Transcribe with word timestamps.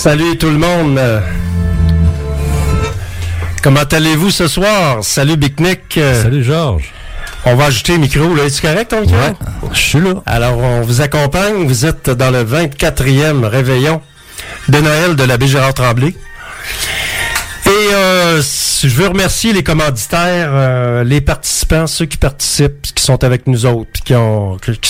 Salut 0.00 0.38
tout 0.38 0.48
le 0.48 0.56
monde. 0.56 0.98
Comment 3.62 3.82
allez-vous 3.82 4.30
ce 4.30 4.48
soir? 4.48 5.04
Salut 5.04 5.36
Big 5.36 5.60
Nick. 5.60 6.00
Salut 6.22 6.42
Georges. 6.42 6.90
On 7.44 7.54
va 7.54 7.66
ajouter 7.66 7.92
le 7.92 7.98
micro. 7.98 8.34
Là. 8.34 8.44
Est-ce 8.44 8.62
correct 8.62 8.92
ton 8.92 9.02
micro? 9.02 9.18
Ouais, 9.18 9.34
je 9.74 9.78
suis 9.78 10.00
là. 10.00 10.14
Alors, 10.24 10.56
on 10.56 10.80
vous 10.80 11.02
accompagne. 11.02 11.66
Vous 11.66 11.84
êtes 11.84 12.08
dans 12.08 12.30
le 12.30 12.42
24e 12.42 13.44
réveillon 13.44 14.00
de 14.70 14.78
Noël 14.78 15.16
de 15.16 15.24
l'abbé 15.24 15.46
Gérard 15.46 15.74
Tremblay. 15.74 16.14
Et 17.66 17.92
euh, 17.92 18.40
je 18.88 18.94
veux 18.94 19.08
remercier 19.08 19.52
les 19.52 19.62
commanditaires, 19.62 20.50
euh, 20.52 21.04
les 21.04 21.20
participants, 21.20 21.86
ceux 21.86 22.06
qui 22.06 22.16
participent, 22.16 22.82
qui 22.94 23.02
sont 23.02 23.22
avec 23.24 23.46
nous 23.46 23.66
autres, 23.66 24.00
qui 24.02 24.14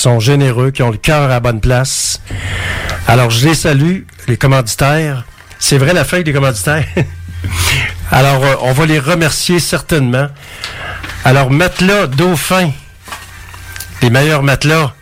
sont 0.00 0.20
généreux, 0.20 0.70
qui 0.70 0.82
ont 0.82 0.90
le 0.90 0.96
cœur 0.96 1.22
à 1.22 1.28
la 1.28 1.40
bonne 1.40 1.60
place. 1.60 2.20
Alors, 3.08 3.30
je 3.30 3.48
les 3.48 3.54
salue, 3.54 4.02
les 4.28 4.36
commanditaires. 4.36 5.24
C'est 5.58 5.78
vrai 5.78 5.92
la 5.92 6.04
feuille 6.04 6.24
des 6.24 6.32
commanditaires. 6.32 6.86
Alors, 8.10 8.44
euh, 8.44 8.54
on 8.62 8.72
va 8.72 8.86
les 8.86 8.98
remercier 8.98 9.60
certainement. 9.60 10.28
Alors, 11.24 11.50
matelas 11.50 12.06
Dauphin, 12.06 12.70
les 14.02 14.10
meilleurs 14.10 14.42
matelas. 14.42 14.94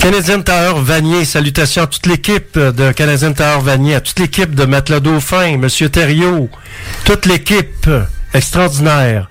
Canadien 0.00 0.40
Tower 0.40 0.80
Vanier, 0.82 1.24
salutations 1.24 1.82
à 1.82 1.86
toute 1.86 2.06
l'équipe 2.06 2.58
de 2.58 2.92
Canadien 2.92 3.32
Tower 3.32 3.60
Vanier, 3.62 3.96
à 3.96 4.00
toute 4.00 4.18
l'équipe 4.18 4.54
de 4.54 4.64
Matelas 4.64 5.00
Dauphin, 5.00 5.56
Monsieur 5.58 5.88
Thériault, 5.88 6.48
toute 7.04 7.26
l'équipe 7.26 7.88
extraordinaire. 8.32 9.28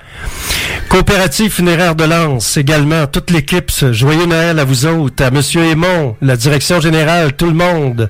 Coopérative 0.90 1.52
funéraire 1.52 1.96
de 1.96 2.04
Lens, 2.04 2.58
également, 2.58 3.08
toute 3.08 3.32
l'équipe, 3.32 3.72
joyeux 3.92 4.26
Noël 4.26 4.60
à 4.60 4.66
vous 4.66 4.86
autres, 4.86 5.24
à 5.24 5.32
Monsieur 5.32 5.64
Aymon, 5.64 6.18
la 6.22 6.36
direction 6.36 6.82
générale, 6.82 7.34
tout 7.34 7.48
le 7.48 7.54
monde. 7.54 8.10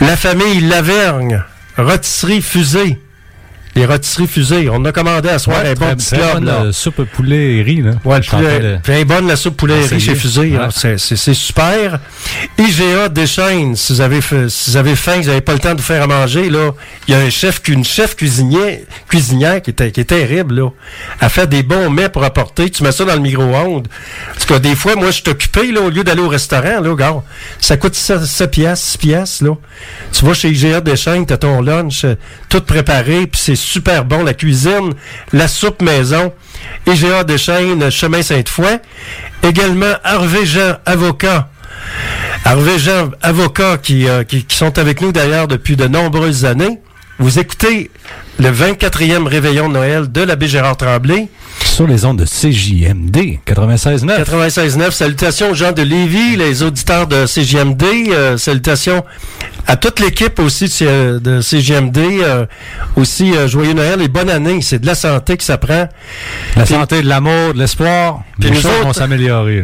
La 0.00 0.16
famille 0.16 0.60
Lavergne, 0.60 1.42
Rotisserie 1.78 2.42
Fusée, 2.42 2.98
les 3.74 3.86
rôtisseries 3.86 4.26
fusées. 4.26 4.68
On 4.70 4.84
a 4.84 4.92
commandé 4.92 5.28
à 5.28 5.38
soir 5.38 5.62
Ouais, 5.62 5.70
un 5.70 5.74
bon 5.74 5.86
très- 5.86 5.96
petit 5.96 6.06
très 6.08 6.16
club, 6.18 6.32
bonne, 6.34 6.44
là. 6.46 6.52
euh, 6.64 6.72
soupe 6.72 7.02
poulet 7.04 7.56
et 7.56 7.62
riz, 7.62 7.82
là. 7.82 7.92
Ouais, 8.04 8.20
le 8.20 8.78
bien 8.84 9.04
bonne 9.04 9.26
la 9.28 9.36
soupe 9.36 9.56
poulet 9.56 9.82
et 9.82 9.86
riz 9.86 10.00
chez 10.00 10.14
Fusée. 10.14 10.56
Ouais. 10.56 10.68
C'est- 10.98 11.34
super. 11.34 11.98
IGA 12.58 13.08
Deschaines, 13.08 13.76
si 13.76 13.92
vous 13.94 14.00
avez 14.00 14.20
si 14.48 14.70
vous 14.70 14.76
avez 14.76 14.96
faim, 14.96 15.16
vous 15.20 15.28
n'avez 15.28 15.40
pas 15.40 15.52
le 15.54 15.58
temps 15.58 15.72
de 15.74 15.80
vous 15.80 15.86
faire 15.86 16.02
à 16.02 16.06
manger, 16.06 16.50
là, 16.50 16.72
il 17.08 17.12
y 17.12 17.16
a 17.16 17.20
un 17.20 17.30
chef, 17.30 17.60
une 17.68 17.84
chef 17.84 18.14
cuisinière, 18.16 18.78
cuisinière 19.08 19.60
qui 19.62 19.70
est, 19.70 19.90
qui 19.92 20.00
est 20.00 20.04
terrible, 20.04 20.54
là. 20.60 20.68
Elle 21.20 21.30
fait 21.30 21.46
des 21.46 21.62
bons 21.62 21.90
mets 21.90 22.08
pour 22.08 22.24
apporter. 22.24 22.70
Tu 22.70 22.82
mets 22.82 22.92
ça 22.92 23.04
dans 23.04 23.14
le 23.14 23.20
micro-ondes. 23.20 23.88
Parce 24.32 24.44
que 24.44 24.54
des 24.58 24.74
fois, 24.76 24.94
moi, 24.96 25.06
je 25.06 25.20
suis 25.22 25.28
occupé, 25.30 25.72
là, 25.72 25.80
au 25.80 25.90
lieu 25.90 26.04
d'aller 26.04 26.20
au 26.22 26.28
restaurant, 26.28 26.80
là, 26.80 26.94
gars. 26.94 27.22
Ça 27.58 27.76
coûte 27.76 27.94
7, 27.94 28.50
piastres, 28.50 28.86
6 28.86 28.98
piastres, 28.98 29.44
là. 29.44 29.54
Tu 30.12 30.24
vas 30.24 30.34
chez 30.34 30.50
IGA 30.50 30.80
Deschaines, 30.80 31.26
t'as 31.26 31.36
ton 31.38 31.60
lunch, 31.62 32.04
euh, 32.04 32.14
tout 32.48 32.60
préparé, 32.60 33.26
puis 33.26 33.40
c'est 33.42 33.56
super 33.62 34.04
bon, 34.04 34.24
la 34.24 34.34
cuisine, 34.34 34.94
la 35.32 35.48
soupe 35.48 35.82
maison. 35.82 36.32
IGA 36.86 37.24
Deschaines, 37.24 37.90
chemin 37.90 38.22
Sainte-Foy. 38.22 38.80
Également, 39.42 39.94
Hervé 40.04 40.46
Jean, 40.46 40.76
avocat. 40.86 41.48
Hervé 42.44 42.78
Jean, 42.78 43.10
avocat, 43.22 43.78
euh, 43.90 44.24
qui 44.24 44.46
sont 44.48 44.78
avec 44.78 45.00
nous 45.00 45.12
d'ailleurs 45.12 45.48
depuis 45.48 45.76
de 45.76 45.86
nombreuses 45.86 46.44
années. 46.44 46.80
Vous 47.18 47.38
écoutez 47.38 47.90
le 48.42 48.50
24e 48.50 49.26
réveillon 49.28 49.68
de 49.68 49.74
Noël 49.74 50.10
de 50.10 50.22
l'abbé 50.22 50.48
Gérard 50.48 50.76
Tremblay. 50.76 51.28
Sur 51.64 51.86
les 51.86 52.04
ondes 52.04 52.18
de 52.18 52.24
CJMD 52.24 53.38
96.9. 53.46 54.24
96.9. 54.24 54.90
Salutations 54.90 55.50
aux 55.50 55.54
gens 55.54 55.72
de 55.72 55.82
Lévis, 55.82 56.36
les 56.36 56.62
auditeurs 56.62 57.06
de 57.06 57.24
CGMD. 57.26 57.84
euh, 58.10 58.36
salutations 58.36 59.04
à 59.68 59.76
toute 59.76 60.00
l'équipe 60.00 60.38
aussi 60.40 60.64
de, 60.64 60.70
C- 60.70 60.84
de 61.20 61.40
CGMD. 61.40 61.98
euh, 61.98 62.46
aussi, 62.96 63.32
euh, 63.34 63.46
joyeux 63.48 63.74
Noël 63.74 64.02
et 64.02 64.08
bonne 64.08 64.28
année. 64.28 64.60
C'est 64.60 64.80
de 64.80 64.86
la 64.86 64.94
santé 64.96 65.36
que 65.36 65.44
ça 65.44 65.56
prend. 65.56 65.88
La 66.56 66.64
Puis- 66.64 66.74
santé, 66.74 67.00
de 67.02 67.08
l'amour, 67.08 67.54
de 67.54 67.58
l'espoir. 67.58 68.22
Puis 68.40 68.48
Les 68.50 68.56
nous 68.56 68.60
choses 68.60 68.72
autres- 68.72 68.84
vont 68.84 68.92
s'améliorer. 68.92 69.62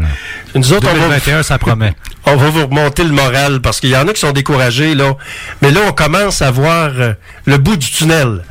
Nous 0.54 0.72
autres, 0.72 0.86
on 0.90 0.94
va, 0.94 1.00
2021, 1.08 1.42
ça 1.42 1.58
promet. 1.58 1.92
on 2.26 2.36
va 2.36 2.48
vous 2.50 2.66
remonter 2.66 3.02
le 3.04 3.10
moral 3.12 3.60
parce 3.60 3.80
qu'il 3.80 3.90
y 3.90 3.96
en 3.96 4.06
a 4.08 4.12
qui 4.12 4.20
sont 4.20 4.32
découragés, 4.32 4.94
là. 4.94 5.14
Mais 5.62 5.70
là, 5.72 5.80
on 5.88 5.92
commence 5.92 6.42
à 6.42 6.50
voir 6.50 6.90
euh, 6.96 7.12
le 7.46 7.58
bout 7.58 7.76
du 7.76 7.90
tunnel. 7.90 8.44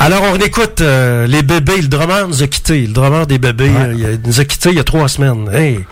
Alors, 0.00 0.22
on 0.32 0.36
écoute 0.36 0.80
euh, 0.80 1.26
les 1.26 1.42
bébés. 1.42 1.80
Le 1.80 1.88
drummer 1.88 2.28
nous 2.28 2.42
a 2.42 2.46
quittés. 2.46 2.82
Le 2.86 2.92
drummer 2.92 3.26
des 3.26 3.38
bébés, 3.38 3.68
Ouais. 3.70 3.80
euh, 3.80 3.94
il, 3.96 4.06
a- 4.06 4.10
il 4.12 4.20
nous 4.24 4.40
a 4.40 4.44
quittés 4.44 4.70
il 4.70 4.76
y 4.76 4.80
a 4.80 4.84
trois 4.84 5.08
semaines. 5.08 5.48
Hey! 5.52 5.84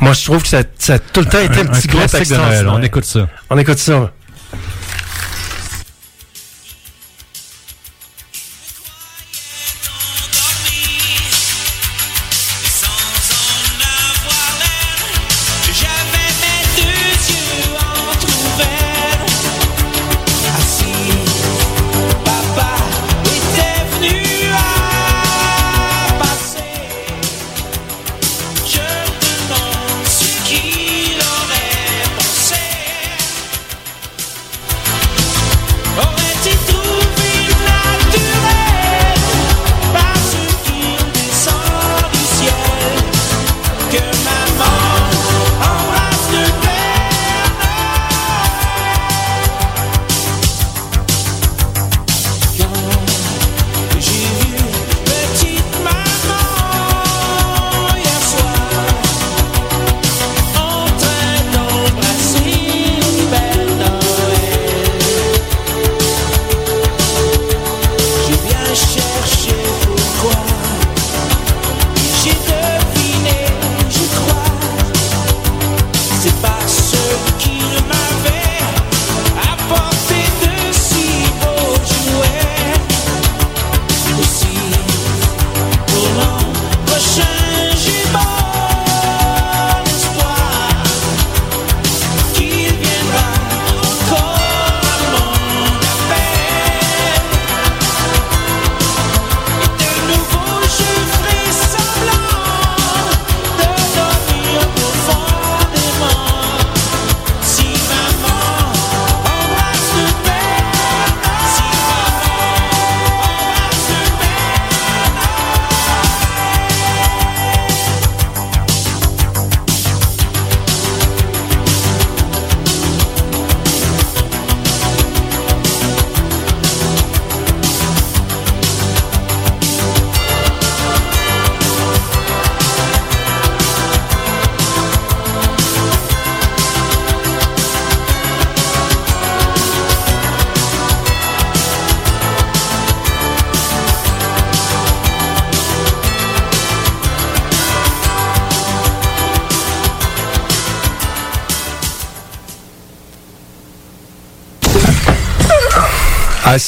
Moi, 0.00 0.12
je 0.12 0.24
trouve 0.24 0.42
que 0.42 0.48
ça, 0.48 0.62
ça 0.78 0.94
a 0.94 0.98
tout 0.98 1.20
le 1.20 1.26
temps 1.26 1.40
été 1.40 1.58
un, 1.58 1.62
Un, 1.62 1.66
petit 1.66 1.88
un 1.88 1.92
groupe 1.92 2.14
extraordinaire. 2.14 2.72
On 2.72 2.82
écoute 2.82 3.04
ça. 3.04 3.28
On 3.50 3.58
écoute 3.58 3.78
ça. 3.78 4.12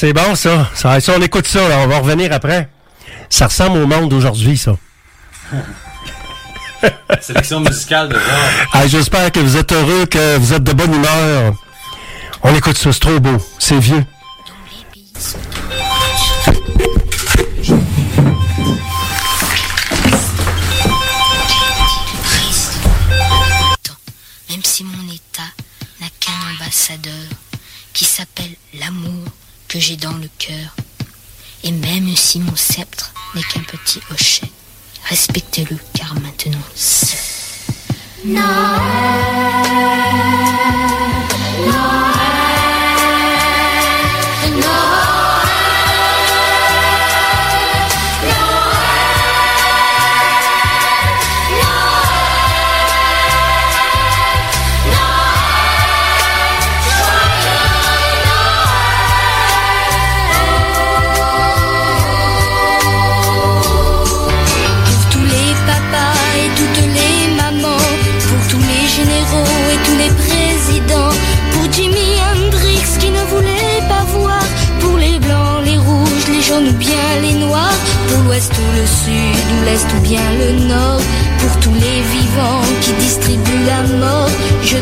C'est 0.01 0.15
bon, 0.15 0.35
ça. 0.35 0.67
ça. 0.73 0.99
ça, 0.99 1.13
on 1.19 1.21
écoute 1.21 1.47
ça, 1.47 1.69
là, 1.69 1.81
on 1.81 1.87
va 1.87 1.99
revenir 1.99 2.33
après. 2.33 2.71
Ça 3.29 3.49
ressemble 3.49 3.81
au 3.81 3.87
monde 3.87 4.09
d'aujourd'hui, 4.09 4.57
ça. 4.57 4.75
Sélection 7.21 7.61
musicale 7.61 8.09
de 8.09 8.15
genre. 8.15 8.23
Ah, 8.73 8.87
J'espère 8.87 9.31
que 9.31 9.41
vous 9.41 9.59
êtes 9.59 9.71
heureux, 9.71 10.07
que 10.07 10.39
vous 10.39 10.55
êtes 10.55 10.65
de 10.65 10.73
bonne 10.73 10.95
humeur. 10.95 11.53
On 12.43 12.55
écoute 12.55 12.79
ça, 12.79 12.95
c'est 12.95 13.01
trop 13.01 13.21
beau. 13.21 13.37
C'est 13.59 13.79
vieux. 13.79 14.03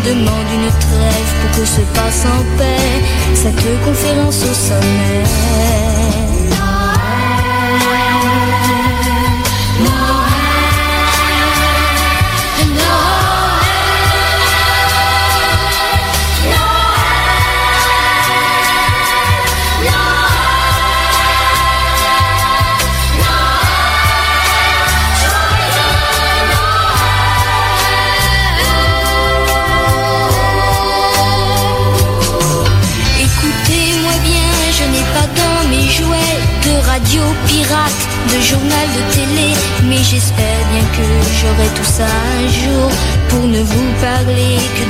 Demande 0.08 0.49
une 0.55 0.70
trêve 0.81 1.31
pour 1.40 1.60
que 1.60 1.66
se 1.66 1.81
passe 1.94 2.25
en 2.25 2.43
paix 2.56 3.34
cette 3.34 3.84
conférence 3.84 4.43
au 4.43 4.55
sommet. 4.55 6.27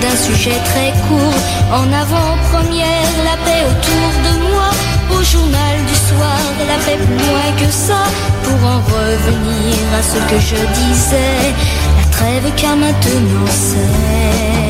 D'un 0.08 0.16
sujet 0.16 0.58
très 0.64 0.92
court. 1.08 1.40
En 1.72 1.92
avant-première, 1.92 3.12
la 3.24 3.36
paix 3.44 3.64
autour 3.72 4.08
de 4.26 4.32
moi, 4.50 4.70
au 5.10 5.22
journal 5.22 5.76
du 5.86 5.94
soir, 5.94 6.40
la 6.66 6.78
paix 6.84 6.96
plus 6.96 7.16
loin 7.26 7.48
que 7.58 7.70
ça, 7.70 8.02
pour 8.44 8.60
en 8.68 8.80
revenir 8.80 9.76
à 9.98 10.02
ce 10.02 10.18
que 10.30 10.38
je 10.40 10.60
disais, 10.80 11.54
la 11.98 12.04
trêve 12.10 12.52
car 12.56 12.76
maintenant 12.76 13.50
c'est... 13.50 14.68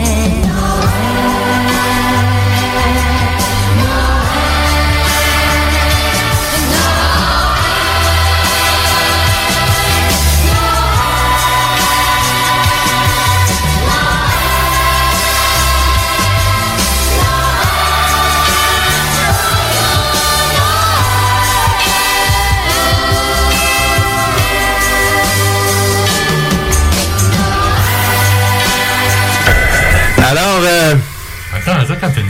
Attends, 31.69 31.81
attends, 31.83 31.95
quand 32.01 32.11
t'es 32.11 32.23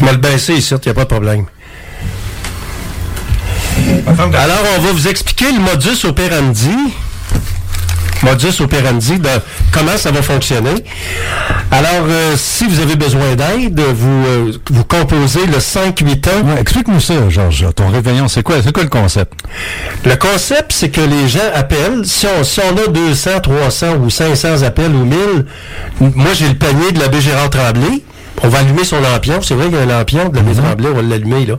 je 0.00 0.04
vais 0.04 0.12
le 0.12 0.18
baisser 0.18 0.54
ici, 0.54 0.74
il 0.74 0.80
n'y 0.84 0.90
a 0.90 0.94
pas 0.94 1.04
de 1.04 1.08
problème. 1.08 1.46
Alors, 4.06 4.62
on 4.76 4.80
va 4.82 4.92
vous 4.92 5.08
expliquer 5.08 5.52
le 5.52 5.60
modus 5.60 6.04
operandi. 6.04 6.76
Modus 8.22 8.60
operandi 8.60 9.18
de 9.18 9.28
comment 9.72 9.96
ça 9.96 10.10
va 10.10 10.20
fonctionner. 10.22 10.84
Alors, 11.70 12.06
euh, 12.08 12.34
si 12.36 12.66
vous 12.66 12.80
avez 12.80 12.96
besoin 12.96 13.36
d'aide, 13.36 13.80
vous, 13.80 14.26
euh, 14.26 14.52
vous 14.70 14.84
composez 14.84 15.46
le 15.46 15.60
581. 15.60 16.42
Ouais, 16.42 16.60
explique-nous 16.60 17.00
ça, 17.00 17.14
Georges. 17.28 17.66
Ton 17.74 17.88
réveillon, 17.88 18.28
c'est 18.28 18.42
quoi, 18.42 18.56
c'est 18.62 18.72
quoi 18.72 18.82
le 18.82 18.88
concept? 18.88 19.32
Le 20.04 20.16
concept, 20.16 20.72
c'est 20.72 20.90
que 20.90 21.00
les 21.00 21.28
gens 21.28 21.38
appellent. 21.54 22.04
Si 22.04 22.26
on, 22.26 22.42
si 22.44 22.60
on 22.60 22.76
a 22.76 22.88
200, 22.88 23.40
300 23.40 23.96
ou 24.02 24.10
500 24.10 24.62
appels 24.62 24.92
ou 24.94 25.04
1000, 25.04 25.46
moi, 26.00 26.32
j'ai 26.34 26.48
le 26.48 26.54
panier 26.54 26.92
de 26.92 26.98
l'abbé 26.98 27.20
Gérard 27.20 27.50
Tremblay. 27.50 28.02
On 28.42 28.48
va 28.48 28.58
allumer 28.58 28.84
son 28.84 29.00
lampion. 29.00 29.40
C'est 29.42 29.54
vrai 29.54 29.66
qu'il 29.66 29.74
y 29.76 29.78
a 29.78 29.82
un 29.82 29.86
lampion 29.86 30.28
de 30.28 30.36
l'abbé 30.36 30.54
Tremblay. 30.54 30.88
On 30.90 30.94
va 30.96 31.02
l'allumer, 31.02 31.46
là. 31.46 31.54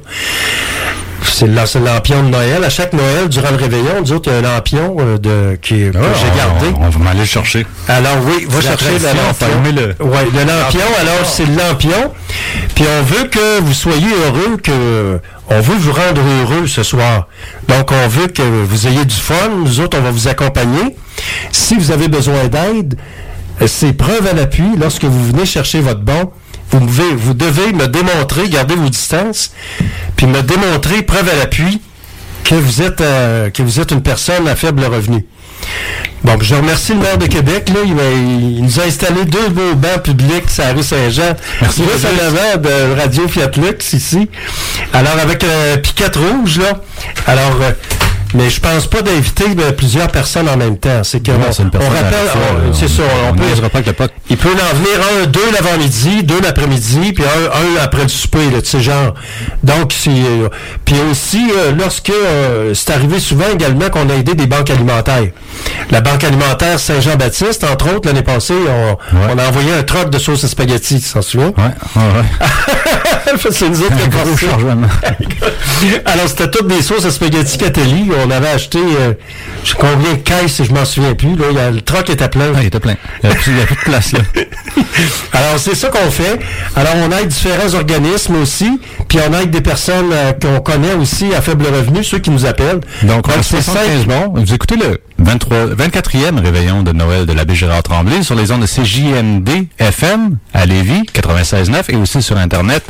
C'est 1.23 1.45
le, 1.47 1.85
lampion 1.85 2.23
de 2.23 2.29
Noël. 2.29 2.63
À 2.63 2.69
chaque 2.69 2.91
Noël, 2.93 3.29
durant 3.29 3.51
le 3.51 3.57
réveillon, 3.57 4.01
nous 4.01 4.11
autres, 4.13 4.29
il 4.29 4.33
y 4.33 4.35
a 4.35 4.39
un 4.49 4.53
lampion 4.55 4.95
euh, 4.99 5.17
de, 5.17 5.57
qui, 5.61 5.73
que 5.89 5.91
j'ai 5.93 6.37
gardé. 6.37 6.67
On, 6.79 6.85
on 6.85 6.89
va 6.89 6.99
m'aller 6.99 7.19
le 7.21 7.25
chercher. 7.25 7.65
Alors 7.87 8.17
oui, 8.25 8.45
va 8.49 8.55
La 8.57 8.61
chercher 8.61 8.99
le 8.99 9.05
lampion. 9.05 9.47
le- 9.99 10.05
Ouais, 10.05 10.25
le 10.33 10.39
lampion, 10.39 10.81
alors 10.99 11.25
c'est 11.25 11.45
le 11.45 11.55
lampion. 11.55 12.13
Puis 12.75 12.85
on 12.99 13.03
veut 13.03 13.25
que 13.25 13.59
vous 13.61 13.73
soyez 13.73 14.07
heureux, 14.25 14.57
que 14.61 15.19
on 15.49 15.61
veut 15.61 15.75
vous 15.77 15.93
rendre 15.93 16.21
heureux 16.41 16.67
ce 16.67 16.83
soir. 16.83 17.27
Donc 17.67 17.91
on 17.91 18.07
veut 18.07 18.27
que 18.27 18.41
vous 18.41 18.87
ayez 18.87 19.05
du 19.05 19.15
fun. 19.15 19.49
Nous 19.63 19.79
autres, 19.81 19.97
on 19.97 20.01
va 20.03 20.11
vous 20.11 20.27
accompagner. 20.27 20.95
Si 21.51 21.75
vous 21.75 21.91
avez 21.91 22.07
besoin 22.07 22.47
d'aide, 22.47 22.97
euh, 23.61 23.67
c'est 23.67 23.93
preuve 23.93 24.27
à 24.29 24.33
l'appui. 24.33 24.63
Lorsque 24.79 25.05
vous 25.05 25.25
venez 25.27 25.45
chercher 25.45 25.79
votre 25.81 26.01
bon, 26.01 26.31
vous 26.71 26.79
devez, 26.85 27.15
vous 27.15 27.33
devez 27.33 27.73
me 27.73 27.87
démontrer, 27.87 28.49
gardez 28.49 28.75
vos 28.75 28.89
distances, 28.89 29.51
puis 30.15 30.27
me 30.27 30.41
démontrer, 30.41 31.01
preuve 31.01 31.29
à 31.29 31.35
l'appui, 31.35 31.81
que 32.43 32.55
vous 32.55 32.81
êtes 32.81 33.01
euh, 33.01 33.49
que 33.49 33.61
vous 33.61 33.79
êtes 33.79 33.91
une 33.91 34.01
personne 34.01 34.47
à 34.47 34.55
faible 34.55 34.83
revenu. 34.83 35.25
Bon, 36.23 36.37
je 36.41 36.55
remercie 36.55 36.93
le 36.93 36.99
maire 36.99 37.17
de 37.17 37.27
Québec. 37.27 37.69
Là, 37.69 37.79
il, 37.85 38.61
nous 38.61 38.79
a 38.79 38.83
installé 38.83 39.23
deux 39.25 39.49
beaux 39.49 39.75
bancs 39.75 40.03
publics 40.03 40.49
sur 40.49 40.63
la 40.63 40.73
rue 40.73 40.83
Saint-Jean. 40.83 41.35
Merci, 41.61 41.83
Juste 41.83 42.05
de 42.61 42.99
Radio 42.99 43.27
Fiat 43.27 43.51
Lux 43.55 43.93
ici. 43.93 44.29
Alors, 44.93 45.17
avec 45.21 45.43
euh, 45.43 45.77
piquette 45.77 46.17
rouge, 46.17 46.59
là. 46.59 46.81
Alors, 47.25 47.57
euh, 47.61 47.71
mais 48.33 48.49
je 48.49 48.59
pense 48.59 48.87
pas 48.87 49.01
d'inviter 49.01 49.45
plusieurs 49.77 50.07
personnes 50.09 50.47
en 50.49 50.57
même 50.57 50.77
temps. 50.77 51.01
C'est 51.03 51.21
que 51.21 51.31
Non, 51.31 51.37
on, 51.49 51.63
une 51.63 51.71
on 51.73 51.89
rappelle, 51.89 52.73
c'est 52.73 52.87
ça, 52.87 53.03
on, 53.25 53.29
On 53.29 53.33
peut, 53.33 53.69
pas 53.69 53.79
le 53.79 54.09
il 54.29 54.37
peut 54.37 54.49
en 54.49 54.75
venir 54.75 54.99
un, 55.23 55.25
deux 55.25 55.51
l'avant-midi, 55.53 56.23
deux 56.23 56.39
l'après-midi, 56.41 57.13
puis 57.13 57.23
un, 57.23 57.79
un 57.79 57.83
après 57.83 58.03
le 58.03 58.09
souper, 58.09 58.49
là, 58.51 58.61
tu 58.61 58.69
sais, 58.69 58.81
genre. 58.81 59.13
Donc, 59.63 59.91
c'est... 59.97 60.09
euh, 60.11 60.49
puis 60.85 60.95
aussi, 61.11 61.49
euh, 61.55 61.71
lorsque... 61.77 62.09
euh, 62.11 62.73
c'est 62.73 62.91
arrivé 62.91 63.19
souvent 63.19 63.45
également 63.53 63.89
qu'on 63.89 64.09
a 64.09 64.13
aidé 64.13 64.35
des 64.35 64.45
banques 64.47 64.69
alimentaires. 64.69 65.27
La 65.91 66.01
Banque 66.01 66.23
alimentaire 66.23 66.79
Saint-Jean-Baptiste, 66.79 67.63
entre 67.63 67.93
autres, 67.95 68.07
l'année 68.07 68.21
passée, 68.21 68.53
on, 68.53 68.89
Ouais. 69.15 69.25
on 69.33 69.37
a 69.37 69.47
envoyé 69.47 69.73
un 69.73 69.83
troc 69.83 70.09
de 70.09 70.19
sauce 70.19 70.43
à 70.43 70.47
spaghetti, 70.47 71.01
tu 71.01 71.09
t'en 71.11 71.21
souviens? 71.21 71.47
Ouais, 71.57 71.63
ouais, 71.95 72.47
ouais. 73.33 73.51
c'est 73.51 73.69
nous 73.69 73.81
autres 73.81 73.95
ça. 74.37 74.47
chargement. 74.47 74.87
Alors, 76.05 76.27
c'était 76.27 76.49
toutes 76.49 76.67
des 76.67 76.81
sauces 76.81 77.05
à 77.05 77.11
spaghetti 77.11 77.57
Catelli. 77.57 78.09
On 78.25 78.29
avait 78.31 78.49
acheté, 78.49 78.79
euh, 78.79 79.13
je 79.63 79.69
sais 79.69 79.75
combien 79.79 80.13
de 80.13 80.17
caisses, 80.19 80.61
je 80.63 80.71
m'en 80.73 80.85
souviens 80.85 81.13
plus. 81.15 81.35
Là, 81.35 81.45
Il 81.51 81.55
y 81.55 81.59
a, 81.59 81.71
le 81.71 81.81
troc 81.81 82.09
était 82.09 82.27
plein. 82.27 82.51
Ah, 82.55 82.59
il 82.61 82.67
était 82.67 82.79
plein. 82.79 82.95
Il 83.23 83.29
n'y 83.29 83.35
a, 83.35 83.37
a 83.37 83.41
plus 83.65 83.75
de 83.75 83.81
place, 83.83 84.11
là. 84.13 84.19
Alors, 85.33 85.57
c'est 85.59 85.75
ça 85.75 85.89
qu'on 85.89 86.11
fait. 86.11 86.39
Alors, 86.75 86.93
on 86.97 87.11
aide 87.17 87.27
différents 87.27 87.73
organismes 87.73 88.35
aussi, 88.35 88.79
puis 89.07 89.19
on 89.27 89.39
aide 89.39 89.51
des 89.51 89.61
personnes 89.61 90.11
euh, 90.11 90.33
qu'on 90.33 90.59
connaît 90.61 90.93
aussi 90.93 91.33
à 91.33 91.41
faible 91.41 91.65
revenu, 91.67 92.03
ceux 92.03 92.19
qui 92.19 92.29
nous 92.29 92.45
appellent. 92.45 92.79
Donc, 93.03 93.25
c'est 93.41 93.61
75 93.61 93.63
cinq- 93.63 94.07
bons. 94.07 94.33
Vous 94.41 94.53
écoutez 94.53 94.75
le 94.75 94.99
23, 95.19 95.57
24e 95.75 96.39
réveillon 96.41 96.83
de 96.83 96.91
Noël 96.91 97.25
de 97.25 97.33
l'abbé 97.33 97.55
Gérard 97.55 97.83
Tremblay 97.83 98.23
sur 98.23 98.35
les 98.35 98.51
ondes 98.51 98.61
de 98.61 98.65
CJMD 98.67 99.49
FM 99.79 100.37
à 100.53 100.65
Lévis, 100.65 101.03
96.9 101.13 101.83
et 101.89 101.95
aussi 101.95 102.21
sur 102.21 102.37
Internet, 102.37 102.83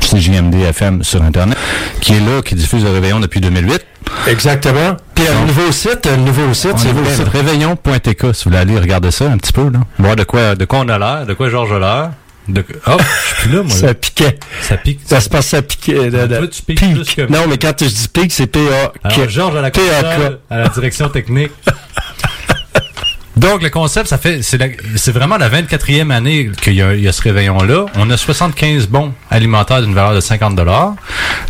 CJMD 0.00 0.54
FM 0.68 1.02
sur 1.02 1.22
Internet, 1.22 1.56
qui 2.00 2.12
est 2.14 2.20
là, 2.20 2.42
qui 2.42 2.54
diffuse 2.54 2.84
le 2.84 2.90
réveillon 2.90 3.20
depuis 3.20 3.40
2008. 3.40 3.80
Exactement. 4.26 4.96
Puis 5.14 5.24
un 5.28 5.46
nouveau 5.46 5.72
site, 5.72 6.06
un 6.06 6.16
nouveau 6.16 6.52
site, 6.54 6.78
c'est 6.78 6.90
au 6.92 7.04
site 7.04 7.28
réveillon.tk 7.28 8.34
si 8.34 8.44
vous 8.44 8.50
voulez 8.50 8.56
aller 8.58 8.78
regarder 8.78 9.10
ça 9.10 9.26
un 9.30 9.36
petit 9.38 9.52
peu, 9.52 9.70
là. 9.70 9.80
Voir 9.98 10.16
de 10.16 10.24
quoi, 10.24 10.54
de 10.54 10.64
quoi 10.64 10.80
on 10.80 10.88
a 10.88 10.98
l'air, 10.98 11.26
de 11.26 11.34
quoi 11.34 11.48
Georges 11.48 11.72
a 11.72 11.78
l'air? 11.78 12.10
De... 12.48 12.64
Oh, 12.86 12.96
je 12.98 13.26
suis 13.26 13.48
plus 13.48 13.56
là, 13.56 13.62
moi. 13.62 13.70
Ça 13.76 13.94
piquait. 13.94 14.38
Ça 14.62 14.76
pique. 14.76 15.00
Ça 15.04 15.20
se 15.20 15.28
passe, 15.28 15.46
ça 15.48 15.62
piquait. 15.62 16.10
de- 16.10 16.26
de- 16.26 16.36
toi, 16.38 16.48
tu 16.48 16.62
piques 16.62 16.80
pique. 16.80 16.94
plus 16.94 17.14
que 17.14 17.22
moi. 17.28 17.38
Non, 17.40 17.46
mais 17.48 17.58
quand 17.58 17.72
je 17.78 17.84
dis 17.86 18.08
pique, 18.08 18.32
c'est 18.32 18.46
P-A. 18.48 18.92
Alors, 19.04 19.28
Georges 19.28 19.56
à 19.56 19.60
la 19.60 19.70
PAK. 19.70 19.82
console, 19.84 20.38
à 20.50 20.58
la 20.58 20.68
direction 20.68 21.08
technique. 21.10 21.52
Donc, 23.40 23.62
le 23.62 23.70
concept, 23.70 24.06
ça 24.06 24.18
fait, 24.18 24.42
c'est 24.42 25.12
vraiment 25.12 25.38
la 25.38 25.48
24e 25.48 26.10
année 26.10 26.50
qu'il 26.60 26.74
y 26.74 26.76
y 26.76 27.08
a 27.08 27.12
ce 27.12 27.22
réveillon-là. 27.22 27.86
On 27.96 28.10
a 28.10 28.16
75 28.18 28.86
bons 28.88 29.14
alimentaires 29.30 29.80
d'une 29.80 29.94
valeur 29.94 30.14
de 30.14 30.20
50 30.20 30.54
dollars. 30.54 30.94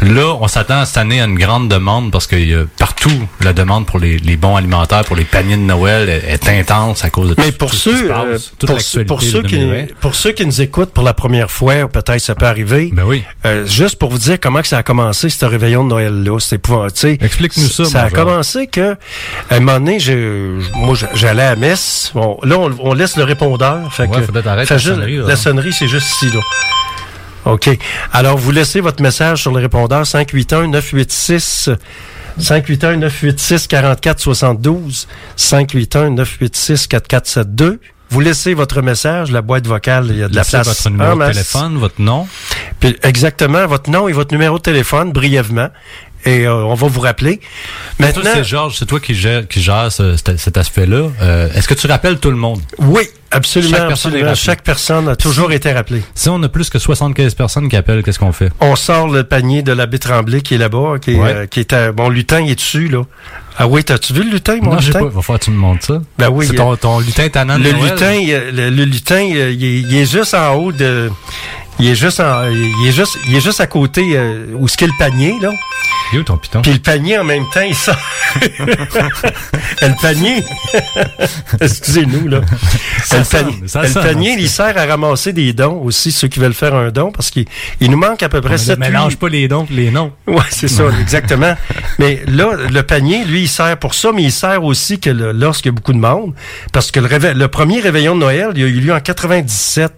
Là, 0.00 0.37
on 0.40 0.47
s'attend 0.47 0.85
cette 0.85 0.99
année 0.99 1.20
à 1.20 1.25
une 1.25 1.37
grande 1.37 1.68
demande 1.68 2.12
parce 2.12 2.28
que 2.28 2.37
y 2.37 2.54
a 2.54 2.62
partout 3.02 3.26
la 3.40 3.52
demande 3.52 3.87
pour 3.87 3.99
les, 3.99 4.19
les 4.19 4.37
bons 4.37 4.57
alimentaires, 4.57 5.04
pour 5.04 5.16
les 5.16 5.25
paniers 5.25 5.57
de 5.57 5.62
Noël 5.62 6.09
est, 6.09 6.33
est 6.33 6.49
intense 6.61 7.04
à 7.04 7.11
cause 7.11 7.30
de 7.30 7.35
Mais 7.38 7.50
tout, 7.52 7.59
pour 7.59 7.71
tout 7.71 7.76
ce 7.76 7.88
qui 7.90 7.97
se 7.97 8.02
ceux, 8.02 8.09
passe, 8.09 8.25
euh, 8.25 8.38
toute 8.59 8.66
pour, 8.69 8.76
l'actualité 8.76 9.04
pour 9.07 9.23
ceux 9.23 9.42
qui, 9.42 9.59
2020. 9.59 9.87
pour 10.00 10.14
ceux 10.14 10.33
qui 10.33 10.47
nous 10.47 10.61
écoutent 10.61 10.92
pour 10.92 11.04
la 11.04 11.14
première 11.14 11.50
fois, 11.50 11.88
peut-être 11.88 12.21
ça 12.21 12.35
peut 12.35 12.47
arriver. 12.47 12.90
Ben 12.92 13.04
oui. 13.04 13.25
euh, 13.47 13.66
juste 13.66 13.97
pour 13.99 14.11
vous 14.11 14.19
dire 14.19 14.38
comment 14.40 14.61
que 14.61 14.69
ça 14.69 14.78
a 14.78 14.83
commencé, 14.83 15.30
ce 15.30 15.45
réveillon 15.47 15.85
de 15.85 15.88
Noël-là. 15.88 16.38
Tu 16.40 16.59
sais. 16.95 17.19
Explique-nous 17.21 17.69
ça, 17.69 17.85
Ça 17.87 18.02
a 18.04 18.11
commencé 18.11 18.66
que, 18.66 18.92
à 19.50 19.54
un 19.57 19.61
moment 19.61 19.78
donné, 19.80 19.99
moi, 20.75 20.95
j'allais 21.14 21.42
à 21.45 21.57
messe. 21.57 22.11
Bon, 22.14 22.38
là, 22.42 22.59
on, 22.59 22.71
on 22.80 22.92
laisse 22.95 23.16
le 23.16 23.25
répondeur. 23.25 23.92
Fait 23.92 24.07
Ouais, 24.07 24.21
que, 24.26 24.38
t'arrêter 24.40 24.66
fait 24.66 24.75
la 24.75 24.78
juste- 24.78 24.95
sonnerie. 24.95 25.16
La 25.26 25.37
sonnerie, 25.37 25.73
c'est 25.73 25.88
juste 25.88 26.07
ici, 26.11 26.30
là. 26.35 26.40
OK. 27.47 27.71
Alors, 28.12 28.37
vous 28.37 28.50
laissez 28.50 28.80
votre 28.80 29.02
message 29.02 29.40
sur 29.42 29.52
le 29.52 29.61
répondeur 29.61 30.02
581-986. 30.04 31.71
581-986-4472. 32.38 35.06
581-986-4472. 35.37 37.78
Vous 38.12 38.20
laissez 38.20 38.54
votre 38.54 38.82
message, 38.82 39.30
la 39.30 39.40
boîte 39.40 39.68
vocale, 39.68 40.06
il 40.10 40.18
y 40.18 40.22
a 40.25 40.28
de 40.28 40.34
la 40.34 40.44
place. 40.44 40.66
votre 40.66 40.90
numéro 40.90 41.16
de 41.16 41.26
téléphone, 41.26 41.78
votre 41.78 42.00
nom. 42.00 42.26
Puis 42.80 42.96
exactement, 43.04 43.64
votre 43.68 43.88
nom 43.88 44.08
et 44.08 44.12
votre 44.12 44.32
numéro 44.32 44.58
de 44.58 44.62
téléphone, 44.62 45.12
brièvement. 45.12 45.68
Et 46.26 46.46
euh, 46.46 46.54
on 46.64 46.74
va 46.74 46.86
vous 46.88 47.00
rappeler. 47.00 47.40
Maintenant, 47.98 48.22
c'est 48.34 48.44
Georges, 48.44 48.76
c'est 48.78 48.86
toi 48.86 49.00
qui 49.00 49.14
gère, 49.14 49.48
qui 49.48 49.60
gère 49.62 49.90
ce- 49.90 50.16
cet, 50.16 50.38
cet 50.38 50.56
aspect-là. 50.58 51.08
Euh, 51.22 51.48
Est-ce 51.54 51.66
que 51.66 51.74
tu 51.74 51.86
rappelles 51.86 52.18
tout 52.18 52.30
le 52.30 52.36
monde? 52.36 52.60
oui, 52.78 53.02
absolument, 53.30 53.70
Chaque 53.76 53.86
personne 53.88 54.12
absolument. 54.12 54.34
Chaque 54.34 54.62
personne 54.62 55.08
a 55.08 55.16
toujours 55.16 55.50
été 55.52 55.72
rappelée. 55.72 56.02
Si 56.14 56.28
on 56.28 56.42
a 56.42 56.48
plus 56.48 56.68
que 56.68 56.78
75 56.78 57.34
personnes 57.34 57.68
qui 57.70 57.76
appellent, 57.76 58.02
qu'est-ce 58.02 58.18
qu'on 58.18 58.32
fait? 58.32 58.50
On 58.60 58.76
sort 58.76 59.08
le 59.08 59.24
panier 59.24 59.62
de 59.62 59.72
l'abbé 59.72 59.98
Tremblay 59.98 60.42
qui 60.42 60.54
est 60.56 60.58
là-bas, 60.58 60.96
qui 61.00 61.14
Ouais. 61.14 61.32
euh, 61.34 61.46
qui 61.46 61.60
est 61.60 61.72
à, 61.72 61.92
bon, 61.92 62.08
lutin 62.10 62.40
il 62.40 62.50
est 62.50 62.54
dessus, 62.54 62.88
là. 62.88 63.02
Ah 63.58 63.66
oui, 63.66 63.82
t'as-tu 63.84 64.12
vu 64.14 64.22
le 64.22 64.30
lutin, 64.30 64.58
mon 64.62 64.72
non, 64.74 64.78
je 64.78 64.82
sais 64.82 64.86
lutin? 64.88 65.00
pas. 65.00 65.06
Il 65.06 65.14
va 65.16 65.22
falloir 65.22 65.38
que 65.40 65.44
tu 65.44 65.50
me 65.50 65.56
montres 65.56 65.84
ça. 65.86 66.00
Ben 66.18 66.28
oui, 66.30 66.46
c'est 66.48 66.54
ton, 66.56 66.76
ton 66.76 67.00
lutin 67.00 67.28
tannant 67.28 67.58
Le 67.58 67.70
lutin, 67.72 68.18
le, 68.52 68.84
lutin, 68.84 69.20
il 69.20 69.94
est 69.96 70.10
juste 70.10 70.32
en 70.34 70.54
haut 70.54 70.72
de, 70.72 71.10
il 71.80 71.88
est 71.88 71.94
juste 71.94 72.20
en, 72.20 72.49
il 72.49 72.88
est 72.88 72.92
juste, 72.92 73.18
il 73.28 73.37
est 73.37 73.40
juste 73.40 73.60
à 73.60 73.66
côté 73.66 74.12
euh, 74.14 74.46
où 74.58 74.68
ce 74.68 74.76
qu'est 74.76 74.87
le 74.87 74.92
panier, 74.99 75.34
là. 75.40 75.50
Il 76.12 76.16
est 76.16 76.20
où 76.20 76.25
ton 76.25 76.37
piton? 76.37 76.60
Puis 76.62 76.72
le 76.72 76.78
panier 76.80 77.18
en 77.18 77.25
même 77.25 77.44
temps, 77.52 77.60
il 77.60 77.75
sort. 77.75 77.96
le 78.40 80.00
panier. 80.00 80.42
Excusez-nous, 81.60 82.28
là. 82.28 82.40
Ça 83.04 83.18
le 83.18 83.25
panier, 83.25 83.62
ça 83.66 83.82
le 83.82 83.92
panier, 83.92 84.37
il 84.38 84.49
sert 84.49 84.76
à 84.76 84.87
ramasser 84.87 85.32
des 85.32 85.52
dons 85.52 85.80
aussi, 85.82 86.12
ceux 86.12 86.28
qui 86.28 86.38
veulent 86.38 86.54
faire 86.54 86.75
un 86.75 86.90
don, 86.90 87.10
parce 87.12 87.30
qu'il 87.30 87.46
il 87.80 87.90
nous 87.90 87.96
manque 87.96 88.22
à 88.22 88.28
peu 88.28 88.40
près 88.40 88.54
ne 88.54 88.58
7 88.58 88.78
mélange 88.78 89.16
pas 89.16 89.28
les 89.28 89.49
dons 89.49 89.64
que 89.66 89.72
les 89.72 89.90
noms. 89.90 90.12
Ouais, 90.26 90.42
c'est 90.50 90.68
ça, 90.68 90.84
exactement. 91.00 91.56
Mais 91.99 92.22
là, 92.26 92.56
le 92.70 92.82
panier, 92.82 93.25
lui, 93.25 93.42
il 93.42 93.49
sert 93.49 93.76
pour 93.78 93.94
ça, 93.94 94.10
mais 94.12 94.22
il 94.25 94.32
sert 94.32 94.64
aussi 94.64 94.99
que 95.00 95.10
lorsqu'il 95.10 95.70
y 95.70 95.75
a 95.75 95.76
beaucoup 95.76 95.92
de 95.92 95.99
monde, 95.99 96.34
parce 96.72 96.90
que 96.90 97.00
le, 97.00 97.06
réve- 97.06 97.34
le 97.34 97.49
premier 97.49 97.80
réveillon 97.80 98.14
de 98.14 98.20
Noël, 98.20 98.50
il 98.54 98.62
a 98.64 98.66
eu 98.66 98.80
lieu 98.80 98.94
en 98.94 99.00
97 99.00 99.92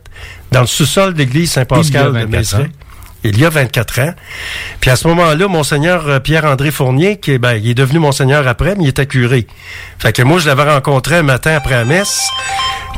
dans 0.53 0.61
le 0.61 0.67
sous-sol 0.67 1.15
de 1.15 1.19
l'église 1.19 1.51
Saint-Pascal 1.53 2.07
de 2.07 2.11
24 2.11 2.31
Mézeray. 2.31 2.65
ans. 2.65 2.69
Il 3.25 3.39
y 3.39 3.45
a 3.45 3.51
24 3.51 4.01
ans. 4.01 4.15
Puis 4.81 4.91
à 4.91 4.97
ce 4.97 5.07
moment-là, 5.09 5.47
Monseigneur 5.47 6.09
euh, 6.09 6.19
Pierre-André 6.19 6.73
Fournier, 6.73 7.19
qui 7.19 7.33
est, 7.33 7.39
ben, 7.39 7.53
il 7.55 7.71
est 7.71 7.75
devenu 7.75 8.01
Monseigneur 8.01 8.49
après, 8.49 8.75
mais 8.75 8.85
il 8.85 8.89
était 8.89 9.07
curé. 9.07 9.47
Fait 10.01 10.13
que 10.13 10.23
moi, 10.23 10.41
je 10.41 10.49
l'avais 10.49 10.65
rencontré 10.65 11.19
un 11.19 11.23
matin 11.23 11.55
après 11.55 11.75
la 11.75 11.85
messe. 11.85 12.29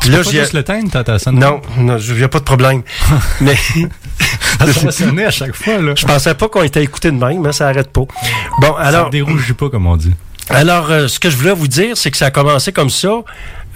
Puis 0.00 0.08
Là, 0.10 0.18
pas 0.24 0.30
juste 0.30 0.54
le 0.54 0.62
teindre, 0.62 0.90
sonne. 1.20 1.38
Non, 1.38 1.60
non, 1.76 1.98
il 1.98 2.14
n'y 2.14 2.22
a 2.22 2.28
pas 2.28 2.38
de 2.38 2.44
problème. 2.44 2.82
mais 3.42 3.56
Ça 4.58 4.64
va 4.64 4.90
sonner 4.90 5.26
à 5.26 5.30
chaque 5.30 5.54
fois, 5.54 5.78
là. 5.78 5.92
je 5.94 6.06
pensais 6.06 6.34
pas 6.34 6.48
qu'on 6.48 6.62
était 6.62 6.82
écouté 6.82 7.10
de 7.10 7.16
même, 7.22 7.42
mais 7.42 7.52
ça 7.52 7.68
arrête 7.68 7.90
pas. 7.90 8.02
Bon, 8.60 8.74
Ça 8.76 8.82
alors... 8.82 9.06
ne 9.06 9.10
dérougit 9.12 9.52
pas, 9.52 9.68
comme 9.68 9.86
on 9.86 9.96
dit. 9.96 10.14
Alors, 10.50 10.90
euh, 10.90 11.08
ce 11.08 11.18
que 11.18 11.30
je 11.30 11.36
voulais 11.36 11.54
vous 11.54 11.68
dire, 11.68 11.96
c'est 11.96 12.10
que 12.10 12.16
ça 12.16 12.26
a 12.26 12.30
commencé 12.30 12.72
comme 12.72 12.90
ça, 12.90 13.22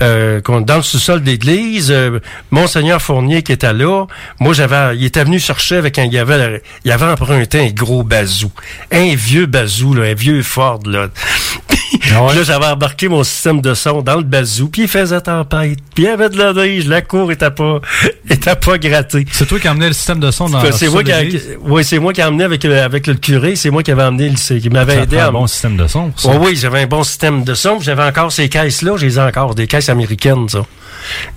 euh, 0.03 0.41
dans 0.41 0.77
le 0.77 0.83
sous-sol 0.83 1.21
de 1.21 1.27
l'église. 1.27 1.91
euh, 1.91 2.21
Monseigneur 2.51 3.01
Fournier 3.03 3.43
qui 3.43 3.53
était 3.53 3.73
là, 3.73 4.07
moi 4.41 4.53
j'avais, 4.55 4.97
il 4.97 5.05
était 5.05 5.25
venu 5.25 5.39
chercher 5.39 5.77
avec 5.77 5.99
un, 5.99 6.05
il 6.05 6.19
avait, 6.19 6.63
il 6.85 6.93
avait 6.93 7.07
emprunté 7.07 7.61
un 7.61 7.71
gros 7.71 8.03
bazou, 8.03 8.51
un 8.93 9.15
vieux 9.15 9.47
bazou, 9.47 9.95
là, 9.95 10.05
un 10.11 10.15
vieux 10.15 10.43
Ford 10.43 10.81
là. 10.87 11.09
Ah 12.15 12.25
ouais? 12.25 12.35
Là, 12.35 12.43
j'avais 12.43 12.67
embarqué 12.67 13.09
mon 13.09 13.23
système 13.25 13.61
de 13.61 13.75
son 13.75 14.03
dans 14.03 14.17
le 14.17 14.23
bazou, 14.23 14.69
puis 14.69 14.83
il 14.83 14.89
faisait 14.89 15.21
tempête, 15.21 15.79
puis 15.95 16.05
il 16.05 16.07
y 16.07 16.09
avait 16.09 16.29
de 16.29 16.39
la 16.39 16.53
neige, 16.53 16.87
la 16.87 17.03
cour 17.03 17.31
était 17.33 17.51
pas, 17.51 17.81
était 18.31 18.57
pas 18.57 18.79
grattée. 18.79 19.27
C'est 19.33 19.47
toi 19.47 19.59
qui 19.59 19.69
amené 19.69 19.89
le 19.89 19.93
système 19.93 20.21
de 20.21 20.31
son 20.31 20.49
dans 20.49 20.61
C'est 20.73 20.87
le 20.87 20.91
moi 20.93 21.03
qui, 21.05 21.13
a- 21.13 21.23
oui, 21.61 21.85
c'est 21.85 21.99
moi 21.99 22.13
qui 22.13 22.21
ai 22.21 22.25
emmené 22.25 22.45
avec, 22.45 22.65
le- 22.65 22.81
avec 22.81 23.07
le 23.07 23.15
curé, 23.15 23.57
c'est 23.57 23.71
moi 23.71 23.83
qui 23.83 23.91
avais 23.91 24.03
amené, 24.05 24.31
le- 24.31 24.59
qui 24.59 24.71
m'avait 24.71 25.03
aidé 25.03 25.19
un 25.19 25.33
bon 25.33 25.47
système 25.47 25.77
de 25.77 25.87
son. 25.87 26.11
pour 26.11 26.21
ça. 26.21 26.31
oui, 26.31 26.37
oui, 26.41 26.57
j'avais 26.57 26.83
un 26.83 26.87
bon 26.87 27.03
système 27.03 27.45
de 27.45 27.55
son. 27.55 27.81
J'avais 27.81 28.03
encore 28.05 28.33
ces 28.33 28.49
caisses-là. 28.49 28.97
Je 28.97 29.07
les 29.07 29.17
ai 29.19 29.21
encore. 29.23 29.55
Des 29.55 29.67
caisses 29.67 29.89
américaines, 29.89 30.49
ça. 30.49 30.65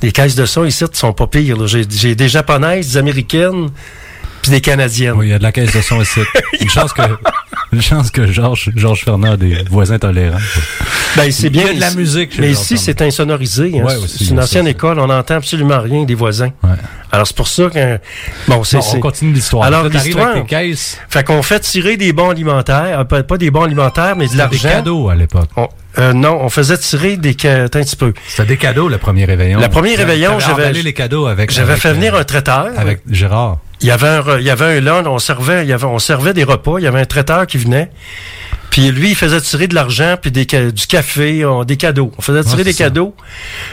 Des 0.01 0.11
caisses 0.11 0.35
de 0.35 0.45
son 0.45 0.65
ici, 0.65 0.85
sont 0.93 1.13
pas 1.13 1.27
pires. 1.27 1.57
là. 1.57 1.67
J'ai 1.67 1.83
j'ai 1.89 2.15
des 2.15 2.29
japonaises, 2.29 2.91
des 2.93 2.97
américaines, 2.97 3.69
puis 4.41 4.51
des 4.51 4.61
canadiennes. 4.61 5.13
Oui, 5.17 5.27
il 5.27 5.29
y 5.31 5.33
a 5.33 5.37
de 5.37 5.43
la 5.43 5.51
caisse 5.51 5.73
de 5.75 5.81
son 5.81 6.01
ici. 6.01 6.19
Une 6.59 6.69
chance 6.69 6.93
que, 6.93 7.01
une 7.71 7.81
chance 7.81 8.11
que 8.11 8.27
Georges, 8.27 8.71
Georges 8.75 9.03
Fernand 9.03 9.31
a 9.33 9.37
des 9.37 9.63
voisins 9.69 9.97
tolérants. 9.99 10.37
Ben, 11.15 11.31
c'est 11.31 11.47
Il 11.47 11.55
y 11.55 11.59
bien. 11.59 11.67
a 11.69 11.73
de 11.73 11.79
la 11.79 11.91
musique 11.93 12.33
chez 12.35 12.41
Mais 12.41 12.51
ici, 12.51 12.77
c'est 12.77 13.01
insonorisé. 13.01 13.73
hein. 13.79 13.83
Ouais, 13.83 13.95
C'est- 14.07 14.29
une 14.29 14.39
ancienne 14.39 14.65
ça, 14.65 14.69
école. 14.71 14.99
On 14.99 15.07
n'entend 15.07 15.35
absolument 15.35 15.79
rien 15.79 16.03
des 16.03 16.15
voisins. 16.15 16.51
Ouais. 16.63 16.69
Alors, 17.11 17.27
c'est 17.27 17.35
pour 17.35 17.47
ça 17.47 17.69
que... 17.69 17.99
Bon, 18.47 18.63
c'est... 18.63 18.77
On 18.77 18.99
continue 18.99 19.33
l'histoire. 19.33 19.63
Alors, 19.65 19.87
l'histoire-. 19.89 20.35
Fait 21.09 21.23
qu'on 21.25 21.41
fait 21.43 21.59
tirer 21.59 21.97
des 21.97 22.13
bons 22.13 22.29
alimentaires. 22.29 22.99
euh, 22.99 23.03
Pas, 23.03 23.23
pas 23.23 23.37
des 23.37 23.51
bons 23.51 23.63
alimentaires, 23.63 24.15
mais 24.15 24.25
de 24.25 24.29
C'était 24.31 24.37
l'argent. 24.43 24.57
des 24.63 24.69
cadeaux 24.75 25.09
à 25.09 25.15
l'époque. 25.15 25.49
Euh, 25.97 26.13
non, 26.13 26.39
on 26.41 26.49
faisait 26.49 26.77
tirer 26.77 27.17
des... 27.17 27.31
un 27.45 27.67
petit 27.67 27.95
peu. 27.95 28.13
C'était 28.27 28.45
des 28.45 28.57
cadeaux, 28.57 28.87
le 28.87 28.97
premier 28.97 29.25
réveillon. 29.25 29.59
Le 29.59 29.67
premier 29.67 29.95
réveillon, 29.95 30.39
j'avais- 30.39 30.71
les 30.71 30.93
cadeaux 30.93 31.25
avec. 31.27 31.51
J'avais 31.51 31.75
fait 31.75 31.93
venir 31.93 32.15
euh, 32.15 32.21
un 32.21 32.23
traiteur. 32.23 32.67
Avec 32.77 33.01
Gérard. 33.09 33.57
Il 33.81 33.87
y 33.87 33.91
avait 33.91 34.07
un, 34.07 34.37
il 34.37 34.43
y 34.45 34.49
avait 34.49 34.77
un 34.77 34.79
lunch, 34.79 35.07
on 35.07 35.17
servait, 35.19 35.63
il 35.63 35.69
y 35.69 35.73
avait, 35.73 35.85
on 35.85 35.97
servait 35.99 36.33
des 36.33 36.43
repas, 36.43 36.75
il 36.77 36.83
y 36.83 36.87
avait 36.87 37.01
un 37.01 37.05
traiteur 37.05 37.47
qui 37.47 37.57
venait. 37.57 37.89
Puis 38.69 38.89
lui, 38.91 39.09
il 39.09 39.15
faisait 39.15 39.41
tirer 39.41 39.67
de 39.67 39.75
l'argent, 39.75 40.15
puis 40.21 40.31
des, 40.31 40.45
du 40.45 40.87
café, 40.87 41.43
on- 41.45 41.63
des 41.65 41.75
cadeaux. 41.77 42.11
On 42.17 42.21
faisait 42.21 42.43
tirer 42.43 42.57
Ouais, 42.57 42.63
des 42.63 42.73
ça. 42.73 42.85
cadeaux. 42.85 43.13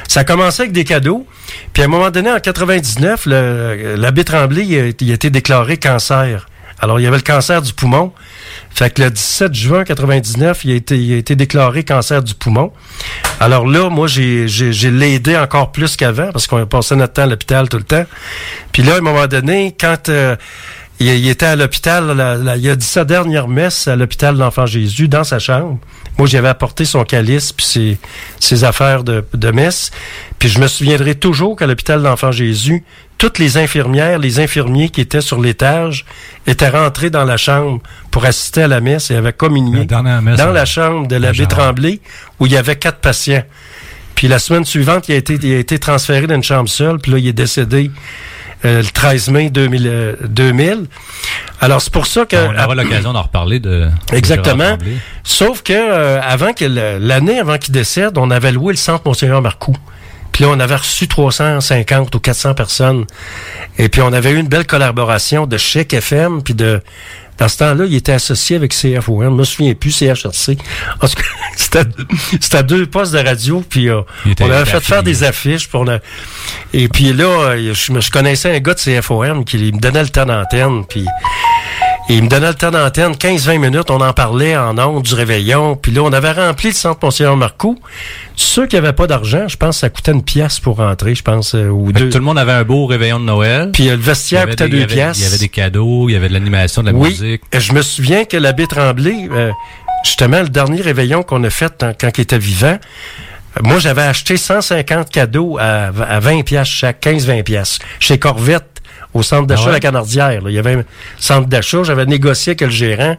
Ça 0.09 0.25
commençait 0.25 0.63
avec 0.63 0.73
des 0.73 0.85
cadeaux. 0.85 1.25
Puis 1.73 1.83
à 1.83 1.87
un 1.87 1.89
moment 1.89 2.11
donné, 2.11 2.33
en 2.33 2.41
99, 2.41 3.27
le- 3.27 3.95
l'abbé 3.97 4.25
Tremblay, 4.25 4.65
il 4.67 4.79
a, 4.81 4.87
il 5.01 5.11
a 5.11 5.15
été 5.15 5.31
déclaré 5.31 5.77
cancer. 5.77 6.49
Alors, 6.81 7.01
il 7.01 7.03
y 7.03 7.07
avait 7.07 7.17
le 7.17 7.23
cancer 7.23 7.61
du 7.61 7.73
poumon. 7.73 8.13
Fait 8.71 8.91
que 8.91 9.03
le 9.03 9.11
17 9.11 9.55
juin 9.55 9.85
99, 9.85 10.65
il 10.65 10.71
a 10.71 10.75
été, 10.75 10.95
a 10.95 11.17
été 11.17 11.35
déclaré 11.35 11.85
cancer 11.85 12.23
du 12.23 12.35
poumon. 12.35 12.73
Alors 13.41 13.67
là, 13.67 13.91
moi, 13.91 14.07
j'ai, 14.07 14.47
j'ai, 14.47 14.91
l'aidé 14.91 15.37
encore 15.37 15.73
plus 15.73 15.97
qu'avant, 15.97 16.31
parce 16.33 16.47
qu'on 16.47 16.65
passait 16.67 16.95
notre 16.97 17.15
temps 17.15 17.23
à 17.23 17.27
l'hôpital 17.27 17.69
tout 17.69 17.79
le 17.79 17.83
temps. 17.83 18.05
Puis 18.73 18.83
là, 18.83 18.95
à 18.95 18.99
un 18.99 19.01
moment 19.01 19.27
donné, 19.27 19.75
quand 19.79 20.09
euh, 20.09 20.37
il, 21.01 21.29
était 21.29 21.47
à 21.47 21.57
l'hôpital, 21.57 22.17
la- 22.17 22.57
il 22.57 22.69
a 22.71 22.77
dit 22.77 22.87
sa 22.87 23.05
dernière 23.05 23.49
messe 23.49 23.89
à 23.89 23.97
l'hôpital 23.97 24.35
de 24.35 24.41
l'Enfant 24.41 24.67
Jésus, 24.67 25.09
dans 25.09 25.25
sa 25.25 25.39
chambre. 25.39 25.79
Moi, 26.17 26.27
j'avais 26.29 26.49
apporté 26.49 26.85
son 26.85 27.05
calice 27.05 27.53
puis 27.53 27.67
ses, 27.67 27.99
ses 28.41 28.65
affaires 28.65 29.03
de, 29.05 29.25
de 29.35 29.51
messe. 29.51 29.91
Puis 30.39 30.49
je 30.49 30.61
me 30.61 30.69
souviendrai 30.69 31.17
toujours 31.17 31.57
qu'à 31.57 31.67
l'hôpital 31.67 32.01
de 32.01 32.05
l'Enfant 32.05 32.33
Jésus, 32.33 32.85
toutes 33.19 33.39
les 33.39 33.59
infirmières, 33.59 34.19
les 34.19 34.41
infirmiers 34.41 34.91
qui 34.91 35.01
étaient 35.01 35.21
sur 35.21 35.41
l'étage 35.41 36.05
étaient 36.47 36.69
rentrés 36.69 37.11
dans 37.11 37.25
la 37.25 37.37
chambre 37.37 37.81
pour 38.11 38.25
assister 38.25 38.63
à 38.63 38.69
la 38.69 38.81
messe 38.81 39.11
et 39.11 39.17
avaient 39.17 39.33
communié 39.33 39.85
dans 39.85 40.05
euh, 40.07 40.53
la 40.53 40.65
chambre 40.65 41.09
de 41.09 41.17
l'abbé. 41.17 41.47
Tremblay 41.47 42.01
où 42.39 42.47
il 42.47 42.53
y 42.53 42.57
avait 42.57 42.77
quatre 42.77 42.99
patients. 42.99 43.43
Puis 44.15 44.29
la 44.29 44.39
semaine 44.39 44.65
suivante, 44.65 45.09
il 45.09 45.13
a 45.13 45.17
été, 45.17 45.35
il 45.35 45.55
a 45.55 45.59
été 45.59 45.79
transféré 45.79 46.27
dans 46.27 46.35
une 46.35 46.43
chambre 46.43 46.69
seule. 46.69 46.99
Puis 46.99 47.13
là, 47.13 47.19
il 47.19 47.27
est 47.29 47.33
décédé 47.33 47.91
euh, 48.65 48.83
le 48.83 48.89
13 48.89 49.29
mai 49.29 49.51
2000. 49.51 49.87
euh, 49.87 50.17
2000. 50.29 50.87
Alors, 51.61 51.81
c'est 51.81 51.93
pour 51.93 52.07
ça 52.07 52.27
que... 52.27 52.37
On 52.37 52.65
aura 52.65 52.75
l'occasion 52.75 53.13
d'en 53.13 53.23
reparler 53.23 53.61
de. 53.61 53.89
Exactement. 54.13 54.77
Sauf 55.23 55.63
que 55.63 55.73
euh, 55.73 56.21
avant 56.21 56.53
que 56.53 56.65
l'année 56.65 57.39
avant 57.39 57.59
qu'il 57.59 57.73
décède, 57.73 58.19
on 58.19 58.31
avait 58.31 58.51
loué 58.53 58.73
le 58.73 58.79
centre 58.79 59.03
Monseigneur 59.07 59.41
Marcoux. 59.43 59.77
Puis 60.39 60.45
là, 60.45 60.53
on 60.53 60.61
avait 60.61 60.77
reçu 60.77 61.09
350 61.09 62.15
ou 62.15 62.21
400 62.21 62.55
personnes. 62.55 63.07
Et 63.77 63.89
puis, 63.89 64.03
on 64.03 64.13
avait 64.13 64.31
eu 64.31 64.37
une 64.37 64.47
belle 64.47 64.69
collaboration 64.69 65.49
de 65.49 65.57
Chèque 65.59 65.95
FM, 65.95 66.45
puis 66.45 66.55
de... 66.55 66.81
Dans 67.39 67.49
ce 67.49 67.59
temps-là, 67.59 67.87
il 67.87 67.97
était 67.97 68.13
associé 68.13 68.55
avec 68.55 68.73
CFON. 68.73 69.25
Je 69.25 69.29
me 69.31 69.43
souviens 69.43 69.75
plus, 69.75 69.91
CHRC. 69.91 70.57
En 71.03 71.09
tout 71.09 71.17
cas, 71.17 71.83
c'était 72.41 72.63
deux 72.63 72.87
postes 72.87 73.15
de 73.15 73.19
radio, 73.19 73.65
puis 73.69 73.89
euh, 73.89 74.03
on 74.41 74.49
avait 74.49 74.65
fait 74.65 74.79
faire 74.79 75.03
des 75.03 75.25
affiches. 75.25 75.69
Puis 75.69 75.77
on 75.77 75.89
a... 75.89 75.99
Et 76.73 76.87
puis 76.87 77.13
là, 77.13 77.25
euh, 77.25 77.75
je 77.75 78.11
connaissais 78.13 78.55
un 78.55 78.61
gars 78.61 78.75
de 78.75 78.79
CFOM 78.79 79.45
qui 79.45 79.73
me 79.73 79.81
donnait 79.81 80.05
le 80.05 80.09
temps 80.09 80.25
d'antenne, 80.25 80.85
puis... 80.89 81.05
Et 82.11 82.15
il 82.17 82.23
me 82.25 82.29
donnait 82.29 82.49
le 82.49 82.55
temps 82.55 82.71
d'antenne, 82.71 83.13
15-20 83.13 83.59
minutes, 83.59 83.91
on 83.91 84.01
en 84.01 84.15
parlait 84.15 84.57
en 84.57 84.79
ondes 84.79 85.03
du 85.03 85.13
réveillon. 85.15 85.77
Puis 85.77 85.93
là, 85.93 86.01
on 86.03 86.13
avait 86.15 86.33
rempli 86.33 86.69
le 86.69 86.75
centre 86.75 87.01
Monseigneur 87.03 87.37
Marcoux. 87.37 87.79
Ceux 88.35 88.67
qui 88.67 88.77
n'avaient 88.77 88.95
pas 88.95 89.07
d'argent, 89.07 89.47
je 89.47 89.59
pense 89.59 89.77
que 89.77 89.81
ça 89.81 89.91
coûtait 89.91 90.13
une 90.13 90.23
pièce 90.23 90.59
pour 90.59 90.79
rentrer, 90.79 91.15
je 91.15 91.23
pense, 91.23 91.55
euh, 91.55 91.69
ou 91.69 91.93
deux. 91.93 92.09
Tout 92.09 92.17
le 92.17 92.25
monde 92.25 92.39
avait 92.39 92.53
un 92.53 92.65
beau 92.65 92.87
réveillon 92.87 93.21
de 93.21 93.27
Noël. 93.27 93.73
Puis 93.73 93.89
euh, 93.91 93.97
le 93.97 94.01
vestiaire 94.03 94.49
coûtait 94.49 94.69
des- 94.71 94.77
il 94.79 94.83
y 94.83 94.87
deux 94.87 94.93
avait- 94.93 94.95
pièces. 94.95 95.19
Il 95.19 95.25
y 95.25 95.27
avait 95.27 95.39
des 95.39 95.49
cadeaux, 95.51 96.09
il 96.09 96.13
y 96.13 96.17
avait 96.17 96.29
de 96.29 96.33
l'animation, 96.33 96.83
de 96.83 96.91
la 96.91 96.97
oui, 96.97 97.11
musique. 97.11 97.43
et 97.53 97.61
je 97.61 97.73
me 97.75 97.83
souviens 97.83 98.25
que 98.25 98.39
l'abbé 98.39 98.67
Tremblay, 98.67 99.29
euh, 99.31 99.51
justement, 100.03 100.41
le 100.41 100.49
dernier 100.49 100.81
réveillon 100.81 101.23
qu'on 101.23 101.45
a 101.45 101.51
fait 101.51 101.83
en- 101.83 101.93
quand 101.93 102.11
il 102.17 102.23
était 102.23 102.39
vivant, 102.39 102.79
moi, 103.63 103.81
j'avais 103.81 104.03
acheté 104.03 104.39
150 104.39 105.11
cadeaux 105.11 105.59
à, 105.61 105.89
à 106.09 106.21
20 106.21 106.43
pièces 106.43 106.69
chaque, 106.69 107.01
15-20 107.01 107.43
pièces 107.43 107.79
chez 108.01 108.17
Corvette, 108.19 108.65
au 109.15 109.23
centre 109.23 109.47
d'achat 109.47 109.63
Ah 109.63 109.67
ouais? 109.67 109.71
de 109.71 109.77
la 109.77 109.81
Canardière. 109.81 110.43
là. 110.43 110.51
Il 110.51 110.55
y 110.55 110.59
avait 110.59 110.75
un 110.75 110.85
centre 111.19 111.49
d'achat, 111.49 111.83
j'avais 111.83 112.07
négocié 112.07 112.51
avec 112.51 112.61
le 112.63 112.71
gérant. 112.71 113.17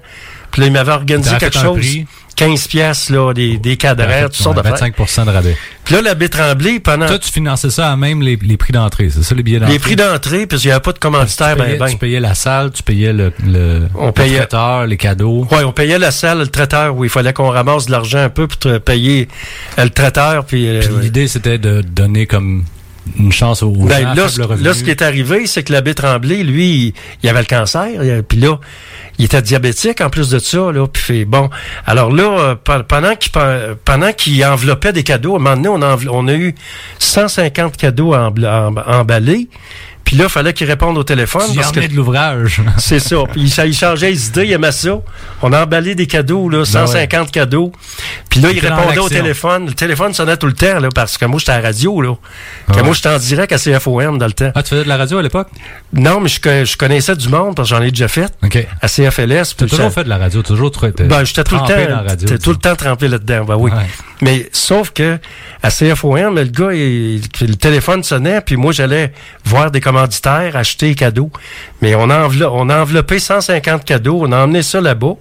Puis 0.52 0.62
là, 0.62 0.68
il 0.68 0.74
m'avait 0.74 0.92
organisé 0.92 1.36
quelque 1.38 1.58
chose. 1.60 1.78
prix? 1.80 2.06
15 2.36 2.68
pièces, 2.68 3.10
là, 3.10 3.34
des, 3.34 3.58
des 3.58 3.76
cadrans, 3.76 4.06
Ouais, 4.08 4.54
d'affaires. 4.54 4.76
25% 4.98 5.26
de 5.26 5.30
rabais. 5.30 5.58
Puis 5.84 5.94
là, 5.96 6.02
l'abbé 6.02 6.30
Tremblay, 6.30 6.80
pendant 6.80 7.06
Toi, 7.06 7.20
tu 7.20 7.30
finançais 7.34 7.70
ça 7.70 7.92
à 7.92 7.98
même 7.98 8.22
les, 8.22 8.38
les 8.42 8.56
prix 8.56 8.72
d'entrée, 8.72 9.10
c'est 9.10 9.24
ça, 9.24 9.36
les 9.36 9.44
billets 9.44 9.60
d'entrée? 9.60 9.74
les 9.74 9.80
prix 9.80 9.98
d'entrée, 9.98 10.48
puis 10.48 10.58
il 10.60 10.68
n'y 10.68 10.72
avait 10.72 10.80
pas 10.80 10.94
de 10.94 11.00
commanditaire, 11.00 11.52
tu, 11.56 11.60
ben, 11.60 11.66
payais, 11.66 11.78
ben. 11.78 11.88
tu 11.90 11.98
payais 11.98 12.20
la 12.22 12.36
salle, 12.36 12.72
tu 12.72 12.82
payais 12.82 13.12
le, 13.12 13.34
le, 13.46 13.90
On 13.96 14.06
le 14.08 14.12
payait- 14.14 14.38
traiteur, 14.38 14.88
les 14.88 14.96
cadeaux. 14.96 15.46
Ouais, 15.52 15.66
on 15.66 15.74
payait 15.74 16.00
la 16.00 16.12
salle, 16.12 16.38
le 16.40 16.48
traiteur, 16.48 16.96
où 16.96 17.04
il 17.04 17.10
fallait 17.10 17.34
qu'on 17.34 17.50
ramasse 17.50 17.88
de 17.88 17.92
l'argent 17.92 18.20
un 18.20 18.30
peu 18.30 18.48
pour 18.48 18.58
te 18.58 18.78
payer 18.78 19.28
euh, 19.78 19.84
le 19.84 19.90
traiteur. 19.90 20.46
Puis, 20.46 20.66
euh, 20.70 20.80
Puis 20.80 20.96
l'idée, 21.02 21.28
c'était 21.28 21.58
de 21.58 21.82
donner 21.82 22.26
comme 22.26 22.64
une 23.18 23.32
chance 23.32 23.64
aux 23.64 23.72
Ben, 23.72 24.14
là, 24.16 24.28
là, 24.64 24.74
ce 24.74 24.84
qui 24.84 24.90
est 24.92 25.02
arrivé, 25.02 25.48
c'est 25.48 25.64
que 25.64 25.72
l'abbé 25.74 25.94
Tremblay, 25.94 26.44
lui, 26.44 26.68
il, 26.88 26.94
il 27.24 27.30
avait 27.30 27.40
le 27.40 27.46
cancer. 27.46 27.88
Puis 28.28 28.38
là, 28.40 28.60
il 29.18 29.26
était 29.26 29.42
diabétique 29.42 30.02
en 30.02 30.10
plus 30.10 30.30
de 30.30 30.40
ça. 30.40 30.72
Là, 30.72 30.88
puis 30.88 31.02
fait, 31.02 31.26
bon, 31.26 31.50
alors 31.86 32.12
là, 32.12 32.24
euh, 32.40 32.56
pe- 32.56 32.84
pendant 32.84 33.16
qu'il 33.16 33.32
pe- 33.32 33.76
pendant 33.86 34.14
qu'il 34.14 34.44
enveloppait 34.46 34.94
des 34.94 35.04
cadeaux, 35.04 35.34
à 35.34 35.38
un 35.38 35.56
moment 35.56 35.78
donné, 35.78 36.08
on, 36.10 36.28
a 36.28 36.34
eu 36.34 36.56
150 37.00 37.78
cadeaux 37.78 38.14
emballés. 38.16 39.50
Puis 40.10 40.18
là, 40.18 40.24
il 40.24 40.30
fallait 40.32 40.54
qu'il 40.54 40.66
réponde 40.66 40.98
au 40.98 41.04
téléphone. 41.04 41.44
Y 41.52 41.58
parce 41.58 41.72
que- 41.72 41.82
de 41.86 41.94
l'ouvrage. 41.94 42.64
C'est 42.80 42.98
ça. 42.98 43.18
Puis 43.32 43.42
il, 43.42 43.66
il 43.68 43.76
changeait 43.76 44.10
les 44.10 44.26
idées, 44.30 44.46
il 44.46 44.54
aimait 44.54 44.72
ça. 44.72 45.00
On 45.44 45.54
a 45.54 45.62
emballé 45.62 45.94
des 45.94 46.08
cadeaux, 46.08 46.50
là, 46.50 46.66
150 46.66 47.30
cadeaux. 47.30 47.72
Puis 48.28 48.40
là, 48.40 48.50
il 48.50 48.60
répondait 48.60 48.98
au 48.98 49.08
téléphone. 49.08 49.68
Le 49.68 49.74
téléphone 49.74 50.12
sonnait 50.16 50.36
tout 50.36 50.48
le 50.48 50.54
temps, 50.54 50.80
là, 50.80 50.90
parce 50.96 51.16
que 51.20 51.26
moi, 51.26 51.38
j'étais 51.38 51.52
à 51.52 51.62
la 51.62 51.68
radio, 51.68 52.02
là. 52.02 52.10
Ouais. 52.70 52.82
moi, 52.82 52.96
j'étais 52.96 53.10
en 53.10 53.20
direct 53.20 53.52
à 53.54 53.58
CFOM 53.60 54.18
dans 54.18 54.26
le 54.26 54.32
temps. 54.32 54.52
Ah, 54.56 54.64
tu 54.64 54.70
faisais 54.70 54.84
de 54.84 54.90
la 54.90 54.98
radio 54.98 55.20
à 55.20 55.22
l'époque? 55.22 55.50
Non, 55.94 56.20
mais 56.22 56.30
je, 56.30 56.42
co- 56.42 56.66
je 56.66 56.76
connaissais 56.76 57.16
du 57.16 57.30
monde, 57.30 57.56
parce 57.56 57.70
que 57.70 57.76
j'en 57.76 57.84
ai 57.84 57.92
déjà 57.92 58.08
fait. 58.08 58.34
OK. 58.44 58.68
À 58.82 58.88
CFLS. 58.88 59.56
Tu 59.58 59.64
as 59.66 59.68
toujours 59.68 59.86
ça- 59.86 59.90
fait 59.92 60.04
de 60.06 60.10
la 60.10 60.18
radio, 60.18 60.42
toujours 60.42 60.72
Ben, 61.08 61.24
j'étais 61.24 61.44
tout 61.44 61.54
le 61.54 61.62
temps, 61.62 62.36
tout 62.42 62.50
le 62.50 62.56
temps 62.58 62.76
trempé 62.76 63.08
là-dedans, 63.08 63.46
ben 63.46 63.56
oui. 63.58 63.70
Ouais. 63.70 63.86
Mais 64.22 64.50
sauf 64.52 64.90
que 64.92 65.18
à 65.62 65.70
CFOM, 65.70 66.36
le 66.36 66.44
gars, 66.46 66.74
il- 66.74 67.22
le 67.42 67.56
téléphone 67.56 68.04
sonnait, 68.04 68.42
puis 68.42 68.56
moi 68.58 68.72
j'allais 68.74 69.14
voir 69.46 69.72
des 69.72 69.80
commanditaires, 70.00 70.56
acheter 70.56 70.90
des 70.90 70.96
cadeaux. 70.96 71.32
Mais 71.82 71.96
on 71.96 72.10
a, 72.10 72.28
envelop- 72.28 72.52
on 72.54 72.70
a 72.70 72.80
enveloppé 72.82 73.20
150 73.20 73.84
cadeaux, 73.86 74.20
on 74.22 74.32
a 74.32 74.38
emmené 74.44 74.64
ça 74.64 74.80
là-bas. 74.82 75.14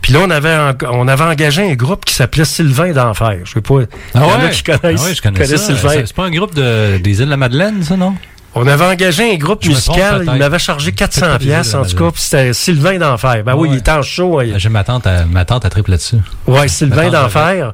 Puis 0.00 0.12
là, 0.12 0.20
on 0.24 0.30
avait, 0.30 0.56
en- 0.56 0.72
on 0.90 1.06
avait 1.06 1.22
engagé 1.24 1.62
un 1.70 1.74
groupe 1.74 2.04
qui 2.04 2.14
s'appelait 2.14 2.44
Sylvain 2.44 2.92
d'Enfer. 2.92 3.38
Je 3.44 3.52
sais 3.52 3.60
pas. 3.60 3.74
Ah 3.82 3.86
il 4.14 4.20
y 4.20 4.24
en 4.24 4.28
a 4.40 4.44
ouais? 4.44 4.50
qui 4.50 4.62
connaissent, 4.64 5.00
Ah 5.00 5.04
ouais, 5.08 5.14
je 5.14 5.22
connais 5.22 5.38
connaissent 5.38 5.60
ça. 5.60 5.66
Sylvain. 5.66 5.90
C'est 5.90 6.06
c'est 6.06 6.16
pas 6.16 6.24
un 6.24 6.30
groupe 6.30 6.54
de, 6.54 6.98
des 6.98 7.18
îles 7.20 7.26
de 7.26 7.30
la 7.30 7.36
Madeleine, 7.36 7.82
ça, 7.84 7.96
non? 7.96 8.14
On 8.54 8.66
avait 8.66 8.84
engagé 8.84 9.32
un 9.32 9.36
groupe 9.36 9.64
musical, 9.64 10.24
il 10.26 10.38
m'avait 10.38 10.58
chargé 10.58 10.92
400 10.92 11.20
Peut-être 11.20 11.32
pas 11.32 11.38
des 11.38 11.44
pièces 11.46 11.74
en 11.74 11.84
tout 11.84 11.96
cas, 11.96 12.10
puis 12.10 12.20
c'était 12.22 12.52
Sylvain 12.52 12.98
d'Enfer. 12.98 13.42
Ben 13.44 13.54
oui, 13.54 13.70
il 13.72 13.78
était 13.78 13.90
en 13.92 14.02
show. 14.02 14.40
hein. 14.40 14.46
J'ai 14.56 14.68
ma 14.68 14.84
tante, 14.84 15.06
à, 15.06 15.24
ma 15.24 15.44
tante 15.46 15.64
à 15.64 15.70
triple 15.70 15.90
là-dessus. 15.92 16.16
Ouais, 16.46 16.68
Sylvain 16.68 17.08
d'Enfer. 17.10 17.72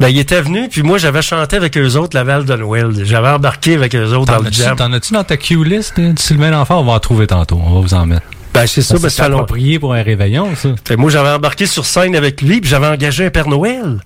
Ben, 0.00 0.08
il 0.08 0.18
était 0.18 0.40
venu, 0.40 0.68
puis 0.68 0.82
moi, 0.82 0.98
j'avais 0.98 1.22
chanté 1.22 1.56
avec 1.56 1.76
eux 1.78 1.94
autres 1.96 2.16
la 2.16 2.24
Val 2.24 2.44
de. 2.44 2.58
J'avais 3.04 3.28
embarqué 3.28 3.74
avec 3.74 3.94
eux 3.94 4.12
autres 4.14 4.32
dans 4.32 4.42
le 4.42 4.50
jam. 4.50 4.76
t'en 4.76 4.92
as-tu 4.92 5.12
dans 5.12 5.24
ta 5.24 5.36
Q-list 5.36 5.98
de 6.00 6.18
Sylvain 6.18 6.50
L'Enfant? 6.50 6.80
On 6.80 6.84
va 6.84 6.92
en 6.94 7.00
trouver 7.00 7.26
tantôt. 7.28 7.60
On 7.64 7.74
va 7.74 7.80
vous 7.80 7.94
en 7.94 8.06
mettre. 8.06 8.26
Ben, 8.56 8.66
c'est 8.66 8.82
ça, 8.82 8.98
ben, 8.98 9.08
c'est 9.08 9.22
approprié 9.22 9.78
pour 9.78 9.94
un 9.94 10.02
réveillon, 10.02 10.54
ça. 10.56 10.70
Fait, 10.86 10.96
moi, 10.96 11.10
j'avais 11.10 11.28
embarqué 11.30 11.66
sur 11.66 11.84
scène 11.86 12.16
avec 12.16 12.40
lui, 12.42 12.60
puis 12.60 12.70
j'avais 12.70 12.86
engagé 12.86 13.26
un 13.26 13.30
Père 13.30 13.48
Noël. 13.48 13.98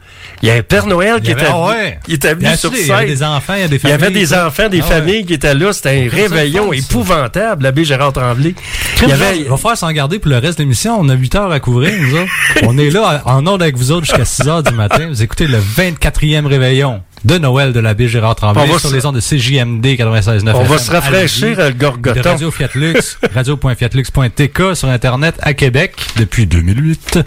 Il 0.43 0.49
y 0.49 0.51
a 0.51 0.55
un 0.55 0.63
Père 0.63 0.87
Noël 0.87 1.21
qui 1.21 1.29
Il 1.31 1.33
avait- 1.33 1.43
était, 1.43 1.51
ah 1.53 1.57
venu- 1.57 1.69
ouais. 1.83 1.99
il 2.09 2.15
était 2.15 2.31
venu 2.35 2.41
Bien 2.41 2.57
sur 2.57 2.71
sûr, 2.71 2.79
Il 2.81 2.87
y 2.87 2.91
avait 2.93 3.07
scène. 3.07 3.15
des 3.15 3.23
enfants, 3.23 3.55
il 3.55 3.61
y 3.61 3.65
a 3.65 3.69
des 3.69 3.77
Il 3.77 3.79
y 3.79 3.81
familles. 3.81 3.95
avait 4.07 4.11
des 4.11 4.27
ça. 4.27 4.47
enfants, 4.47 4.69
des 4.69 4.81
Ah 4.81 4.85
ouais. 4.85 4.91
familles 4.91 5.25
qui 5.27 5.35
étaient 5.35 5.55
là. 5.55 5.73
C'était 5.73 5.91
un 5.91 6.09
réveillon 6.15 6.67
fun, 6.69 6.73
épouvantable, 6.73 7.63
l'abbé 7.63 7.85
Gérard 7.85 8.13
Tremblay. 8.13 8.55
Il 9.03 9.09
y 9.09 9.13
avait, 9.13 9.39
Il 9.39 9.45
va 9.49 9.57
falloir 9.57 9.77
s'en 9.79 9.91
garder 9.93 10.19
pour 10.19 10.31
le 10.31 10.39
reste 10.39 10.59
de 10.59 10.65
l'émission. 10.65 10.97
On 11.01 11.09
a 11.09 11.15
8 11.15 11.35
heures 11.37 11.53
à 11.53 11.61
couvrir, 11.61 11.93
nous 12.01 12.15
autres. 12.17 12.31
On 12.65 12.77
est 12.79 12.91
là 12.91 13.23
en 13.27 13.47
ordre 13.47 13.63
avec 13.63 13.77
vous 13.77 13.93
autres 13.93 14.07
jusqu'à 14.07 14.25
6 14.25 14.49
heures 14.49 14.63
du 14.63 14.75
matin. 14.75 15.09
Vous 15.09 15.23
écoutez 15.23 15.47
le 15.47 15.59
24e 15.59 16.47
réveillon 16.47 17.03
de 17.25 17.39
Noël 17.39 17.73
de 17.73 17.81
l'abbé 17.81 18.09
Gérard 18.09 18.35
Tremblay 18.35 18.67
sur 18.67 18.81
se- 18.89 18.95
les 18.95 19.05
ondes 19.05 19.17
de 19.17 19.21
CJMD 19.21 19.85
96.9 19.97 20.53
on 20.55 20.63
va 20.65 20.79
se 20.79 20.91
à 20.91 20.95
rafraîchir 21.01 21.49
Lévis, 21.49 21.61
euh, 21.61 21.69
le 21.69 21.75
de 21.75 21.79
gorgoton. 21.79 22.31
Radio 22.31 22.51
Fiatlux, 22.51 22.95
radio.fiatlux.tk 23.35 24.75
sur 24.75 24.89
Internet 24.89 25.35
à 25.43 25.53
Québec 25.55 25.95
depuis 26.17 26.47
2008. 26.47 27.19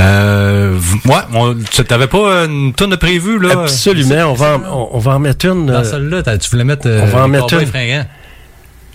Euh, 0.00 0.78
ouais, 1.04 1.14
on, 1.34 1.54
tu 1.70 1.84
t'avais 1.84 2.06
pas 2.06 2.44
une 2.46 2.72
tonne 2.72 2.90
de 2.90 2.96
prévu, 2.96 3.38
là? 3.38 3.62
Absolument. 3.62 4.30
On 4.30 4.34
va, 4.34 4.56
en, 4.56 4.62
on, 4.64 4.88
on 4.92 4.98
va 4.98 5.12
en 5.12 5.18
mettre 5.18 5.46
une. 5.46 5.66
Dans 5.66 5.74
euh, 5.74 5.84
celle-là, 5.84 6.22
tu 6.38 6.50
voulais 6.50 6.64
mettre, 6.64 6.86
euh, 6.86 7.00
on 7.02 7.06
va 7.06 7.24
en 7.24 7.28
mettre 7.28 7.52
une. 7.54 7.66
fringants. 7.66 8.06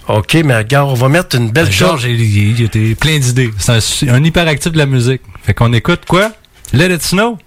OK, 0.09 0.33
mais 0.43 0.57
regarde, 0.57 0.89
on 0.89 0.95
va 0.95 1.07
mettre 1.09 1.35
une 1.37 1.51
belle 1.51 1.67
chose. 1.71 1.87
Georges, 2.01 2.05
il, 2.05 2.61
était 2.61 2.93
plein 2.95 3.19
d'idées. 3.19 3.51
C'est 3.57 4.09
un, 4.09 4.15
un 4.15 4.23
hyperactif 4.23 4.71
de 4.71 4.77
la 4.77 4.85
musique. 4.85 5.21
Fait 5.43 5.53
qu'on 5.53 5.71
écoute 5.73 6.01
quoi? 6.07 6.31
Let 6.73 6.93
It 6.93 7.01
Snow? 7.03 7.37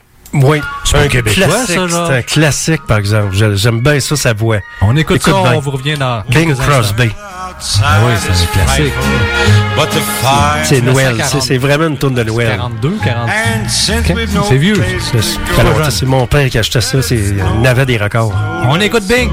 Oui, 0.45 0.61
C'est 0.85 0.97
un 0.97 1.01
un 1.03 1.09
Québécois, 1.09 1.47
classique. 1.47 1.77
ça, 1.77 1.87
genre? 1.89 2.07
C'est 2.09 2.17
un 2.19 2.23
classique, 2.23 2.83
par 2.87 2.99
exemple. 2.99 3.29
Je- 3.33 3.55
J'aime 3.57 3.81
bien 3.81 3.99
ça, 4.01 4.17
sa 4.17 4.33
voix. 4.33 4.59
On 4.83 4.97
écoute, 4.97 5.17
Écoute 5.17 5.33
ça, 5.35 5.43
bien. 5.43 5.53
on 5.57 5.61
vous 5.61 5.71
revient 5.71 5.95
dans 5.99 6.23
King. 6.31 6.55
Crosby. 6.55 7.11
Ah 7.83 7.99
oui, 8.07 8.13
c'est 8.21 8.33
un 8.33 8.65
classique. 8.65 8.93
C'est 10.65 10.81
Noël. 10.83 11.15
1940. 11.15 11.29
C'est 11.31 11.41
c'est 11.41 11.59
vraiment 11.59 11.87
une 11.87 11.97
tourne 11.99 12.15
de 12.15 12.23
Noël. 12.23 12.49
42, 12.57 12.99
40. 13.05 13.29
and 13.29 13.69
since 13.69 14.11
Ok, 14.11 14.17
we've 14.17 14.35
no 14.35 14.45
c'est 14.49 14.57
vieux. 14.57 14.83
C'est- 15.91 16.07
mon 16.07 16.27
père 16.27 16.49
qui 16.51 16.59
achetait 16.59 16.81
ça. 16.81 17.01
C'est- 17.03 17.35
Il 17.61 17.67
avait 17.67 17.87
des 17.87 17.97
records. 17.97 18.33
On 18.69 18.81
écoute 18.81 19.05
Bing. 19.07 19.31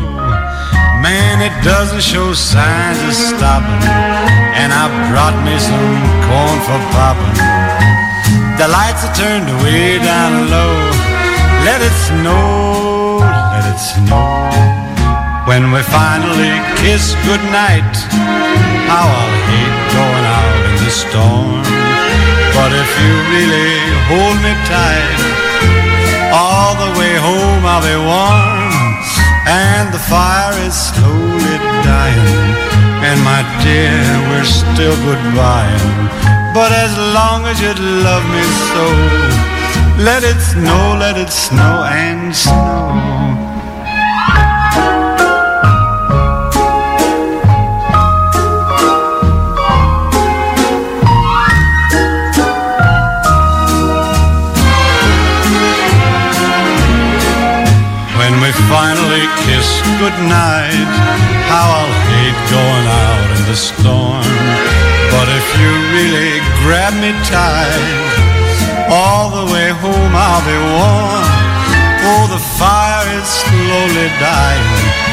Man, 1.01 1.41
it 1.41 1.51
doesn't 1.63 1.99
show 2.01 2.33
signs 2.33 2.61
of 3.07 3.13
stopping. 3.13 3.89
And 4.55 4.71
I 4.71 4.87
brought 5.11 5.35
me 5.43 5.57
some 5.59 5.99
corn 6.29 6.59
for 6.61 6.79
popping. 6.91 7.62
The 8.57 8.67
lights 8.67 9.01
are 9.03 9.15
turned 9.15 9.49
way 9.65 9.97
down 9.97 10.49
low. 10.53 10.77
Let 11.65 11.81
it 11.81 11.95
snow, 12.05 13.17
let 13.19 13.65
it 13.65 13.81
snow. 13.81 14.51
When 15.49 15.71
we 15.73 15.81
finally 15.81 16.53
kiss 16.77 17.17
goodnight, 17.25 17.93
how 18.87 19.09
I'll 19.09 19.35
hate 19.49 19.79
going 19.97 20.25
out 20.37 20.59
in 20.69 20.75
the 20.85 20.93
storm. 20.93 21.63
But 22.53 22.71
if 22.77 22.89
you 23.01 23.13
really 23.33 23.73
hold 24.07 24.37
me 24.45 24.53
tight, 24.69 25.19
all 26.29 26.77
the 26.77 26.91
way 26.99 27.13
home 27.17 27.63
I'll 27.65 27.81
be 27.81 27.97
warm. 27.97 28.73
And 29.49 29.91
the 29.91 30.03
fire 30.13 30.53
is 30.61 30.75
slowly 30.77 31.57
dying. 31.81 32.53
And 33.01 33.19
my 33.25 33.41
dear, 33.65 33.97
we're 34.29 34.45
still 34.45 34.95
goodbying. 35.03 36.42
But 36.53 36.71
as 36.71 36.95
long 37.15 37.45
as 37.45 37.59
you 37.59 37.73
love 37.73 38.23
me 38.29 38.43
so, 38.69 38.85
let 40.03 40.23
it 40.23 40.39
snow, 40.39 40.97
let 40.99 41.17
it 41.17 41.31
snow 41.31 41.83
and 41.89 42.35
snow. 42.35 43.33
When 58.19 58.33
we 58.41 58.51
finally 58.69 59.25
kiss 59.41 59.81
goodnight. 59.97 61.23
How 61.53 61.69
I'll 61.69 61.93
hate 62.09 62.41
going 62.49 62.87
out 63.05 63.27
in 63.37 63.41
the 63.45 63.55
storm. 63.55 64.25
But 65.13 65.27
if 65.29 65.47
you 65.61 65.71
really 65.93 66.32
grab 66.63 66.93
me 67.04 67.12
tight, 67.28 68.88
all 68.88 69.28
the 69.30 69.45
way 69.52 69.69
home 69.84 70.13
I'll 70.15 70.43
be 70.47 70.58
warm. 70.71 71.28
Oh, 72.08 72.26
the 72.32 72.39
fire 72.60 73.04
is 73.19 73.28
slowly 73.28 74.10
dying. 74.19 75.04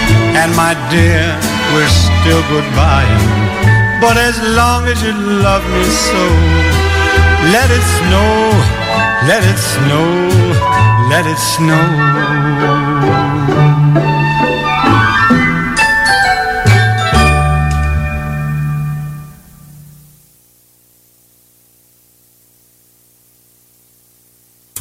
And 0.41 0.55
my 0.55 0.75
dear, 0.95 1.27
we're 1.75 1.91
still 1.91 2.43
goodbying. 2.51 3.27
But 4.01 4.17
as 4.17 4.39
long 4.59 4.87
as 4.87 5.03
you 5.03 5.13
love 5.13 5.65
me 5.75 5.85
so, 6.09 6.25
let 7.55 7.69
it 7.79 7.87
snow, 7.99 8.35
let 9.27 9.43
it 9.43 9.59
snow, 9.59 10.07
let 11.11 11.27
it 11.27 11.39
snow. 11.39 13.10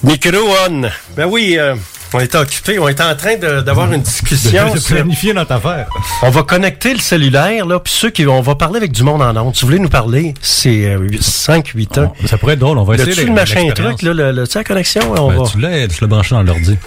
Micro 0.03 0.37
on. 0.69 0.81
Ben 1.15 1.25
oui, 1.25 1.55
euh, 1.57 1.75
on 2.13 2.19
était 2.19 2.37
occupé, 2.37 2.79
on 2.79 2.87
était 2.87 3.03
en 3.03 3.15
train 3.15 3.35
d'avoir 3.37 3.91
une 3.91 4.01
discussion. 4.01 4.73
de 4.73 4.79
planifier 4.79 5.33
notre 5.33 5.51
affaire. 5.53 5.87
on 6.23 6.29
va 6.29 6.43
connecter 6.43 6.93
le 6.93 6.99
cellulaire, 6.99 7.65
là, 7.65 7.79
puis 7.79 7.91
ceux 7.93 8.09
qui 8.09 8.25
on 8.25 8.41
va 8.41 8.55
parler 8.55 8.77
avec 8.77 8.91
du 8.91 9.03
monde 9.03 9.21
en 9.21 9.35
ondes. 9.35 9.55
Si 9.55 9.61
vous 9.61 9.67
voulez 9.67 9.79
nous 9.79 9.89
parler, 9.89 10.33
c'est 10.41 10.95
5-8 11.19 11.99
ans. 11.99 12.13
Ça 12.25 12.37
pourrait 12.37 12.53
être 12.53 12.59
drôle, 12.59 12.77
on 12.77 12.83
va 12.83 12.95
essayer 12.95 13.11
As-tu 13.11 13.25
le 13.25 13.33
machin 13.33 13.67
truc, 13.75 14.01
là, 14.01 14.13
le, 14.13 14.31
le- 14.31 14.47
tu 14.47 14.53
sais, 14.53 14.59
la 14.59 14.63
connexion? 14.63 15.01
On 15.17 15.29
Ben, 15.31 15.37
va. 15.43 15.49
tu 15.49 15.59
l'as, 15.59 15.87
tu 15.87 15.97
l'as 16.01 16.07
branché 16.07 16.33
dans 16.35 16.43
l'ordi. 16.43 16.77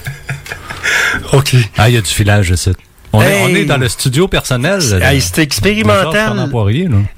OK. 1.32 1.54
Ah, 1.78 1.88
il 1.88 1.94
y 1.94 1.98
a 1.98 2.00
du 2.00 2.10
filage, 2.10 2.46
je 2.46 2.54
sais. 2.54 2.72
On, 3.14 3.20
est, 3.20 3.26
Hey! 3.26 3.42
on 3.44 3.48
est 3.56 3.64
dans 3.66 3.76
le 3.76 3.88
studio 3.88 4.26
personnel. 4.28 4.80
Hey, 5.02 5.20
c'est 5.20 5.38
expérimental. 5.38 6.48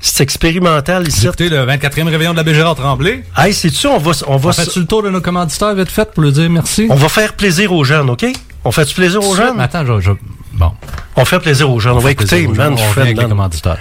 C'est 0.00 0.22
expérimental 0.22 1.06
ici. 1.08 1.26
Écoutez, 1.26 1.48
le 1.48 1.58
24e 1.66 2.08
réveillon 2.08 2.32
de 2.32 2.36
la 2.38 2.42
Bégérard 2.42 2.74
Tremblay. 2.74 3.22
Hey, 3.36 3.54
c'est-tu, 3.54 3.86
on 3.86 3.98
va, 3.98 4.12
on 4.26 4.36
va, 4.36 4.50
On 4.50 4.52
fait-tu 4.52 4.80
le 4.80 4.86
tour 4.86 5.02
de 5.02 5.10
nos 5.10 5.20
commanditaires 5.20 5.74
vite 5.74 5.90
fait 5.90 6.10
pour 6.12 6.22
lui 6.24 6.32
dire 6.32 6.50
merci? 6.50 6.86
on 6.90 6.94
va 6.96 7.08
faire 7.08 7.34
plaisir 7.34 7.72
aux 7.72 7.84
jeunes, 7.84 8.10
OK? 8.10 8.24
On 8.64 8.72
fait 8.72 8.84
du 8.86 8.94
plaisir 8.94 9.22
aux 9.22 9.34
jeunes? 9.36 9.60
Attends, 9.60 9.84
je, 9.86 10.00
je- 10.00 10.10
bon. 10.54 10.72
On 11.16 11.24
fait 11.24 11.38
plaisir 11.38 11.70
aux 11.70 11.78
jeunes. 11.78 11.92
On, 11.92 11.98
va 11.98 12.08
fait 12.08 12.12
écouter 12.12 12.46
Man 12.48 12.72
on 12.72 12.76
Fred 12.76 13.04
avec 13.04 13.16
les 13.16 13.22
Man. 13.22 13.30
commanditaires. 13.30 13.78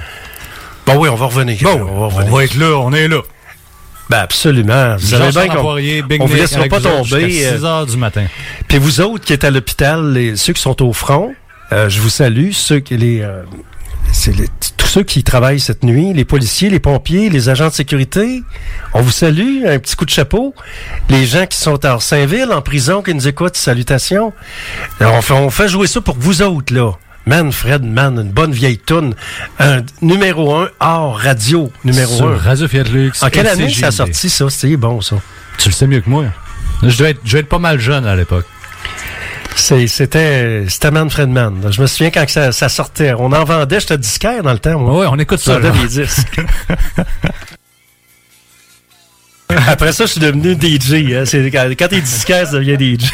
Bon, 0.86 0.96
oui, 0.98 1.10
on 1.10 1.16
va 1.16 1.26
revenir. 1.28 1.58
Bon, 1.64 1.72
on 1.72 1.78
va 1.86 1.92
on 2.06 2.10
revenir. 2.10 2.36
va 2.36 2.44
être 2.44 2.56
là, 2.56 2.78
on 2.80 2.92
est 2.94 3.08
là. 3.08 3.22
Ben, 4.10 4.18
absolument. 4.20 4.98
Vous 4.98 5.08
savez 5.08 5.32
bien 5.32 5.48
qu'on 5.48 5.78
on 6.24 6.26
vous 6.28 6.36
laissera 6.36 6.66
pas 6.66 6.82
tomber. 6.82 7.30
jusqu'à 7.30 7.48
euh, 7.48 7.58
6 7.58 7.66
heures 7.66 7.86
du 7.86 7.98
matin. 7.98 8.26
Puis 8.68 8.78
vous 8.78 9.00
autres 9.00 9.24
qui 9.24 9.32
êtes 9.32 9.46
à 9.46 9.50
l'hôpital, 9.50 10.34
ceux 10.36 10.52
qui 10.54 10.62
sont 10.62 10.84
au 10.84 10.92
front, 10.92 11.34
euh, 11.74 11.90
je 11.90 12.00
vous 12.00 12.10
salue. 12.10 12.52
Ceux 12.52 12.80
qui 12.80 12.96
les, 12.98 13.22
euh, 13.22 13.44
les- 14.28 14.48
tous 14.78 14.88
ceux 14.88 15.04
qui 15.04 15.24
travaillent 15.24 15.60
cette 15.60 15.84
nuit, 15.84 16.14
les 16.14 16.26
policiers, 16.26 16.70
les 16.70 16.80
pompiers, 16.80 17.30
les 17.30 17.50
agents 17.50 17.68
de 17.70 17.74
sécurité. 17.74 18.44
On 18.94 19.02
vous 19.02 19.12
salue. 19.12 19.66
Un 19.66 19.80
petit 19.80 19.96
coup 19.96 20.06
de 20.06 20.10
chapeau. 20.12 20.54
Les 21.10 21.26
gens 21.26 21.46
qui 21.48 21.58
sont 21.58 21.84
à 21.86 22.00
Saint-Ville, 22.00 22.52
en 22.52 22.62
prison, 22.62 23.02
qui 23.02 23.14
nous 23.14 23.28
écoutent, 23.28 23.56
salutations. 23.58 24.34
Alors, 25.00 25.16
on, 25.16 25.22
fait, 25.22 25.34
on 25.34 25.50
fait 25.50 25.68
jouer 25.68 25.88
ça 25.88 26.00
pour 26.02 26.16
vous 26.20 26.42
autres, 26.42 26.74
là. 26.74 26.92
Man, 27.26 27.54
Fred, 27.54 27.84
man, 27.86 28.20
une 28.20 28.32
bonne 28.32 28.52
vieille 28.52 28.78
toune. 28.78 29.16
Un 29.58 29.82
numéro 30.02 30.54
un 30.56 30.68
hors 30.82 31.18
radio, 31.18 31.72
numéro 31.86 32.14
Sur 32.14 32.28
un. 32.28 32.38
Radio 32.38 32.68
Fiat 32.68 32.84
Lux. 32.84 33.24
En 33.24 33.30
quelle 33.30 33.48
année 33.48 33.70
ça 33.72 33.88
a 33.88 33.92
sorti, 33.92 34.30
ça? 34.30 34.50
C'est 34.50 34.76
bon, 34.76 35.00
ça. 35.00 35.16
Tu 35.58 35.70
le 35.70 35.74
sais 35.74 35.88
mieux 35.88 36.02
que 36.02 36.10
moi. 36.10 36.26
Je 36.82 36.98
devais 36.98 37.12
être, 37.12 37.22
je 37.24 37.30
devais 37.32 37.40
être 37.40 37.48
pas 37.50 37.60
mal 37.60 37.80
jeune 37.80 38.06
à 38.06 38.16
l'époque. 38.18 38.46
C'était 39.56 40.66
Manfred 40.92 41.30
Mann. 41.30 41.72
Je 41.72 41.82
me 41.82 41.88
souviens 41.88 42.12
quand 42.12 42.28
ça, 42.28 42.52
ça 42.52 42.70
sortait. 42.70 43.14
On 43.14 43.32
en 43.32 43.44
vendait, 43.44 43.80
j'étais 43.80 43.98
disquaire 43.98 44.44
dans 44.44 44.52
le 44.54 44.60
temps. 44.60 44.76
Ouais, 44.76 45.08
on 45.10 45.18
écoute 45.20 45.40
Je 45.40 45.46
ça. 45.46 45.60
disques. 45.88 46.42
Après 49.68 49.92
ça, 49.94 50.06
je 50.06 50.12
suis 50.12 50.20
devenu 50.22 50.54
DJ. 50.54 51.14
Hein. 51.14 51.24
Quand 51.78 51.88
t'es 51.88 52.02
disquaire, 52.02 52.48
ça 52.48 52.54
devient 52.54 52.98
DJ. 52.98 53.06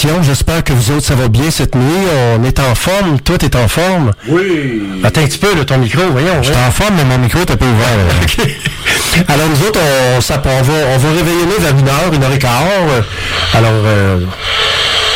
24e 0.00 0.08
édition. 0.08 0.22
J'espère 0.22 0.64
que 0.64 0.72
vous 0.72 0.90
autres, 0.92 1.06
ça 1.06 1.14
va 1.14 1.28
bien 1.28 1.50
cette 1.50 1.74
nuit. 1.74 2.06
On 2.38 2.44
est 2.44 2.58
en 2.58 2.74
forme. 2.74 3.20
Toi, 3.20 3.38
t'es 3.38 3.54
en 3.56 3.68
forme? 3.68 4.12
Oui. 4.28 4.82
Attends 5.04 5.22
un 5.22 5.26
petit 5.26 5.38
peu, 5.38 5.54
là, 5.54 5.64
ton 5.64 5.78
micro, 5.78 6.02
voyons. 6.10 6.42
Je 6.42 6.52
suis 6.52 6.56
en 6.56 6.70
forme, 6.70 6.94
mais 6.96 7.04
mon 7.04 7.18
micro 7.18 7.40
est 7.40 7.50
un 7.50 7.56
peu 7.56 7.66
ouvert. 7.66 8.46
Alors 9.28 9.48
nous 9.48 9.66
autres, 9.66 9.80
on, 9.80 10.18
on 10.18 10.62
va, 10.62 10.72
on 10.94 10.98
va 10.98 11.08
réveillonner 11.10 11.54
vers 11.58 11.76
une 11.76 11.88
heure, 11.88 12.12
une 12.12 12.22
heure 12.22 12.32
et 12.32 12.38
quart. 12.38 12.62
Euh, 12.88 13.02
Alors, 13.54 13.72
euh, 13.74 14.20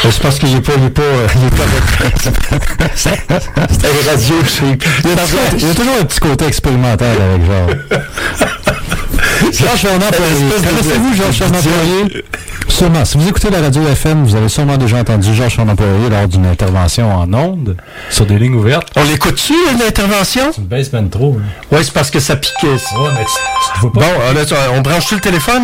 c'est 0.03 0.20
parce 0.20 0.38
qu'il 0.38 0.53
n'est 0.53 0.61
pas, 0.61 0.73
il 0.77 0.85
est 0.85 0.90
pas, 0.90 1.03
euh, 1.03 1.27
il 1.37 1.47
est 1.47 1.51
pas 1.51 1.62
avec... 1.62 2.90
C'est 2.94 4.11
radio, 4.11 4.35
je. 4.44 4.64
Il 4.64 5.11
y, 5.11 5.12
a 5.12 5.16
toujours, 5.16 5.40
il 5.57 5.66
y 5.66 5.70
a 5.70 5.75
toujours 5.75 5.94
un 6.01 6.05
petit 6.05 6.20
côté 6.20 6.47
expérimental 6.47 7.16
avec 7.20 7.47
genre. 7.47 7.68
Georges 9.53 9.81
Fernand 9.81 10.11
Poirier. 10.11 10.51
Connaissez-vous 10.51 11.14
Georges 11.14 11.37
Fernand 11.37 11.59
Poirier? 11.61 12.24
Sûrement. 12.85 13.05
Si 13.07 13.16
vous 13.16 13.27
écoutez 13.27 13.49
la 13.49 13.62
radio 13.62 13.81
FM, 13.88 14.25
vous 14.25 14.37
avez 14.37 14.51
sûrement 14.51 14.77
déjà 14.77 14.99
entendu 14.99 15.33
Georges 15.35 15.55
Fernand 15.55 15.75
Poirier 15.75 16.11
lors 16.11 16.29
d'une 16.29 16.44
intervention 16.44 17.11
en 17.16 17.33
ondes 17.33 17.79
sur 18.11 18.27
des 18.27 18.38
lignes 18.38 18.57
ouvertes. 18.57 18.88
On 18.94 19.05
l'écoute-tu, 19.05 19.55
l'intervention? 19.81 20.51
Tu 20.53 20.61
me 20.61 20.66
baisses 20.66 20.90
ben 20.90 21.09
trop. 21.09 21.35
hein. 21.40 21.44
Oui, 21.73 21.79
c'est 21.83 21.94
parce 21.94 22.11
que 22.11 22.20
ça 22.20 22.37
piquait. 22.37 22.66
Ouais, 22.66 23.09
mais 23.14 23.25
tu, 23.25 23.31
tu 23.75 23.81
vois 23.81 23.90
pas? 23.94 24.01
Bon, 24.01 24.07
on, 24.35 24.37
a- 24.37 24.70
on 24.77 24.83
branche-tu 24.83 25.14
le 25.14 25.23
téléphone? 25.23 25.62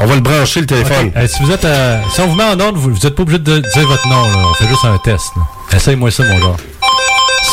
On 0.00 0.06
va 0.06 0.14
le 0.16 0.20
brancher, 0.20 0.58
le 0.58 0.66
téléphone. 0.66 1.12
Eh, 1.14 1.28
si 1.28 1.40
vous 1.44 1.52
êtes 1.52 1.64
euh, 1.64 2.00
si 2.12 2.20
on 2.20 2.26
vous 2.26 2.34
met 2.34 2.42
en 2.42 2.58
ordre, 2.58 2.78
vous, 2.80 2.92
vous 2.92 3.06
êtes 3.06 3.14
pas 3.14 3.22
obligé 3.22 3.38
de 3.38 3.60
dire 3.60 3.86
votre 3.86 4.08
nom, 4.08 4.24
là. 4.24 4.36
On 4.50 4.54
fait 4.54 4.66
juste 4.66 4.84
un 4.86 4.98
test. 4.98 5.30
Essaye-moi 5.72 6.10
ça, 6.10 6.24
mon 6.24 6.36
gars. 6.40 6.56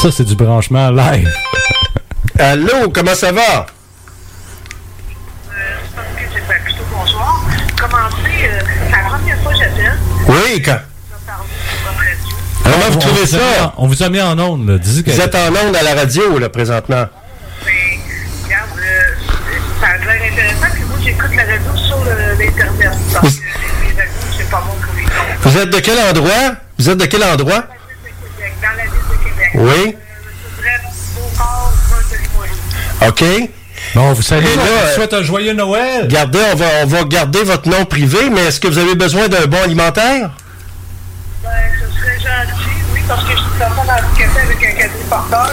Ça, 0.02 0.10
c'est 0.12 0.24
du 0.26 0.34
branchement 0.36 0.90
live. 0.90 1.30
Allô, 2.40 2.90
comment 2.92 3.14
ça 3.14 3.32
va? 3.32 3.68
parce 5.96 6.08
que 6.18 6.24
c'est 6.34 6.48
ben, 6.48 6.56
plutôt 6.66 6.84
bonsoir. 6.92 7.42
Commencez, 7.80 8.46
euh, 8.46 8.60
c'est 8.86 8.92
la 8.92 9.10
première 9.10 9.38
fois 9.44 9.52
que 9.52 9.58
j'appelle. 9.60 9.98
Oui. 10.54 10.62
Comment 12.64 12.90
vous 12.92 13.00
trouvez 13.00 13.24
a 13.24 13.28
ça? 13.28 13.74
on 13.78 13.88
vous 13.88 14.04
a 14.04 14.10
mis 14.10 14.22
en 14.22 14.38
onde, 14.38 14.70
là. 14.70 14.78
Vous 14.84 15.22
êtes 15.22 15.36
en 15.36 15.50
onde 15.50 15.76
à 15.76 15.82
la 15.84 15.96
radio, 15.96 16.38
là, 16.38 16.50
présentement. 16.50 17.06
Mais, 17.66 18.00
regarde, 18.46 18.70
euh, 18.78 19.82
ça 19.82 19.88
a 19.88 19.98
l'air 19.98 20.32
intéressant. 20.32 20.74
Puis 20.74 20.84
moi, 20.84 20.98
j'écoute 21.04 21.36
la 21.36 21.44
radio 21.44 21.76
sur 21.76 21.98
l'Internet. 22.06 22.92
Parce 23.14 23.36
que 23.36 23.42
les 23.42 24.00
radios, 24.00 24.38
c'est 24.38 24.50
pas 24.50 24.62
bon 24.62 24.76
pour 24.80 24.94
les 24.96 25.04
gens. 25.04 25.10
Vous 25.42 25.58
êtes 25.58 25.70
de 25.70 25.80
quel 25.80 26.00
endroit? 26.00 26.56
Vous 26.78 26.90
êtes 26.90 26.98
de 26.98 27.06
quel 27.06 27.24
endroit? 27.24 27.66
Dans 28.62 28.70
la 28.78 28.84
ville 28.84 28.92
de 29.10 29.30
Québec. 29.30 29.52
Oui. 29.56 29.96
Euh, 29.96 30.00
je 30.24 30.56
voudrais 30.56 30.80
Beauport, 31.16 31.74
proche 31.90 32.10
de 32.12 32.18
Limoilou. 32.24 32.56
OK. 33.10 33.50
Bon, 33.96 34.14
vous 34.14 34.22
savez, 34.22 34.56
là, 34.56 34.62
euh, 34.62 34.82
je 34.82 34.88
vous 34.88 34.96
souhaite 34.96 35.14
un 35.14 35.24
joyeux 35.24 35.54
Noël. 35.54 36.08
Gardez, 36.08 36.40
on 36.54 36.56
va, 36.56 36.66
on 36.84 36.86
va 36.88 37.04
garder 37.04 37.44
votre 37.44 37.70
nom 37.70 37.86
privé, 37.86 38.30
mais 38.32 38.46
est-ce 38.46 38.60
que 38.60 38.68
vous 38.68 38.78
avez 38.78 38.96
besoin 38.96 39.28
d'un 39.28 39.46
bon 39.46 39.62
alimentaire? 39.62 40.32
Ben, 41.44 41.50
ce 41.78 42.00
serait 42.00 42.18
gentil, 42.18 42.70
oui, 42.93 42.93
parce 43.08 43.24
que 43.24 43.32
je 43.32 43.38
suis 43.38 43.60
dans 43.60 43.70
le 43.70 44.18
café 44.18 44.40
avec 44.42 44.58
un 44.66 44.82
quadriporteur. 44.82 45.52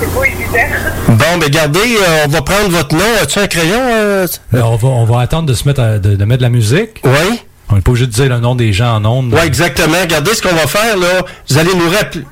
C'est 0.00 0.14
pas 0.14 0.24
évident. 0.26 0.76
Bon, 1.08 1.38
ben 1.38 1.48
gardez, 1.50 1.80
euh, 2.00 2.24
on 2.26 2.28
va 2.28 2.42
prendre 2.42 2.68
votre 2.70 2.94
nom. 2.94 3.04
As-tu 3.22 3.38
un 3.38 3.46
crayon? 3.46 3.80
euh? 3.82 4.26
Euh, 4.54 4.60
on, 4.62 4.76
va, 4.76 4.88
on 4.88 5.04
va 5.04 5.20
attendre 5.20 5.46
de 5.46 5.54
se 5.54 5.66
mettre 5.66 5.80
à- 5.80 5.98
de, 5.98 6.16
de 6.16 6.24
mettre 6.24 6.38
de 6.38 6.42
la 6.44 6.50
musique. 6.50 7.00
Oui? 7.04 7.40
On 7.70 7.74
n'est 7.76 7.80
pas 7.80 7.90
obligé 7.90 8.06
de 8.06 8.12
dire 8.12 8.28
le 8.28 8.38
nom 8.38 8.54
des 8.54 8.72
gens 8.72 8.96
en 8.96 9.04
ondes. 9.04 9.32
Oui, 9.32 9.40
exactement. 9.44 9.96
Regardez 10.00 10.34
ce 10.34 10.42
qu'on 10.42 10.54
va 10.54 10.66
faire, 10.66 10.96
là. 10.96 11.22
Vous 11.48 11.58
allez 11.58 11.74
nous 11.74 11.88
rappeler. 11.90 12.22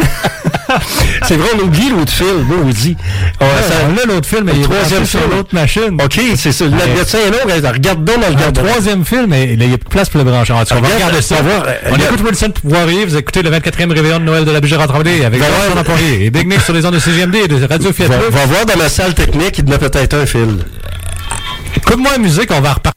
c'est 1.28 1.36
vrai, 1.36 1.50
on 1.56 1.60
oublie 1.66 1.90
l'autre 1.90 2.12
fil. 2.12 2.26
Nous, 2.50 2.64
on 2.64 2.70
dit. 2.70 2.96
On, 3.40 3.46
ça- 3.46 3.76
on 3.90 3.98
a 3.98 4.06
l'autre 4.14 4.28
film, 4.28 4.44
mais 4.46 4.54
le 4.54 4.60
il 4.60 4.64
troisième 4.64 5.06
sur 5.06 5.20
film. 5.20 5.32
l'autre 5.36 5.54
machine. 5.54 5.98
OK, 6.04 6.20
c'est 6.38 6.52
ça. 6.52 6.66
Le 6.66 6.72
médecin 6.72 7.18
est 7.20 7.30
long. 7.30 7.72
Regarde 7.72 8.04
donc 8.04 8.18
dans 8.20 8.48
le 8.48 8.54
troisième 8.54 9.06
film, 9.06 9.28
mais 9.28 9.54
il 9.54 9.60
n'y 9.60 9.66
a 9.74 9.78
plus 9.78 9.86
de 9.86 9.90
place 9.90 10.10
pour 10.10 10.20
le 10.20 10.24
brancher. 10.24 10.41
En 10.42 10.46
cas, 10.46 10.54
on 10.72 10.82
va 10.82 10.88
Regarde, 10.88 10.94
regarder 10.96 11.22
ça. 11.22 11.36
on 11.90 11.94
on 11.94 11.96
écoute 11.98 12.22
Wilson 12.24 12.52
Poirier, 12.68 13.06
vous 13.06 13.16
écoutez 13.16 13.42
le 13.44 13.50
24e 13.52 13.94
réveillon 13.94 14.20
de 14.20 14.26
Noël 14.26 14.46
de 14.46 14.52
l'abbé 14.52 14.68
Gérard 14.68 14.88
Tremblay 14.88 15.24
avec 15.26 15.42
Jean 15.42 15.48
voir. 15.74 15.84
Poirier 15.84 16.26
et 16.26 16.30
Big 16.32 16.48
Nick 16.48 16.62
sur 16.62 16.74
les 16.74 16.86
ondes 16.86 16.94
de 16.96 17.00
CGMD 17.00 17.36
et 17.36 17.48
de 17.48 17.66
Radio 17.66 17.92
Fiat 17.94 18.08
Va, 18.08 18.18
Lux. 18.18 18.30
va 18.32 18.46
voir 18.46 18.66
dans 18.66 18.78
la 18.78 18.90
salle 18.90 19.14
technique, 19.14 19.58
il 19.60 19.68
y 19.68 19.72
en 19.72 19.76
a 19.76 19.78
peut-être 19.78 20.14
un 20.16 20.26
fil. 20.26 20.58
Écoute-moi 21.78 22.12
la 22.12 22.18
musique, 22.18 22.50
on 22.52 22.60
va 22.62 22.74
repartir. 22.74 22.92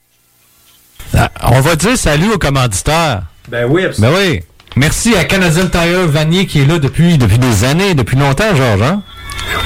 Ah, 1.17 1.31
On 1.51 1.61
va 1.61 1.77
dire 1.77 1.97
salut 1.97 2.33
aux 2.33 2.39
commanditaires. 2.39 3.23
Ben 3.49 3.67
oui, 3.69 3.85
Ben 3.99 4.11
oui. 4.17 4.41
Merci 4.77 5.15
à 5.17 5.25
Canadian 5.25 5.67
Tire 5.69 6.09
Vanier 6.09 6.47
qui 6.47 6.63
est 6.63 6.67
là 6.67 6.79
depuis, 6.79 7.17
depuis 7.19 7.39
des 7.39 7.63
années, 7.65 7.95
depuis 7.95 8.17
longtemps, 8.17 8.57
Georges. 8.57 8.83
Hein? 8.83 9.03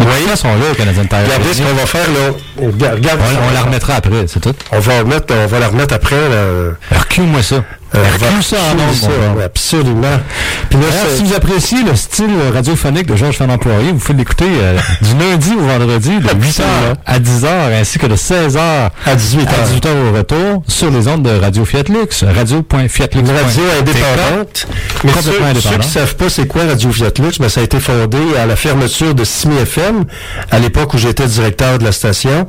Oui, 0.01 0.07
ils 0.31 0.37
sont 0.37 0.49
là, 0.49 0.75
Canadian 0.77 1.05
Tire 1.07 1.19
Regardez 1.25 1.55
ce 1.55 1.63
qu'on 1.63 1.75
va 1.75 1.87
faire, 1.87 2.07
là. 2.09 2.67
Regarde, 2.67 2.95
regarde. 2.97 3.21
On, 3.21 3.49
on 3.49 3.55
la 3.55 3.63
remettra 3.63 3.95
après, 3.95 4.27
c'est 4.27 4.41
tout. 4.41 4.55
On 4.73 4.79
va, 4.79 4.99
remettre, 5.01 5.35
on 5.35 5.47
va 5.47 5.59
la 5.59 5.69
remettre 5.69 5.95
après. 5.95 6.17
Là. 6.17 6.75
Recule-moi 6.93 7.43
ça. 7.43 7.65
Euh, 7.95 8.05
ça 8.43 8.57
en. 8.57 9.41
Absolument. 9.41 10.21
Puis 10.69 10.79
là, 10.79 10.87
Alors, 10.91 11.17
si 11.17 11.23
vous 11.25 11.35
appréciez 11.35 11.83
le 11.83 11.97
style 11.97 12.31
radiophonique 12.53 13.07
de 13.07 13.17
Georges 13.17 13.37
Fernand 13.37 13.59
Poirier, 13.59 13.93
vous 13.93 13.99
pouvez 13.99 14.19
l'écouter 14.19 14.45
euh, 14.47 14.79
du 15.03 15.15
lundi 15.19 15.53
au 15.55 15.63
vendredi, 15.67 16.19
de 16.19 16.29
8h 16.29 16.63
à 17.07 17.19
10h, 17.19 17.81
ainsi 17.81 17.99
que 17.99 18.07
de 18.07 18.17
16h 18.17 18.59
à 18.59 19.17
18h. 19.17 19.49
à 19.49 19.67
18h 19.67 19.89
au 20.11 20.17
retour, 20.17 20.63
sur 20.69 20.91
les 20.91 21.09
ondes 21.09 21.23
de 21.23 21.31
Radio 21.41 21.65
Fiat 21.65 21.85
Lux, 21.89 22.25
radio.fiatlux. 22.25 23.21
Une 23.21 23.31
radio 23.31 23.63
indépendante. 23.81 24.67
Mais 25.05 25.13
ceux, 25.13 25.19
Complètement 25.21 25.33
ceux 25.33 25.43
indépendante. 25.45 25.81
qui 25.81 25.89
savent 25.89 26.17
pas 26.17 26.29
c'est 26.29 26.47
quoi 26.47 26.65
Radio 26.67 26.93
Fiat 26.93 27.11
Lux, 27.21 27.39
ben, 27.39 27.49
ça 27.49 27.61
a 27.61 27.65
été 27.65 27.81
fondé 27.81 28.19
à 28.41 28.47
la 28.47 28.57
fermeture 28.57 29.15
de 29.15 29.25
Simi 29.25 29.57
FM, 29.59 30.05
à 30.51 30.59
l'époque 30.59 30.93
où 30.95 30.99
j'étais 30.99 31.27
directeur 31.27 31.79
de 31.79 31.85
la 31.85 31.93
station. 31.93 32.47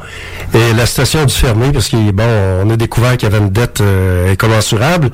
Et 0.54 0.74
la 0.76 0.86
station 0.86 1.22
a 1.22 1.26
dû 1.26 1.34
fermer 1.34 1.72
parce 1.72 1.90
qu'on 1.90 1.98
bon, 2.12 2.24
on 2.66 2.70
a 2.70 2.76
découvert 2.76 3.16
qu'il 3.18 3.30
y 3.30 3.34
avait 3.34 3.44
une 3.44 3.52
dette 3.52 3.82
euh, 3.82 4.32
incommensurable. 4.34 5.12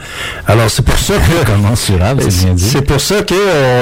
Alors 0.47 0.70
c'est 0.70 0.84
pour 0.84 0.97
ça 0.97 1.13
que... 1.16 1.45
Commensurable, 1.45 2.22
c'est 2.30 2.45
bien 2.45 2.53
dit. 2.53 2.63
C'est 2.70 2.82
pour 2.82 2.99
ça 3.01 3.16
qu'on 3.24 3.36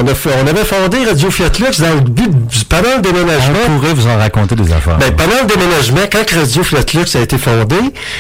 on 0.03 0.47
avait 0.47 0.63
fondé 0.65 1.05
Radio 1.05 1.29
Fiat 1.31 1.51
Lux 1.59 1.79
dans 1.81 1.93
le 1.93 2.01
but 2.01 2.29
du 2.47 2.65
pendant 2.65 2.95
le 2.95 3.01
déménagement. 3.01 3.59
Je 3.67 3.71
pourrais 3.79 3.93
vous 3.93 4.07
en 4.07 4.17
raconter 4.17 4.55
des 4.55 4.71
affaires. 4.71 4.97
Ben, 4.97 5.11
pendant 5.15 5.41
le 5.41 5.47
déménagement, 5.47 6.01
quand 6.11 6.29
Radio 6.39 6.63
Fiat 6.63 6.85
Lux 6.93 7.15
a 7.15 7.21
été 7.21 7.37
fondé, 7.37 7.75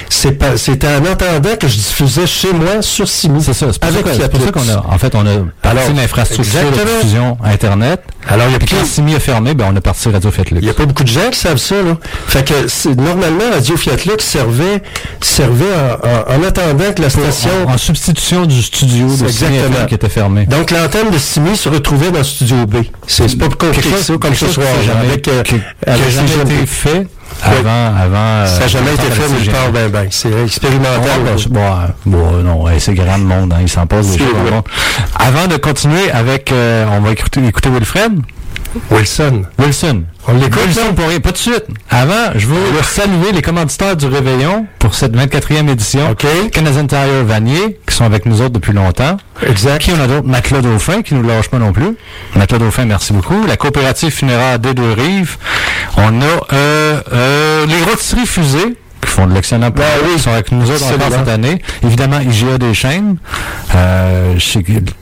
c'est 0.09 0.31
pas- 0.33 0.57
c'était 0.57 0.87
en 0.87 1.05
entendant 1.11 1.55
que 1.59 1.67
je 1.67 1.75
diffusais 1.75 2.27
chez 2.27 2.51
moi 2.53 2.81
sur 2.81 3.07
Simi. 3.07 3.41
c'est 3.41 3.53
ça, 3.53 3.67
c'est 3.71 3.79
pour, 3.79 4.13
ça 4.13 4.29
pour 4.29 4.51
qu'on 4.51 4.69
a, 4.69 4.85
en 4.93 4.97
fait, 4.97 5.13
on 5.15 5.25
a 5.25 5.31
parti 5.61 5.93
l'infrastructure 5.93 6.71
de 6.71 6.97
diffusion 7.01 7.37
Internet. 7.43 8.01
Alors, 8.27 8.47
il 8.47 8.53
y 8.53 8.55
a 8.55 8.59
plus- 8.59 8.85
Simi 8.85 9.15
a 9.15 9.19
fermé, 9.19 9.53
ben, 9.53 9.67
on 9.71 9.75
a 9.75 9.81
parti 9.81 10.09
Radio 10.09 10.31
Fiat 10.31 10.43
Lux. 10.51 10.57
Il 10.61 10.63
n'y 10.65 10.69
a 10.69 10.73
pas 10.73 10.85
beaucoup 10.85 11.03
de 11.03 11.09
gens 11.09 11.29
qui 11.31 11.39
savent 11.39 11.57
ça, 11.57 11.75
là. 11.81 11.97
Fait 12.27 12.43
que, 12.45 12.53
normalement, 12.95 13.51
Radio 13.51 13.75
Fiat 13.77 13.97
Lux 14.05 14.23
servait, 14.23 14.81
servait 15.21 15.65
en, 15.65 16.07
en- 16.35 16.39
en 16.39 16.43
attendant 16.47 16.91
que 16.95 17.01
la 17.01 17.09
station... 17.09 17.49
En, 17.67 17.73
en 17.73 17.77
substitution 17.77 18.45
du 18.45 18.61
studio 18.61 19.07
de 19.07 19.11
Simi 19.11 19.25
Exactement. 19.27 19.75
FM 19.75 19.87
qui 19.87 19.95
était 19.95 20.09
fermé. 20.09 20.45
Donc, 20.45 20.71
l'antenne 20.71 21.09
de 21.11 21.17
Simi 21.17 21.55
se 21.57 21.69
retrouvait 21.69 22.11
dans 22.11 22.19
le 22.19 22.23
studio 22.23 22.65
B. 22.65 22.77
C'est 23.07 23.37
pas 23.37 23.49
compliqué 23.49 23.89
que 23.89 23.97
ça, 23.97 24.13
comme 24.17 24.35
ce 24.35 24.47
soir. 24.47 24.67
jamais, 24.85 25.07
avec, 25.11 25.27
euh, 25.27 25.43
a 25.87 25.91
avec 25.93 26.09
jamais 26.09 26.29
été 26.53 26.65
fait 26.65 27.07
avant, 27.41 27.95
avant. 27.95 28.15
euh, 28.17 28.47
Ça 28.47 28.59
n'a 28.61 28.67
jamais 28.67 28.93
été 28.93 29.03
fait 29.03 29.29
nulle 29.29 29.49
part, 29.51 29.71
ben, 29.71 29.89
ben. 29.89 30.07
C'est 30.11 30.31
expérimental. 30.43 31.01
Ben, 31.25 31.35
bon, 31.49 31.61
euh, 31.61 31.87
bon, 32.05 32.33
euh, 32.35 32.43
non, 32.43 32.61
ouais, 32.63 32.79
c'est 32.79 32.93
grand 32.93 33.17
le 33.17 33.23
monde, 33.23 33.53
hein, 33.53 33.59
il 33.61 33.69
s'en 33.69 33.87
passe 33.87 34.07
des 34.11 34.17
choses. 34.19 34.27
Avant 35.17 35.47
de 35.47 35.57
continuer 35.57 36.11
avec, 36.11 36.51
euh, 36.51 36.85
on 36.91 37.01
va 37.01 37.11
écouter, 37.11 37.45
écouter 37.45 37.69
Wilfred. 37.69 38.13
Wilson. 38.89 39.43
Wilson. 39.59 40.03
On 40.27 40.33
l'écoute, 40.33 40.61
Wilson 40.65 40.93
pour 40.95 41.07
rien, 41.07 41.19
pas 41.19 41.31
de 41.31 41.37
suite. 41.37 41.65
Avant, 41.89 42.31
je 42.35 42.47
veux 42.47 42.55
saluer 42.81 43.31
les 43.33 43.41
commanditaires 43.41 43.95
du 43.95 44.07
Réveillon 44.07 44.65
pour 44.79 44.95
cette 44.95 45.15
24e 45.15 45.69
édition. 45.69 46.11
OK. 46.11 46.25
Canadian 46.51 46.87
Tire 46.87 47.23
Vanier, 47.25 47.77
qui 47.87 47.95
sont 47.95 48.05
avec 48.05 48.25
nous 48.25 48.41
autres 48.41 48.53
depuis 48.53 48.73
longtemps. 48.73 49.17
Exact. 49.45 49.81
Qui 49.81 49.91
on 49.91 50.01
a 50.01 50.07
d'autres? 50.07 50.27
Matelas 50.27 50.61
Dauphin, 50.61 51.01
qui 51.01 51.13
nous 51.13 51.23
lâche 51.23 51.49
pas 51.49 51.59
non 51.59 51.73
plus. 51.73 51.95
Matelas 52.35 52.59
Dauphin, 52.59 52.85
merci 52.85 53.13
beaucoup. 53.13 53.45
La 53.45 53.57
coopérative 53.57 54.11
funéraire 54.11 54.59
des 54.59 54.73
deux 54.73 54.93
rives. 54.93 55.37
On 55.97 56.21
a 56.21 56.53
euh, 56.53 57.01
euh, 57.11 57.65
les 57.65 57.81
rôtisseries 57.83 58.25
fusées, 58.25 58.75
qui 59.05 59.11
font 59.11 59.27
de 59.27 59.33
l'excellent 59.33 59.69
Ben 59.69 59.83
oui. 60.03 60.15
qui 60.15 60.19
sont 60.21 60.31
avec 60.31 60.51
nous 60.51 60.69
autres 60.69 60.85
encore 60.93 61.11
cette 61.11 61.27
année. 61.27 61.61
Évidemment, 61.83 62.19
IGA 62.19 62.57
des 62.57 62.73
chaînes. 62.73 63.17
Euh, 63.75 64.35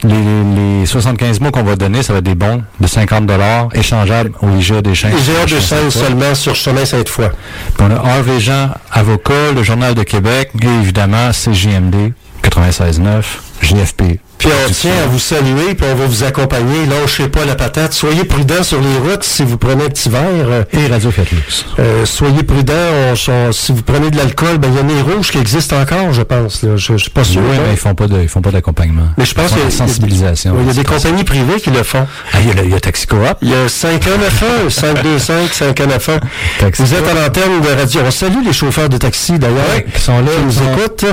les, 0.03 0.79
les 0.79 0.85
75 0.85 1.39
mots 1.39 1.51
qu'on 1.51 1.63
va 1.63 1.75
donner, 1.75 2.03
ça 2.03 2.13
va 2.13 2.19
être 2.19 2.25
des 2.25 2.35
bons 2.35 2.63
de 2.79 2.87
50 2.87 3.29
échangeables 3.73 4.31
au 4.41 4.49
IGA 4.57 4.81
des 4.81 4.95
chaînes. 4.95 5.13
IGA 5.17 5.43
de 5.43 5.47
Je 5.47 5.55
sais 5.59 5.75
chaîne 5.75 5.85
pas. 5.85 5.91
seulement 5.91 6.35
sur 6.35 6.55
chemin 6.55 6.85
Sainte-Foy. 6.85 7.29
Puis 7.77 7.87
on 7.87 7.91
a 7.91 8.09
Harvey 8.09 8.39
Jean, 8.39 8.69
avocat, 8.91 9.51
le 9.55 9.63
Journal 9.63 9.93
de 9.95 10.03
Québec 10.03 10.51
et 10.61 10.65
évidemment 10.65 11.31
CJMD 11.31 12.13
96.9, 12.43 13.23
JFP. 13.61 14.19
Puis 14.41 14.49
on 14.67 14.71
tient 14.71 15.03
à 15.03 15.05
vous 15.07 15.19
saluer, 15.19 15.75
puis 15.75 15.85
on 15.91 15.95
va 15.95 16.05
vous 16.07 16.23
accompagner. 16.23 16.87
Lâchez 16.87 17.27
pas 17.27 17.45
la 17.45 17.53
patate. 17.55 17.93
Soyez 17.93 18.23
prudents 18.23 18.63
sur 18.63 18.81
les 18.81 18.97
routes 19.11 19.23
si 19.23 19.43
vous 19.43 19.57
prenez 19.57 19.85
un 19.85 19.89
petit 19.89 20.09
verre. 20.09 20.65
Et 20.73 20.87
Radio 20.87 21.11
Fiat 21.11 21.25
Lux. 21.31 21.65
euh, 21.77 22.05
soyez 22.05 22.41
prudents. 22.41 22.73
On- 22.73 23.31
on- 23.31 23.51
si 23.51 23.71
vous 23.71 23.83
prenez 23.83 24.09
de 24.09 24.17
l'alcool, 24.17 24.57
ben 24.57 24.69
il 24.71 24.77
y 24.77 24.79
a 24.79 24.83
des 24.83 25.01
rouges 25.13 25.29
qui 25.29 25.37
existent 25.37 25.79
encore, 25.79 26.11
je 26.11 26.23
pense. 26.23 26.63
Là. 26.63 26.71
Je, 26.75 26.97
suis 26.97 27.11
pas 27.11 27.23
sûr. 27.23 27.39
Oui, 27.41 27.55
mais 27.67 27.73
ils 27.73 27.77
font 27.77 27.93
pas 27.93 28.07
de, 28.07 28.19
ils 28.19 28.27
font 28.27 28.41
pas 28.41 28.49
d'accompagnement. 28.49 29.09
Mais 29.17 29.25
je 29.25 29.35
pense 29.35 29.45
Ils 29.51 29.53
qu'il 29.53 29.57
y 29.57 29.61
a- 29.61 29.65
de 29.65 29.71
la 29.71 29.77
sensibilisation. 29.77 30.55
Il 30.59 30.65
y 30.67 30.69
a 30.71 30.73
des 30.73 30.83
compagnies 30.83 31.23
privées 31.23 31.61
qui 31.61 31.69
le 31.69 31.83
font. 31.83 32.07
Ah, 32.33 32.37
il 32.41 32.47
y 32.47 32.51
a, 32.51 32.53
le- 32.55 32.63
il 32.65 32.71
y 32.71 32.75
a 32.75 32.79
Taxi 32.79 33.05
Coop. 33.05 33.19
Il 33.43 33.49
y 33.49 33.53
a 33.53 33.69
5191, 33.69 34.73
525, 34.73 35.53
5191. 35.53 36.19
Taxi 36.59 36.81
Vous 36.81 36.93
êtes 36.95 37.07
à 37.07 37.13
l'antenne 37.13 37.61
de 37.61 37.79
radio. 37.79 38.01
On 38.07 38.11
salue 38.11 38.43
les 38.43 38.53
chauffeurs 38.53 38.89
de 38.89 38.97
taxi, 38.97 39.37
d'ailleurs, 39.37 39.83
qui 39.93 40.01
sont 40.01 40.19
là, 40.19 40.31
qui 40.31 40.39
ils 40.39 40.45
nous 40.45 40.51
sont- 40.51 40.73
écoutent. 40.77 41.05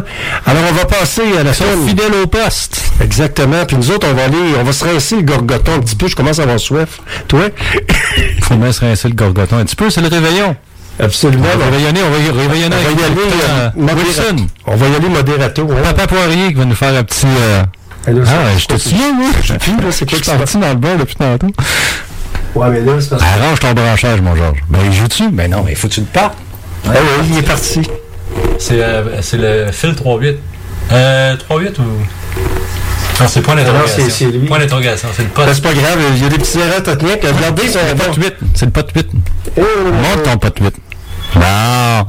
Alors, 0.47 0.62
on 0.70 0.72
va 0.74 0.85
passer 0.87 1.22
à 1.39 1.43
la 1.43 1.53
fin. 1.53 1.64
Fidèle 1.87 2.12
au 2.22 2.26
poste. 2.26 2.81
Exactement. 3.19 3.64
Puis 3.66 3.77
nous 3.77 3.91
autres, 3.91 4.07
on 4.09 4.14
va 4.14 4.25
aller, 4.27 4.37
on 4.61 4.62
va 4.62 4.73
se 4.73 4.85
rincer 4.85 5.16
le 5.16 5.23
gorgoton 5.23 5.73
un 5.75 5.81
petit 5.81 5.97
peu. 5.97 6.07
Je 6.07 6.14
commence 6.14 6.39
à 6.39 6.43
avoir 6.43 6.61
soif. 6.61 7.01
Toi? 7.27 7.49
Faut 8.43 8.55
bien 8.55 8.71
se 8.71 8.81
rincer 8.81 9.09
le 9.09 9.14
gorgoton 9.14 9.59
un 9.59 9.64
petit 9.64 9.75
peu, 9.75 9.91
c'est 9.91 10.01
le 10.01 10.07
réveillon. 10.07 10.55
Absolument. 11.01 11.47
On 11.53 11.59
va 11.59 11.64
réveillonner, 11.64 12.01
on 12.07 12.11
va 12.11 12.19
y 12.19 12.31
réveillonner 12.31 12.77
On 12.77 12.95
va 12.95 13.03
y 13.03 13.05
aller, 13.05 13.33
euh, 13.43 13.71
euh, 13.77 13.95
Wilson. 14.05 14.47
On 14.69 14.77
va 14.77 14.87
y 14.87 14.95
aller 14.95 15.09
modérato. 15.09 15.66
Papa 15.66 16.07
Poirier 16.07 16.49
qui 16.49 16.55
va 16.55 16.64
nous 16.64 16.77
faire 16.77 16.95
un 16.95 17.03
petit... 17.03 17.27
euh, 17.27 17.62
là, 18.07 18.23
Ah, 18.25 18.57
je 18.57 18.66
te 18.66 18.77
souviens, 18.79 19.12
moi. 19.12 19.31
Je 19.43 19.53
là, 19.53 19.59
c'est 19.91 20.09
quoi 20.09 20.19
suis 20.19 20.31
qui 20.31 20.31
parti 20.31 20.57
dans 20.59 20.69
le 20.69 20.75
bar 20.77 20.97
depuis 20.97 21.16
tantôt. 21.16 21.49
Ouais, 22.55 22.71
mais 22.71 22.81
là, 22.83 22.93
c'est 23.01 23.11
parce 23.11 23.23
que... 23.23 23.29
Arrange 23.29 23.59
ton 23.59 23.73
branchage, 23.75 24.21
mon 24.21 24.37
Georges. 24.37 24.62
Ben, 24.69 24.79
il 24.87 24.93
joue-tu? 24.93 25.29
Ben 25.31 25.51
non, 25.51 25.64
mais 25.66 25.75
faut 25.75 25.89
que 25.89 25.95
tu 25.95 26.01
le 26.01 26.07
partes. 26.07 26.39
Ah 26.87 26.91
oui, 26.95 27.27
il 27.33 27.39
est 27.39 27.43
parti. 27.43 27.83
C'est 28.61 28.81
euh, 28.81 29.21
c'est 29.23 29.39
le 29.39 29.73
fil 29.73 29.91
3.8. 29.91 30.37
Euh, 30.93 31.37
3.8 31.37 31.81
ou? 31.81 31.83
Non, 33.21 33.27
c'est 33.29 33.41
point 33.43 33.55
d'interrogation. 33.57 33.97
c'est- 34.05 34.11
c'est 34.11 34.25
lui. 34.27 34.47
Point 34.47 34.59
d'interrogation, 34.61 35.09
c'est 35.16 35.23
le 35.23 35.29
Ben, 35.29 35.35
poste. 35.35 35.55
c'est 35.55 35.62
pas 35.62 35.75
grave, 35.75 35.99
il 36.16 36.23
y 36.23 36.27
a 36.27 36.29
des 36.29 36.39
petits 36.39 36.59
erreurs 36.59 36.83
techniques. 36.83 37.23
Regardez, 37.23 37.62
C'est 37.69 37.89
le 37.89 37.95
pot 37.97 38.07
bons. 38.11 38.16
8. 38.23 38.35
C'est 38.55 38.64
le 38.66 38.71
pot 38.73 38.87
8. 38.95 39.09
Oh, 39.57 39.62
Monte 39.93 40.23
ton 40.25 40.37
pot 40.39 40.55
8. 40.61 40.75
Non. 41.37 42.07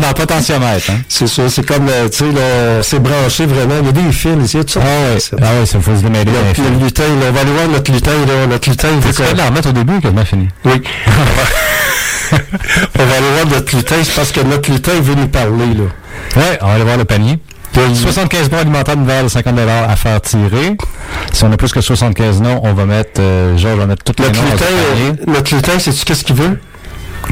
dans 0.00 0.08
le 0.08 0.14
potentiomètre, 0.14 0.90
hein. 0.90 1.00
C'est 1.08 1.26
ça, 1.26 1.48
c'est 1.48 1.64
comme, 1.64 1.88
euh, 1.88 2.08
tu 2.08 2.18
sais, 2.18 2.24
c'est 2.82 2.98
branché 3.02 3.46
vraiment. 3.46 3.74
Il 3.80 3.86
y 3.86 3.88
a 3.88 3.92
des 3.92 4.12
fils 4.12 4.36
ici, 4.44 4.58
tout 4.64 4.72
ça. 4.74 4.80
Ah 4.82 5.14
ouais, 5.14 5.20
C'est- 5.20 5.36
ah 5.40 5.54
ouais, 5.60 5.66
ça 5.66 5.80
faut 5.80 5.94
se 5.96 6.02
démêler. 6.02 6.30
Puis 6.52 6.62
le 6.62 6.84
lutin, 6.84 7.02
là, 7.04 7.26
on 7.28 7.32
va 7.32 7.40
aller 7.40 7.50
voir 7.52 7.68
notre 7.68 7.90
lutin, 7.92 8.10
là. 8.26 8.46
Notre 8.46 8.68
lutin, 8.70 8.88
il 8.92 9.00
vas 9.00 9.12
qu'on- 9.30 9.36
la 9.36 9.46
remettre 9.46 9.68
au 9.68 9.72
début 9.72 10.00
quasiment 10.00 10.24
fini? 10.24 10.48
Oui. 10.64 10.82
on 12.32 12.36
va 13.04 13.14
aller 13.16 13.30
voir 13.34 13.46
notre 13.46 13.76
lutin, 13.76 13.96
c'est 14.02 14.14
parce 14.14 14.32
que 14.32 14.40
notre 14.40 14.70
lutin, 14.70 14.92
il 14.96 15.02
veut 15.02 15.14
nous 15.14 15.28
parler, 15.28 15.74
là. 15.76 15.84
Ouais, 16.36 16.58
on 16.62 16.66
va 16.66 16.72
aller 16.74 16.84
voir 16.84 16.96
le 16.96 17.04
panier. 17.04 17.38
75 17.94 18.50
bons 18.50 18.58
alimentaires 18.58 18.96
de 18.96 19.28
50 19.28 19.58
à 19.58 19.96
faire 19.96 20.20
tirer. 20.20 20.76
Si 21.32 21.44
on 21.44 21.52
a 21.52 21.56
plus 21.56 21.72
que 21.72 21.80
75 21.80 22.40
noms, 22.42 22.60
on 22.64 22.72
va 22.72 22.84
mettre, 22.86 23.20
euh, 23.20 23.56
Georges 23.56 23.78
va 23.78 23.86
mettre 23.86 24.04
toutes 24.04 24.20
les 24.20 24.26
noms. 24.26 24.32
euh, 24.66 25.12
notre 25.26 25.54
lutin, 25.54 25.78
sais-tu 25.78 26.04
qu'est-ce 26.04 26.24
qu'il 26.24 26.36
veut? 26.36 26.58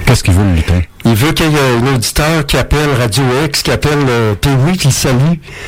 Qu'est-ce 0.06 0.24
qu'il 0.24 0.34
veut, 0.34 0.44
le 0.44 0.54
lutin? 0.56 0.80
Il 1.04 1.14
veut 1.14 1.32
qu'il 1.32 1.50
y 1.50 1.54
ait 1.54 1.58
un 1.82 1.94
auditeur 1.94 2.44
qui 2.46 2.56
appelle 2.56 2.88
Radio 2.98 3.22
X, 3.46 3.62
qui 3.62 3.70
appelle 3.70 3.98
euh, 4.08 4.34
Pee-Wee, 4.34 4.76
qui 4.76 4.88
le 4.88 4.92
salue. 4.92 5.14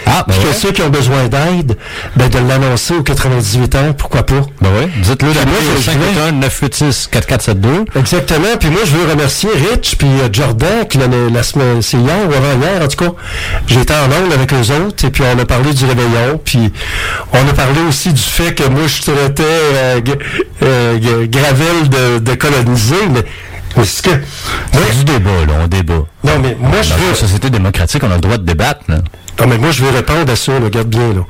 Ah, 0.04 0.24
ben 0.26 0.34
Puis 0.34 0.42
que 0.42 0.48
ouais. 0.48 0.52
ceux 0.54 0.72
qui 0.72 0.82
ont 0.82 0.90
besoin 0.90 1.28
d'aide, 1.28 1.78
ben 2.16 2.28
de 2.28 2.38
l'annoncer 2.46 2.94
aux 2.94 3.02
98 3.02 3.74
ans, 3.76 3.92
pourquoi 3.96 4.24
pas? 4.24 4.40
Ben 4.60 4.68
oui. 4.78 4.90
Je 5.02 5.12
au 5.12 5.16
vais- 5.16 5.34
581 5.80 6.32
986 6.32 7.08
4472. 7.10 7.84
Exactement. 7.96 8.56
Puis 8.58 8.68
moi, 8.70 8.80
je 8.84 8.90
veux 8.90 9.10
remercier 9.10 9.50
Rich 9.70 9.96
puis 9.98 10.08
euh, 10.08 10.28
Jordan, 10.32 10.86
qui 10.88 10.98
la, 10.98 11.06
la 11.32 11.42
semaine, 11.42 11.80
c'est 11.80 11.96
hier 11.98 12.16
ou 12.28 12.32
avant-hier, 12.34 12.82
en 12.82 12.88
tout 12.88 13.04
cas. 13.04 13.12
J'étais 13.66 13.94
en 13.94 14.06
ongle 14.22 14.32
avec 14.34 14.52
eux 14.52 14.84
autres, 14.84 15.04
et 15.06 15.10
puis 15.10 15.22
on 15.34 15.38
a 15.38 15.44
parlé 15.46 15.72
du 15.72 15.84
réveillon, 15.86 16.40
puis 16.44 16.72
on 17.32 17.48
a 17.48 17.52
parlé 17.54 17.80
aussi 17.88 18.12
du 18.12 18.20
fait 18.22 18.54
que 18.54 18.64
moi, 18.68 18.82
je 18.86 19.02
traitais 19.02 19.42
euh, 19.44 20.00
euh, 20.64 21.26
Gravel 21.30 21.88
de, 21.88 22.18
de 22.18 22.34
coloniser, 22.34 22.96
mais, 23.10 23.24
mais 23.76 23.84
c'est 23.84 24.04
que... 24.04 24.10
C'est 24.72 24.98
du 24.98 25.04
débat, 25.04 25.44
là. 25.46 25.54
On 25.62 25.66
débat. 25.66 26.04
Non, 26.24 26.38
mais 26.42 26.56
moi, 26.58 26.82
je 26.82 26.90
Dans 26.90 26.96
veux... 26.96 27.08
une 27.10 27.14
société 27.14 27.50
démocratique, 27.50 28.02
on 28.04 28.10
a 28.10 28.14
le 28.14 28.20
droit 28.20 28.36
de 28.38 28.44
débattre, 28.44 28.82
là. 28.88 28.98
Non, 29.38 29.46
mais 29.46 29.58
moi, 29.58 29.70
je 29.70 29.84
vais 29.84 29.90
répondre 29.90 30.30
à 30.30 30.36
ça, 30.36 30.52
là, 30.52 30.64
regarde 30.64 30.88
bien, 30.88 31.12
là. 31.14 31.22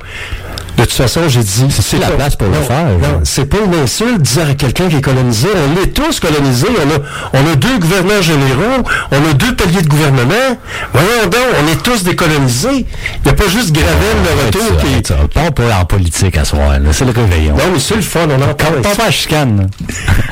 De 0.77 0.83
toute 0.83 0.93
façon, 0.93 1.21
j'ai 1.27 1.41
dit... 1.43 1.65
C'est 1.69 1.99
la 1.99 2.07
pas- 2.07 2.15
place 2.15 2.35
pour 2.35 2.47
le 2.47 2.53
faire, 2.55 2.85
Non, 3.01 3.19
c'est 3.23 3.45
pas 3.45 3.57
une 3.63 3.75
insulte 3.83 4.17
de 4.17 4.21
dire 4.23 4.49
à 4.49 4.53
quelqu'un 4.55 4.87
qui 4.89 4.95
est 4.97 5.01
colonisé. 5.01 5.47
On 5.55 5.81
est 5.83 5.87
tous 5.87 6.19
colonisés. 6.19 6.67
On 6.69 7.37
a, 7.37 7.39
on 7.41 7.51
a 7.51 7.55
deux 7.55 7.77
gouverneurs 7.77 8.21
généraux. 8.23 8.83
On 9.11 9.29
a 9.29 9.33
deux 9.33 9.53
paliers 9.55 9.81
de 9.81 9.87
gouvernement. 9.87 10.57
Voyons 10.93 11.23
donc, 11.29 11.41
on 11.63 11.71
est 11.71 11.83
tous 11.83 12.03
décolonisés. 12.03 12.85
Il 13.17 13.23
n'y 13.25 13.29
a 13.31 13.33
pas 13.33 13.47
juste 13.47 13.71
Gravel, 13.73 13.91
le 14.23 14.45
retour, 14.45 14.77
qui... 14.77 15.07
Ça. 15.07 15.15
Pas 15.33 15.75
en 15.81 15.85
politique 15.85 16.37
à 16.37 16.45
soir, 16.45 16.71
là. 16.71 16.79
C'est 16.91 17.05
le 17.05 17.11
réveillon. 17.11 17.55
Non, 17.55 17.63
mais 17.73 17.79
c'est 17.79 17.95
le 17.95 18.01
fun, 18.01 18.27
on 18.29 18.41
en 18.41 18.53
parle. 18.53 18.81
Pas 18.81 18.95
pas 18.95 19.11
chicane. 19.11 19.67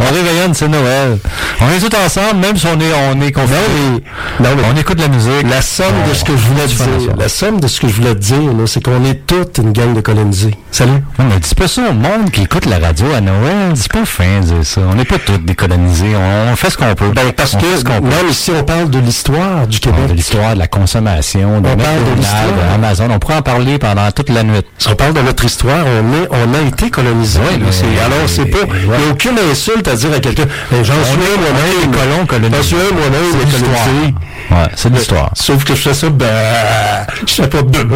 on 0.00 0.04
réveillonne, 0.14 0.54
c'est 0.54 0.68
Noël. 0.68 1.18
On 1.60 1.68
est 1.70 1.78
tous 1.88 1.96
ensemble, 1.96 2.40
même 2.40 2.56
si 2.56 2.66
on 2.66 2.80
est, 2.80 2.92
on 3.12 3.20
est 3.20 3.32
confinés. 3.32 4.02
Non, 4.40 4.50
mais 4.56 4.62
On 4.72 4.76
écoute 4.76 5.00
la 5.00 5.08
musique. 5.08 5.48
la 5.48 5.62
somme 5.62 5.94
de 6.08 6.14
ce 6.14 6.24
que 6.24 6.32
je 6.32 6.42
voulais 6.42 6.66
dire, 6.66 7.16
la 7.18 7.28
somme 7.28 7.60
de 7.60 7.68
ce 7.68 7.80
que 7.80 7.88
je 7.88 7.94
voulais 7.94 8.14
te 8.14 8.20
dire, 8.20 8.40
c'est 8.66 8.82
qu'on 8.82 8.93
est 9.04 9.26
toute 9.26 9.58
une 9.58 9.72
gang 9.72 9.94
de 9.94 10.00
colonisés. 10.00 10.54
Salut. 10.70 10.92
Ouais, 11.18 11.24
mais 11.28 11.38
dis 11.40 11.54
pas 11.54 11.68
ça 11.68 11.82
au 11.90 11.92
monde 11.94 12.30
qui 12.32 12.42
écoute 12.42 12.66
la 12.66 12.78
radio 12.78 13.06
à 13.16 13.20
Noël. 13.20 13.72
C'est 13.74 13.90
pas 13.90 14.04
fin 14.04 14.40
de 14.40 14.44
dire 14.46 14.64
ça. 14.64 14.82
On 14.90 14.94
n'est 14.94 15.04
pas 15.04 15.18
tous 15.18 15.38
décolonisés. 15.38 16.14
On, 16.14 16.52
on 16.52 16.56
fait 16.56 16.70
ce 16.70 16.76
qu'on 16.76 16.94
peut. 16.94 17.10
Ben, 17.14 17.32
parce 17.36 17.54
On 17.54 17.58
que, 17.58 17.66
fait 17.66 17.78
ce 17.78 17.84
qu'on 17.84 18.00
peut. 18.00 18.08
non, 18.08 18.16
mais 18.26 18.32
si 18.32 18.50
on 18.50 18.62
parle 18.62 18.90
de 18.90 18.98
l'histoire 18.98 19.66
du 19.66 19.78
On 19.78 19.80
Québec, 19.90 20.06
de 20.08 20.12
l'histoire 20.14 20.54
de 20.54 20.58
la 20.58 20.66
consommation, 20.66 21.60
de 21.60 21.68
On 21.68 21.76
parle 21.76 22.04
de 22.10 22.16
l'histoire. 22.16 23.10
On 23.10 23.18
pourrait 23.18 23.36
en 23.36 23.42
parler 23.42 23.78
pendant 23.78 24.10
toute 24.12 24.28
la 24.30 24.42
nuit. 24.42 24.60
Si 24.78 24.88
on 24.88 24.94
parle 24.94 25.14
de 25.14 25.22
notre 25.22 25.44
histoire, 25.44 25.84
on, 25.86 26.22
est, 26.22 26.28
on 26.30 26.54
a 26.54 26.68
été 26.68 26.90
colonisé. 26.90 27.38
Ouais, 27.40 27.52
là. 27.52 27.58
mais- 27.66 27.72
C'est- 27.72 27.84
alors, 28.04 28.28
c'est 28.28 28.46
pas. 28.46 28.58
Il 28.82 28.88
n'y 28.88 28.94
a 28.94 29.10
aucune 29.10 29.38
insulte 29.50 29.88
à 29.88 29.94
dire 29.94 30.12
à 30.12 30.20
quelqu'un. 30.20 30.44
Ben, 30.70 30.84
J'en 30.84 30.92
suis 31.04 31.14
un 31.14 31.36
on 31.36 31.40
moi-même. 31.40 31.90
des 31.90 32.26
colonisés. 32.26 32.56
J'en 32.56 32.62
suis 32.62 32.76
un 32.76 32.94
moi-même, 32.94 33.30
colonisé. 33.50 34.14
Ouais, 34.50 34.68
c'est 34.76 34.90
de 34.90 34.96
l'histoire. 34.96 35.30
Sauf 35.34 35.64
que 35.64 35.74
je 35.74 35.80
fais 35.80 35.94
ça, 35.94 36.10
ben. 36.10 37.06
Je 37.26 37.32
fais 37.32 37.48
pas 37.48 37.62
de. 37.62 37.86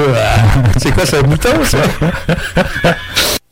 C'est 0.79 0.93
quoi, 0.93 1.05
c'est 1.07 1.19
un 1.19 1.23
bouton, 1.23 1.65
ça? 1.65 1.79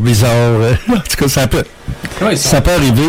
bizarres. 0.00 0.30
euh. 0.32 0.74
en 0.90 0.94
tout 0.96 1.16
cas, 1.18 1.28
ça 1.28 1.46
peut, 1.46 1.64
ça 2.36 2.60
peut 2.60 2.72
arriver. 2.72 3.02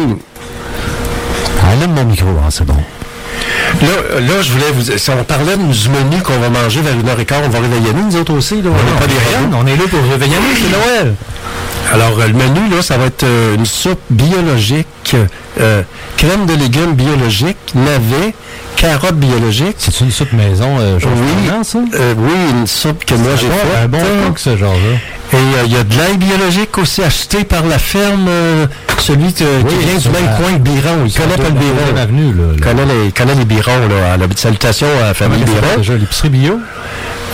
Enlève 1.63 1.89
mon 1.89 2.05
micro, 2.05 2.27
hein, 2.27 2.49
c'est 2.49 2.65
bon. 2.65 2.75
Là, 3.81 4.19
là, 4.19 4.41
je 4.41 4.51
voulais 4.51 4.71
vous. 4.73 4.97
Si 4.97 5.09
on 5.09 5.23
parlait 5.23 5.55
du 5.57 5.89
menu 5.89 6.21
qu'on 6.23 6.37
va 6.39 6.49
manger 6.49 6.81
vers 6.81 6.93
une 6.93 7.07
heure 7.07 7.19
et 7.19 7.25
quart, 7.25 7.41
on 7.45 7.49
va 7.49 7.59
réveiller 7.59 7.93
nous, 7.95 8.05
nous 8.07 8.15
autres 8.17 8.33
aussi. 8.33 8.61
Là. 8.61 8.69
on 8.69 8.83
n'est 8.91 8.99
pas 8.99 9.07
des 9.07 9.13
rien. 9.13 9.49
On 9.53 9.65
est 9.67 9.75
là 9.75 9.83
pour 9.89 10.01
réveiller 10.11 10.35
nous, 10.35 10.55
c'est 10.55 10.71
Noël. 11.01 11.15
Alors, 11.93 12.19
euh, 12.19 12.27
le 12.27 12.33
menu, 12.33 12.69
là, 12.73 12.81
ça 12.81 12.97
va 12.97 13.05
être 13.05 13.23
euh, 13.23 13.55
une 13.55 13.65
soupe 13.65 13.99
biologique, 14.09 15.15
euh, 15.59 15.81
crème 16.17 16.45
de 16.45 16.53
légumes 16.53 16.93
biologique, 16.93 17.57
navet, 17.75 18.33
carottes 18.75 19.17
biologiques. 19.17 19.75
C'est 19.77 19.99
une 20.01 20.11
soupe 20.11 20.33
maison, 20.33 20.77
euh, 20.79 20.99
Georges 20.99 21.15
Oui, 21.17 21.63
ça? 21.63 21.79
euh, 21.95 22.13
oui, 22.17 22.31
une 22.51 22.67
soupe 22.67 23.03
que 23.05 23.15
moi 23.15 23.31
j'ai 23.39 23.47
faite. 23.47 23.83
un 23.83 23.87
bon 23.87 23.99
cook, 24.27 24.39
ce 24.39 24.55
genre-là. 24.57 24.97
Et 25.41 25.57
euh, 25.57 25.63
il 25.65 25.71
y 25.73 25.75
a 25.75 25.83
de 25.83 25.97
l'ail 25.97 26.17
biologique 26.17 26.77
aussi 26.77 27.01
acheté 27.01 27.43
par 27.43 27.65
la 27.65 27.79
ferme, 27.79 28.27
euh, 28.29 28.67
celui 28.99 29.33
qui 29.33 29.43
vient 29.43 29.97
du 29.97 30.09
même 30.09 30.29
coin 30.37 30.53
que 30.53 30.59
Biron. 30.59 31.05
Il 31.07 31.13
connaît 31.13 31.29
la 31.29 31.37
pas 31.37 31.43
le 31.49 31.55
deuxième 31.55 32.33
Biron. 32.35 32.53
Il 32.55 32.61
connaît 32.61 32.85
les, 32.85 33.05
il 33.07 33.13
connaît 33.13 33.35
les 33.35 33.45
Birons, 33.45 33.87
là. 33.89 34.17
Salutations 34.35 34.87
à 35.01 35.07
la 35.07 35.13
famille 35.13 35.39
ça 35.39 35.45
s'appelle 35.47 35.61
Biron. 35.61 35.77
déjà 35.77 35.93
l'épicerie 35.95 36.29
bio? 36.29 36.59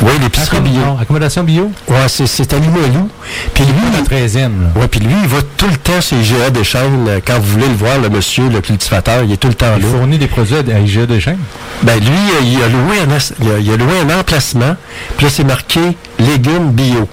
Oui, 0.04 0.12
l'épicerie 0.22 0.58
Accom- 0.58 0.62
bio. 0.62 0.80
non, 0.86 0.98
Accommodation 1.02 1.44
bio? 1.44 1.72
Ouais, 1.88 1.96
c'est, 2.08 2.54
à 2.54 2.60
Limoilou. 2.60 3.10
Puis 3.56 3.64
lui, 3.66 3.74
La 3.92 4.02
13e, 4.04 4.42
là. 4.42 4.80
ouais, 4.82 4.88
puis 4.88 5.00
lui, 5.00 5.14
il 5.24 5.28
va 5.28 5.40
tout 5.58 5.66
le 5.68 5.76
temps 5.78 6.00
chez 6.00 6.16
IGA 6.18 6.52
des 6.52 6.64
chaînes. 6.64 7.08
euh, 7.10 7.20
Quand 7.26 7.40
vous 7.40 7.52
voulez 7.54 7.68
le 7.68 7.74
voir, 7.74 7.98
le 7.98 8.10
monsieur, 8.10 8.48
le 8.48 8.62
cultivateur, 8.62 9.24
il 9.24 9.32
est 9.34 9.38
tout 9.38 9.48
le 9.48 9.56
temps 9.56 9.74
Il 9.78 9.84
là. 9.84 9.90
fournit 9.98 10.18
des 10.20 10.28
produits 10.28 10.56
à 10.56 10.80
IGA 10.80 11.08
Deschênes? 11.08 11.40
Ben 11.82 12.00
lui, 12.00 12.08
il 12.44 12.62
a 12.64 12.68
loué 12.68 13.00
un, 13.00 13.18
il 13.44 13.52
a, 13.52 13.58
il 13.60 13.72
a 13.72 13.76
loué 13.78 13.94
un 14.08 14.20
emplacement, 14.20 14.76
puis 15.18 15.26
là, 15.26 15.32
c'est 15.36 15.44
marqué 15.44 15.80
légumes 16.20 16.70
bio. 16.72 17.10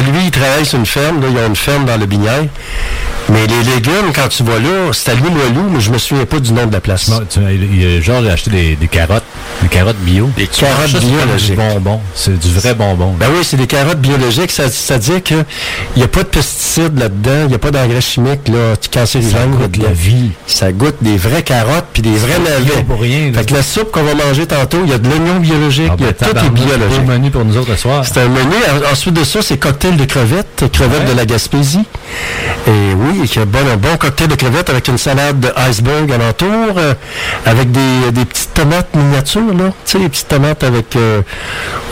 Lui, 0.00 0.24
il 0.24 0.30
travaille 0.30 0.66
sur 0.66 0.78
une 0.78 0.86
ferme, 0.86 1.22
il 1.28 1.34
y 1.34 1.38
a 1.38 1.46
une 1.46 1.56
ferme 1.56 1.84
dans 1.84 1.96
le 1.96 2.06
Binière. 2.06 2.44
Mais 3.28 3.46
les 3.46 3.74
légumes, 3.74 4.12
quand 4.14 4.28
tu 4.28 4.42
vas 4.42 4.58
là, 4.58 4.92
c'est 4.92 5.12
à 5.12 5.14
Limoilou, 5.14 5.70
mais 5.70 5.80
je 5.80 5.90
me 5.90 5.98
souviens 5.98 6.26
pas 6.26 6.40
du 6.40 6.52
nom 6.52 6.66
de 6.66 6.72
la 6.72 6.80
place. 6.80 7.08
Bon, 7.08 7.24
tu, 7.28 7.38
a 7.38 8.32
acheté 8.32 8.76
des 8.76 8.88
carottes. 8.88 9.22
Carottes 9.72 9.96
bio. 10.00 10.28
Des 10.36 10.46
carottes 10.46 10.88
Ça, 10.90 10.98
c'est 11.00 11.06
biologiques. 11.06 11.50
Du 11.52 11.56
bonbon. 11.56 12.00
C'est 12.14 12.38
du 12.38 12.48
vrai 12.52 12.74
bonbon. 12.74 13.14
Ben 13.18 13.26
oui, 13.34 13.38
c'est 13.42 13.56
des 13.56 13.66
carottes 13.66 14.00
biologiques, 14.00 14.50
ça- 14.50 14.68
c'est-à-dire 14.70 15.22
qu'il 15.22 15.44
n'y 15.96 16.02
a 16.02 16.08
pas 16.08 16.20
de 16.24 16.28
pesticides 16.28 16.98
là-dedans, 16.98 17.44
il 17.44 17.48
n'y 17.48 17.54
a 17.54 17.58
pas 17.58 17.70
d'engrais 17.70 18.00
chimiques 18.02 18.48
là, 18.48 18.74
Ça 18.80 19.00
cancérigènes. 19.00 19.50
goûte 19.52 19.60
là-dedans. 19.62 19.84
la 19.88 19.92
vie. 19.92 20.30
Ça 20.46 20.72
goûte 20.72 20.96
des 21.00 21.16
vraies 21.16 21.42
carottes 21.42 21.86
puis 21.92 22.02
des 22.02 22.10
vrais 22.16 22.38
navets. 22.38 22.82
pour 22.86 23.00
rien, 23.00 23.30
là. 23.32 23.38
Fait 23.38 23.46
que 23.46 23.54
la 23.54 23.62
soupe 23.62 23.90
qu'on 23.90 24.02
va 24.02 24.14
manger 24.14 24.46
tantôt, 24.46 24.78
il 24.84 24.90
y 24.90 24.92
a 24.94 24.98
de 24.98 25.08
l'oignon 25.08 25.40
biologique, 25.40 25.88
Ah, 25.90 25.96
il 25.98 26.04
y 26.04 26.08
a 26.08 26.12
ben, 26.12 26.28
tout 26.40 26.46
est 26.46 26.50
biologique. 26.50 27.00
beau 27.04 27.12
menu 27.12 27.30
pour 27.30 27.44
nous 27.44 27.56
autres 27.56 27.74
ce 27.74 27.80
soir. 27.80 28.04
C'est 28.04 28.20
un 28.20 28.28
menu. 28.28 28.54
En- 28.86 28.92
Ensuite 28.92 29.14
de 29.14 29.24
ça, 29.24 29.40
c'est 29.42 29.56
cocktail 29.56 29.96
de 29.96 30.04
crevettes, 30.04 30.64
crevettes 30.70 31.04
Ouais. 31.06 31.12
de 31.12 31.16
la 31.16 31.24
Gaspésie. 31.24 31.80
Et 32.64 32.94
oui, 32.94 33.28
y 33.34 33.38
a 33.40 33.44
bon, 33.44 33.58
un 33.72 33.76
bon 33.76 33.96
cocktail 33.98 34.28
de 34.28 34.36
crevettes 34.36 34.70
avec 34.70 34.86
une 34.86 34.96
salade 34.96 35.40
de 35.40 35.48
iceberg 35.68 36.12
alentour, 36.12 36.76
euh, 36.76 36.94
avec 37.44 37.72
des, 37.72 38.12
des 38.12 38.24
petites 38.24 38.54
tomates 38.54 38.94
miniatures, 38.94 39.52
là. 39.52 39.72
Tu 39.84 39.92
sais, 39.92 39.98
les 39.98 40.08
petites 40.08 40.28
tomates 40.28 40.62
avec... 40.62 40.94
euh, 40.94 41.22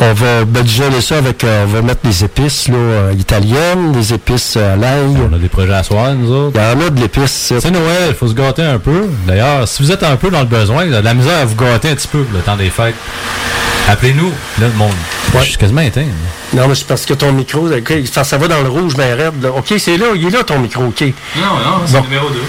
on 0.01 0.13
va 0.13 0.45
badigeonner 0.45 1.01
ça 1.01 1.19
avec... 1.19 1.43
euh, 1.43 1.65
on 1.65 1.69
va 1.69 1.83
mettre 1.83 2.03
des 2.05 2.23
épices, 2.23 2.69
là, 2.69 2.77
euh, 2.77 3.13
italiennes, 3.19 3.91
des 3.91 4.15
épices 4.15 4.55
euh, 4.57 4.75
à 4.75 4.77
l'ail. 4.77 5.17
On 5.29 5.35
a 5.35 5.39
des 5.39 5.49
projets 5.49 5.75
à 5.75 5.83
soir, 5.83 6.15
nous 6.15 6.31
autres. 6.31 6.57
Il 6.57 6.63
y 6.63 6.83
en 6.85 6.87
a 6.87 6.91
de 6.91 7.01
l'épice. 7.01 7.53
C'est 7.59 7.71
Noël, 7.71 8.07
il 8.11 8.15
faut 8.15 8.29
se 8.29 8.35
gâter 8.35 8.63
un 8.63 8.79
peu. 8.79 9.09
D'ailleurs, 9.27 9.67
si 9.67 9.83
vous 9.83 9.91
êtes 9.91 10.05
un 10.05 10.15
peu 10.15 10.31
dans 10.31 10.41
le 10.41 10.47
besoin, 10.47 10.87
de 10.87 10.95
la 10.97 11.15
misère 11.15 11.39
à 11.39 11.45
vous 11.47 11.57
gâter 11.57 11.91
un 11.91 11.95
petit 11.97 12.09
peu 12.09 12.25
le 12.33 12.39
temps 12.41 12.57
des 12.57 12.71
fêtes. 12.71 12.95
Appelez-nous. 13.91 14.33
Là, 14.61 14.67
mon... 14.77 14.89
Je 15.35 15.45
suis 15.45 15.57
quasiment 15.57 15.81
éteint. 15.83 16.01
là. 16.03 16.61
Non, 16.63 16.69
mais 16.69 16.75
c'est 16.75 16.87
parce 16.87 17.07
que 17.07 17.15
ton 17.15 17.33
micro, 17.33 17.69
ok, 17.69 17.93
ça, 18.13 18.25
ça 18.25 18.37
va 18.39 18.49
dans 18.49 18.61
le 18.63 18.69
rouge, 18.69 18.95
ben 18.97 19.17
raide. 19.17 19.41
là. 19.43 19.51
OK, 19.51 19.73
c'est 19.79 19.97
là, 19.97 20.07
il 20.17 20.27
est 20.27 20.31
là 20.31 20.43
ton 20.45 20.59
micro, 20.59 20.85
OK. 20.85 21.01
Non, 21.03 21.43
non, 21.43 21.83
c'est 21.87 21.97
Bon. 21.99 22.03
numéro 22.05 22.29
2. 22.31 22.41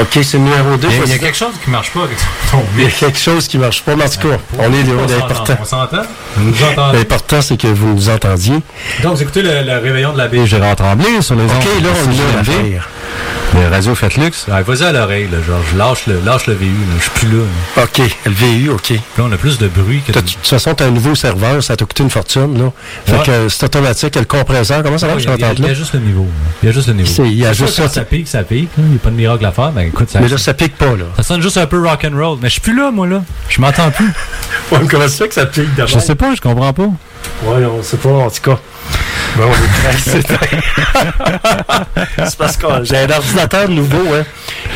OK, 0.00 0.08
c'est 0.22 0.34
le 0.38 0.44
numéro 0.44 0.76
2. 0.76 0.88
Il 0.90 0.96
y 0.96 1.00
a, 1.00 1.04
il 1.04 1.10
y 1.10 1.14
a 1.14 1.18
quelque 1.18 1.36
chose 1.36 1.52
qui 1.62 1.70
marche 1.70 1.90
pas 1.90 2.00
avec 2.04 2.16
ton 2.50 2.62
Il 2.78 2.84
y 2.84 2.86
a 2.86 2.90
quelque 2.90 3.18
chose 3.18 3.46
qui 3.48 3.58
marche 3.58 3.82
pas, 3.82 3.94
mais 3.96 4.04
en 4.04 4.08
tout 4.08 4.28
cas, 4.28 4.38
on 4.58 4.72
est 4.72 4.82
là, 4.82 4.92
On 4.96 5.08
s'entend, 5.08 5.18
l'important. 5.18 5.56
On 5.60 5.64
s'entend? 5.64 6.92
L'important, 6.92 7.42
c'est 7.42 7.56
que 7.58 7.66
vous 7.68 7.88
nous 7.94 8.08
entendiez. 8.08 8.60
Donc, 9.02 9.16
vous 9.16 9.22
écoutez 9.22 9.42
le, 9.42 9.62
le 9.62 9.78
réveillon 9.78 10.12
de 10.12 10.18
la 10.18 10.28
baie. 10.28 10.46
Gérard 10.46 10.76
Tremblay 10.76 11.20
sur 11.20 11.34
les 11.34 11.44
OK, 11.44 11.50
ondes 11.52 11.84
là, 11.84 11.90
on 12.06 12.10
est 12.10 12.70
là, 12.74 12.80
De 13.52 13.66
Radio 13.70 13.94
Fête 13.94 14.16
Luxe. 14.16 14.46
Ouais, 14.48 14.62
vas-y 14.62 14.82
à 14.84 14.92
l'oreille, 14.92 15.28
là, 15.30 15.38
genre, 15.46 15.60
je 15.70 15.76
lâche 15.76 16.06
le, 16.06 16.20
lâche 16.24 16.46
le 16.46 16.54
VU, 16.54 16.66
là, 16.68 16.94
je 16.96 17.02
suis 17.02 17.10
plus 17.10 17.28
là. 17.28 17.44
là. 17.76 17.82
OK, 17.84 18.00
le 18.24 18.32
VU, 18.32 18.70
OK. 18.70 18.80
Puis 18.86 18.94
là, 19.18 19.24
on 19.28 19.32
a 19.32 19.36
plus 19.36 19.58
de 19.58 19.68
bruit 19.68 20.00
que 20.06 20.10
de... 20.12 20.20
Toute 20.20 20.36
façon, 20.46 20.74
tu 20.74 20.82
as 20.82 20.86
un 20.86 20.90
nouveau 20.90 21.14
serveur, 21.14 21.62
ça 21.62 21.76
t'a 21.76 21.84
coûté 21.84 22.02
une 22.02 22.08
fortune, 22.10 22.58
là. 22.58 22.72
Fait 23.04 23.12
Ouais. 23.12 23.22
que 23.26 23.30
euh, 23.30 23.48
c'est 23.50 23.64
automatique, 23.66 24.16
le 24.16 24.24
compresseur, 24.24 24.82
comment 24.82 24.96
ça 24.96 25.06
marche, 25.06 25.24
il, 25.24 25.28
y 25.28 25.32
a, 25.32 25.36
cette 25.48 25.58
il 25.58 25.66
y 25.66 25.68
a- 25.68 25.74
juste 25.74 25.92
le 25.92 26.00
niveau. 26.00 26.22
là. 26.22 26.28
Il 26.62 26.66
y 26.66 26.68
a 26.70 26.72
juste 26.72 26.88
le 26.88 26.94
niveau. 26.94 27.24
Il 27.24 27.32
y 27.34 27.46
a 27.46 27.52
juste 27.52 27.74
ça. 27.74 27.88
ça 27.88 28.02
pique, 28.04 28.26
ça 28.28 28.42
pique. 28.42 28.70
là. 28.78 28.84
Il 28.84 28.90
n'y 28.90 28.96
a 28.96 28.98
pas 29.00 29.10
de 29.10 29.16
miracle 29.16 29.44
à 29.44 29.52
faire. 29.52 29.70
Ben 29.72 29.82
écoute, 29.82 30.08
ça, 30.10 30.20
Mais 30.20 30.28
là, 30.28 30.38
ça 30.38 30.54
pique 30.54 30.76
pas, 30.78 30.86
là. 30.96 31.04
ça 31.16 31.22
sonne 31.22 31.42
juste 31.42 31.58
un 31.58 31.66
peu 31.66 31.78
rock 31.86 32.06
and 32.10 32.16
roll. 32.16 32.38
Mais 32.40 32.48
je 32.48 32.52
suis 32.54 32.60
plus 32.62 32.76
là, 32.76 32.90
moi, 32.90 33.06
là. 33.06 33.22
Je 33.50 33.60
m'entends 33.60 33.90
plus. 33.90 34.10
Ouais, 34.72 34.78
mais 34.80 34.88
comment 34.88 35.06
ça 35.06 35.18
fait 35.24 35.28
que 35.28 35.34
ça 35.34 35.44
pique 35.44 35.74
d'abord? 35.74 35.88
Je 35.88 35.98
sais 35.98 36.14
pas, 36.14 36.34
je 36.34 36.40
comprends 36.40 36.72
pas. 36.72 36.84
Ouais, 37.44 37.64
on 37.66 37.82
sait 37.82 37.98
pas, 37.98 38.08
en 38.08 38.30
tout 38.30 38.40
cas. 38.42 38.58
Bon, 39.36 39.44
on 39.48 39.52
est 39.52 39.92
très 39.92 39.96
C'est 42.26 42.36
parce 42.38 42.56
que 42.56 42.66
j'ai 42.84 42.98
un 42.98 43.10
ordinateur 43.10 43.68
nouveau, 43.68 44.14
hein. 44.14 44.24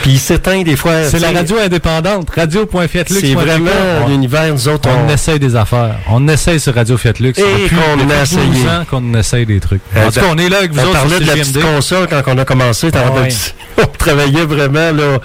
Puis 0.03 0.13
il 0.13 0.19
s'éteint 0.19 0.63
des 0.63 0.77
fois. 0.77 1.05
C'est 1.11 1.19
la 1.19 1.33
radio 1.33 1.57
indépendante. 1.59 2.29
Radio.fiatlux. 2.35 3.21
C'est 3.21 3.35
vraiment 3.35 3.71
l'univers, 4.09 4.53
nous 4.53 4.69
autres, 4.69 4.89
On 4.91 5.07
on, 5.07 5.13
essaye 5.13 5.39
des 5.39 5.57
affaires. 5.57 5.97
On 6.09 6.27
essaye 6.29 6.59
sur 6.61 6.75
Radio 6.75 6.97
Fiat 6.97 7.13
Lux. 7.21 7.39
Et 7.39 7.43
Depuis- 7.43 7.77
qu'on 7.77 8.11
a 8.11 8.23
essayé. 8.23 8.47
12 8.47 8.67
ans 8.69 8.85
qu'on 8.89 9.15
essaye 9.15 9.47
des 9.47 9.61
trucs. 9.61 9.83
Euh, 9.97 10.07
en 10.07 10.11
tout 10.11 10.21
cas, 10.21 10.27
on 10.31 10.39
est 10.39 10.49
là 10.49 10.59
avec 10.59 10.73
vous 10.73 10.81
on 10.81 10.85
autres 10.85 10.93
parlait 10.93 11.11
sur 11.17 11.21
de 11.21 11.27
la 11.27 11.33
petite 11.35 11.61
console 11.63 12.07
quand 12.09 12.23
on 12.27 12.39
a 12.39 12.45
commencé. 12.45 12.91
Ah. 12.95 12.99
On 13.83 13.87
travaillait 13.99 14.45
vraiment 14.47 14.91
là, 14.93 15.19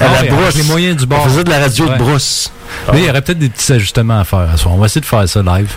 à 0.00 0.04
Ah 0.04 0.22
la 0.22 0.30
brousse. 0.30 0.54
les 0.54 0.62
moyens 0.62 0.96
du 0.96 1.06
bord. 1.06 1.22
On 1.24 1.28
faisait 1.28 1.42
de 1.44 1.50
la 1.50 1.58
radio 1.58 1.86
Ouais. 1.86 1.92
de 1.94 1.98
brousse. 1.98 2.52
Mais 2.92 3.00
il 3.00 3.04
y 3.06 3.10
aurait 3.10 3.20
peut-être 3.22 3.38
des 3.38 3.48
petits 3.48 3.72
ajustements 3.72 4.20
à 4.20 4.24
faire. 4.24 4.46
à 4.52 4.56
soir. 4.56 4.74
On 4.74 4.78
va 4.78 4.86
essayer 4.86 5.00
de 5.00 5.06
faire 5.06 5.28
ça 5.28 5.42
live. 5.42 5.72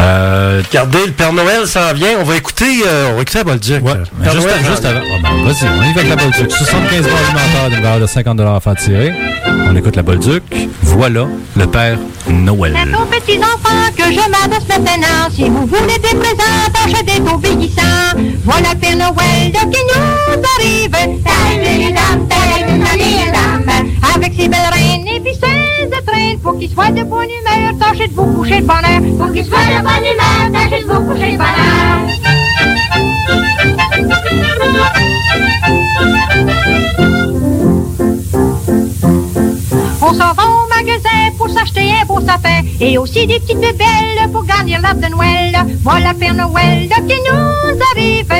Euh, 0.00 0.62
Regardez, 0.68 1.06
le 1.06 1.12
Père 1.12 1.32
Noël 1.32 1.66
s'en 1.66 1.92
vient. 1.94 2.18
On 2.20 2.24
va 2.24 2.36
écouter, 2.36 2.82
euh, 2.86 3.10
on 3.12 3.16
va 3.16 3.22
écouter 3.22 3.38
la 3.38 3.44
Bolduc. 3.44 3.84
ouais, 3.84 3.92
Père 4.22 4.32
juste, 4.32 4.46
Noël 4.46 4.58
juste 4.64 4.84
avant. 4.84 5.00
Ah 5.02 5.18
ben, 5.22 5.44
vas-y, 5.44 5.68
on 5.68 5.82
y 5.82 5.92
va 5.92 6.00
avec 6.00 6.08
la 6.08 6.16
Bolduc. 6.16 6.50
75 6.50 7.02
balles 7.02 7.12
alimentaires 7.12 7.70
d'une 7.70 7.82
valeur 7.82 8.00
de 8.00 8.06
50 8.06 8.40
à 8.40 8.60
faire 8.60 8.74
tirer. 8.76 9.12
On 9.70 9.76
écoute 9.76 9.96
la 9.96 10.02
Bolduc. 10.02 10.42
Voilà 10.82 11.26
le 11.56 11.66
Père 11.66 11.98
Noël. 12.28 12.74
Aux 13.00 13.06
petits 13.06 13.38
enfants 13.38 13.90
que 13.96 14.04
je 14.04 14.20
m'adresse 14.30 14.68
maintenant. 14.68 15.28
Si 15.34 15.44
vous 15.44 15.66
voulez 15.66 15.98
des 15.98 16.16
présents, 16.16 17.04
d'être 17.04 17.34
obéissants. 17.34 17.82
Voilà 18.44 18.70
le 18.74 18.78
Père 18.78 18.96
Noël 18.96 19.52
de 19.52 19.58
qui 19.72 19.82
nous 19.88 20.42
arrive. 20.58 20.94
Avec 24.14 24.32
ses 24.36 24.48
belles 24.48 24.58
reines 24.72 25.06
et. 25.06 25.27
Pour 26.48 26.58
qu'il 26.58 26.70
soit 26.70 26.90
de 26.90 27.02
bonne 27.02 27.28
humeur, 27.28 27.74
tâchez 27.78 28.08
de 28.08 28.14
vous 28.14 28.24
coucher 28.32 28.62
de 28.62 28.66
bonheur. 28.66 29.02
Pour 29.18 29.30
qu'il 29.34 29.44
soit 29.44 29.58
de 29.58 29.82
bonne 29.82 30.02
humeur, 30.02 30.50
tâchez 30.50 30.82
de 30.82 30.88
vous 30.90 31.04
coucher 31.04 31.36
de 31.36 31.42
On 40.00 40.12
s'en 40.14 40.32
va 40.32 40.67
pour 41.36 41.48
s'acheter 41.48 41.90
un 42.00 42.04
beau 42.06 42.20
sapin 42.20 42.60
et 42.80 42.96
aussi 42.98 43.26
des 43.26 43.40
petites 43.40 43.60
bébelles 43.60 44.30
pour 44.32 44.44
garnir 44.44 44.80
l'arbre 44.80 45.00
de 45.00 45.08
Noël. 45.08 45.56
Voilà 45.82 46.14
Père 46.14 46.34
Noël 46.34 46.88
qui 46.88 47.16
nous 47.30 47.82
arrive. 47.92 48.32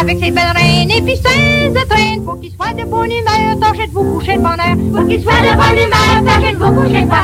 Avec 0.00 0.18
ses 0.18 0.30
belles 0.30 0.52
reines 0.54 0.90
et 0.90 1.02
puis 1.02 1.16
ses 1.16 1.66
étrennes. 1.68 2.24
Pour 2.24 2.40
qu'il 2.40 2.52
soit 2.52 2.72
de 2.72 2.84
bonne 2.84 3.10
humeur, 3.10 3.58
tâchez 3.60 3.86
de 3.86 3.92
vous 3.92 4.14
coucher 4.14 4.36
de 4.36 4.42
bonheur. 4.42 4.76
Pour 4.92 5.06
qu'il 5.06 5.22
soit 5.22 5.32
de 5.32 5.54
bonne 5.56 5.78
humeur, 5.78 6.22
tâchez 6.26 6.52
de 6.52 6.58
vous 6.58 6.72
coucher 6.72 7.02
de 7.02 7.06
bonheur. 7.06 7.22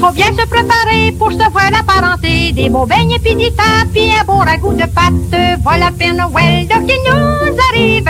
Faut 0.00 0.12
bien 0.12 0.26
se 0.26 0.46
préparer 0.46 1.12
pour 1.18 1.32
se 1.32 1.50
voir 1.50 1.70
la 1.70 1.82
parenté. 1.82 2.52
Des 2.52 2.68
beaux 2.68 2.86
beignes 2.86 3.18
puis 3.22 3.34
des 3.34 3.50
pâtes, 3.50 3.88
puis 3.92 4.10
un 4.18 4.24
beau 4.24 4.38
ragoût 4.38 4.74
de 4.74 4.84
pâte. 4.84 5.14
Voilà 5.62 5.90
Père 5.98 6.14
Noël 6.14 6.66
de 6.66 6.74
qui 6.86 6.98
nous 7.06 7.56
arrive. 7.70 8.06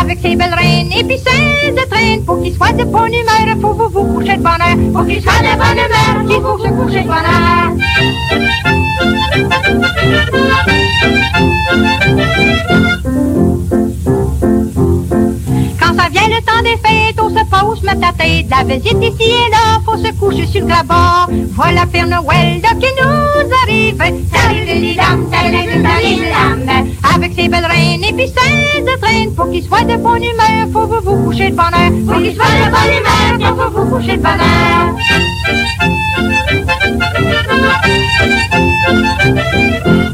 Avec 0.00 0.18
ses 0.20 0.36
belles 0.36 0.54
reines 0.54 0.92
et 0.92 1.04
puis 1.04 1.18
ses 1.18 1.70
étrennes. 1.70 2.24
Pour 2.24 2.42
qu'il 2.42 2.54
soit 2.54 2.72
de 2.72 2.84
bonne 2.84 3.12
humeur, 3.12 3.56
faut 3.60 3.74
vous 3.74 3.88
vous 3.88 4.14
coucher 4.14 4.36
de 4.36 4.42
bonheur. 4.42 4.76
Pour 4.92 5.06
qu'il 5.06 5.22
soit 5.22 5.40
de 5.40 5.56
bonne 5.56 5.78
humeur, 5.78 6.22
il 6.28 6.42
faut 6.42 6.58
se 6.58 6.68
coucher 6.68 7.02
de 7.02 7.08
bonheur. 7.08 7.74
Vient 16.14 16.28
le 16.28 16.40
temps 16.42 16.62
des 16.62 16.76
fêtes, 16.76 17.20
on 17.20 17.28
se 17.28 17.44
pose 17.50 17.80
se 17.80 17.86
mettre 17.86 18.08
à 18.08 18.12
tête, 18.12 18.46
la 18.48 18.62
visite 18.62 19.02
ici 19.02 19.30
et 19.30 19.50
là, 19.50 19.80
faut 19.84 19.96
se 19.96 20.12
coucher 20.12 20.46
sur 20.46 20.60
le 20.60 20.68
grabat. 20.68 21.26
Voilà 21.56 21.86
Père 21.86 22.06
Noël 22.06 22.60
là, 22.62 22.68
qui 22.80 22.86
nous 23.02 23.52
arrive. 23.64 24.00
Avec 27.14 27.34
ses 27.34 27.48
belles 27.48 27.66
reines 27.66 28.04
et 28.04 28.12
puis 28.12 28.28
ses 28.28 28.82
de 28.82 29.00
traîne, 29.00 29.34
pour 29.34 29.50
qu'il 29.50 29.64
soit 29.64 29.82
de 29.82 29.96
bonne 29.96 30.22
humeur, 30.22 30.68
faut 30.72 30.86
vous 30.86 31.00
vous 31.00 31.24
coucher 31.24 31.50
de 31.50 31.56
bonne 31.56 31.74
heure. 31.74 31.90
Pour 32.06 32.22
qu'il 32.22 32.34
soit 32.36 32.44
de 32.44 32.70
bonne 32.70 32.92
humeur, 33.40 33.56
faut 33.56 33.70
vous 33.70 33.84
vous 33.84 33.96
coucher 33.96 34.16
de 34.16 34.22
heure. 34.24 34.94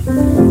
Après 0.06 0.49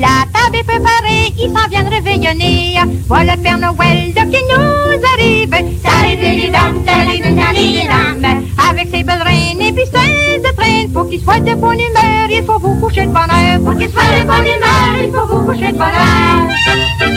la 0.00 0.24
table 0.32 0.56
est 0.56 0.64
préparée, 0.64 1.32
ils 1.38 1.50
s'en 1.50 1.68
viennent 1.68 1.88
réveillonner. 1.88 2.78
Voilà 3.06 3.36
Père 3.36 3.58
Noël 3.58 4.12
de 4.14 4.20
qui 4.30 4.42
nous 4.44 5.06
arrive. 5.14 5.54
Avec 8.70 8.88
ses 8.92 9.02
belles 9.02 9.22
reines 9.22 9.60
et 9.60 9.72
puis 9.72 9.84
ses 9.86 10.36
étrennes, 10.48 10.92
pour 10.92 11.08
qu'il 11.08 11.20
soit 11.20 11.40
de 11.40 11.54
bonne 11.54 11.80
humeur, 11.80 12.28
il 12.30 12.44
faut 12.44 12.58
vous 12.58 12.74
coucher 12.80 13.06
de 13.06 13.12
bonne 13.12 13.30
heure. 13.30 13.60
Pour 13.64 13.76
qu'il 13.76 13.90
soit 13.90 14.02
de 14.02 14.26
bonne 14.26 14.46
humeur, 14.46 15.02
il 15.02 15.10
faut 15.10 15.26
vous 15.26 15.46
coucher 15.46 15.72
de 15.72 15.78
bonne 15.78 17.07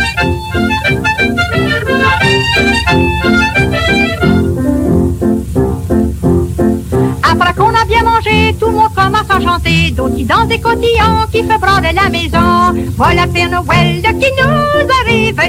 D'autres 9.96 10.16
qui 10.16 10.24
dansent 10.24 10.48
des 10.48 10.60
cotillons 10.60 11.26
qui 11.32 11.44
fait 11.44 11.60
prendre 11.60 11.82
la 11.94 12.10
maison. 12.10 12.74
Voilà 12.98 13.28
Père 13.28 13.50
Noël 13.50 14.02
qui 14.02 14.32
nous 14.38 14.88
arrive. 15.02 15.40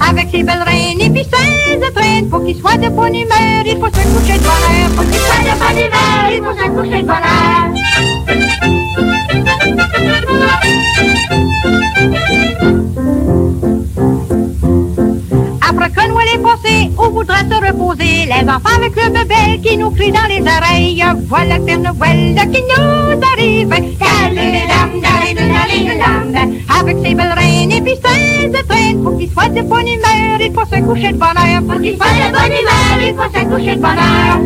Avec 0.00 0.28
ses 0.30 0.42
belles 0.42 0.62
reines 0.66 1.00
et 1.00 1.10
puis 1.10 1.24
ses 1.24 1.74
étrennes. 1.74 2.28
Pour 2.28 2.44
qu'il 2.44 2.56
soit 2.56 2.76
de 2.76 2.88
bonne 2.88 3.14
humeur, 3.14 3.64
il 3.64 3.76
faut 3.78 3.86
se 3.86 3.90
coucher 3.90 4.38
de 4.38 4.44
bonne 4.44 4.64
heure. 4.70 4.90
Pour 4.94 5.04
qu'il 5.04 5.20
soit 5.20 5.44
de 5.44 5.54
bonne 5.58 5.78
humeur, 5.78 6.30
il 6.30 6.42
faut 6.42 6.52
se 6.52 6.68
coucher 6.68 7.02
de 7.02 7.06
bonne 7.06 8.13
qui 19.64 19.76
nous 19.78 19.90
crient 19.90 20.12
dans 20.12 20.28
les 20.28 20.40
oreilles. 20.40 21.04
Voilà 21.26 21.58
Père 21.58 21.78
Noël 21.78 22.36
qui 22.52 22.62
nous 22.62 23.20
arrive. 23.32 23.72
Avec 26.80 26.96
ses 27.02 27.14
belles 27.14 27.32
reines 27.36 27.72
et 27.72 27.80
puis 27.80 27.94
ses 28.04 28.46
étrennes. 28.46 29.02
Pour 29.02 29.16
qu'il 29.18 29.30
soit 29.30 29.48
de 29.48 29.62
bonne 29.62 29.88
humeur, 29.88 30.40
il 30.40 30.52
faut 30.52 30.66
se 30.66 30.80
coucher 30.82 31.12
de 31.12 31.18
bonne 31.18 31.38
heure. 31.38 31.62
Pour 31.66 31.80
qu'il 31.80 31.96
soit 31.96 32.06
de 32.06 32.32
bonne 32.32 32.52
humeur, 32.60 32.98
il 33.00 33.14
faut 33.14 33.30
se 33.32 33.44
coucher 33.44 33.76
de 33.76 33.80
bonne 33.80 33.98
heure. 33.98 34.40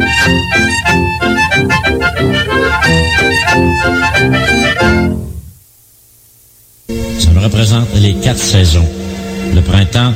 Ça 7.18 7.30
me 7.30 7.40
représente 7.40 7.88
les 7.96 8.14
quatre 8.14 8.38
saisons. 8.38 8.88
Le 9.54 9.60
printemps, 9.62 10.12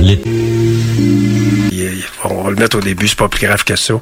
l'été. 0.00 0.30
On 2.42 2.46
va 2.46 2.50
le 2.50 2.56
mettre 2.56 2.76
au 2.76 2.80
début, 2.80 3.06
c'est 3.06 3.16
pas 3.18 3.28
plus 3.28 3.46
grave 3.46 3.62
que 3.62 3.76
ça. 3.76 3.94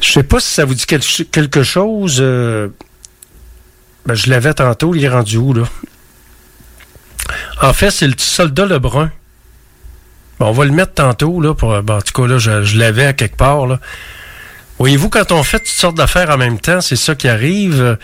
Je 0.00 0.12
sais 0.12 0.22
pas 0.22 0.38
si 0.38 0.54
ça 0.54 0.64
vous 0.64 0.74
dit 0.74 0.84
quel- 0.86 1.00
quelque 1.32 1.64
chose. 1.64 2.18
euh, 2.20 2.68
ben, 4.06 4.14
je 4.14 4.30
l'avais 4.30 4.54
tantôt, 4.54 4.94
il 4.94 5.02
est 5.02 5.08
rendu 5.08 5.36
où, 5.36 5.52
là? 5.52 5.64
En 7.60 7.72
fait, 7.72 7.90
c'est 7.90 8.06
le 8.06 8.14
soldat 8.16 8.66
Lebrun. 8.66 9.10
On 10.38 10.52
va 10.52 10.64
le 10.64 10.70
mettre 10.70 10.94
tantôt, 10.94 11.40
là, 11.40 11.54
pour. 11.54 11.82
ben, 11.82 11.96
en 11.96 12.00
tout 12.00 12.12
cas, 12.22 12.28
là, 12.28 12.38
je, 12.38 12.78
l'avais 12.78 13.06
à 13.06 13.12
quelque 13.14 13.36
part, 13.36 13.66
là. 13.66 13.80
Voyez-vous, 14.78 15.08
quand 15.08 15.32
on 15.32 15.42
fait 15.42 15.58
toutes 15.58 15.66
sortes 15.68 15.96
d'affaires 15.96 16.30
en 16.30 16.36
même 16.36 16.60
temps, 16.60 16.80
c'est 16.80 16.94
ça 16.94 17.16
qui 17.16 17.26
arrive. 17.26 17.98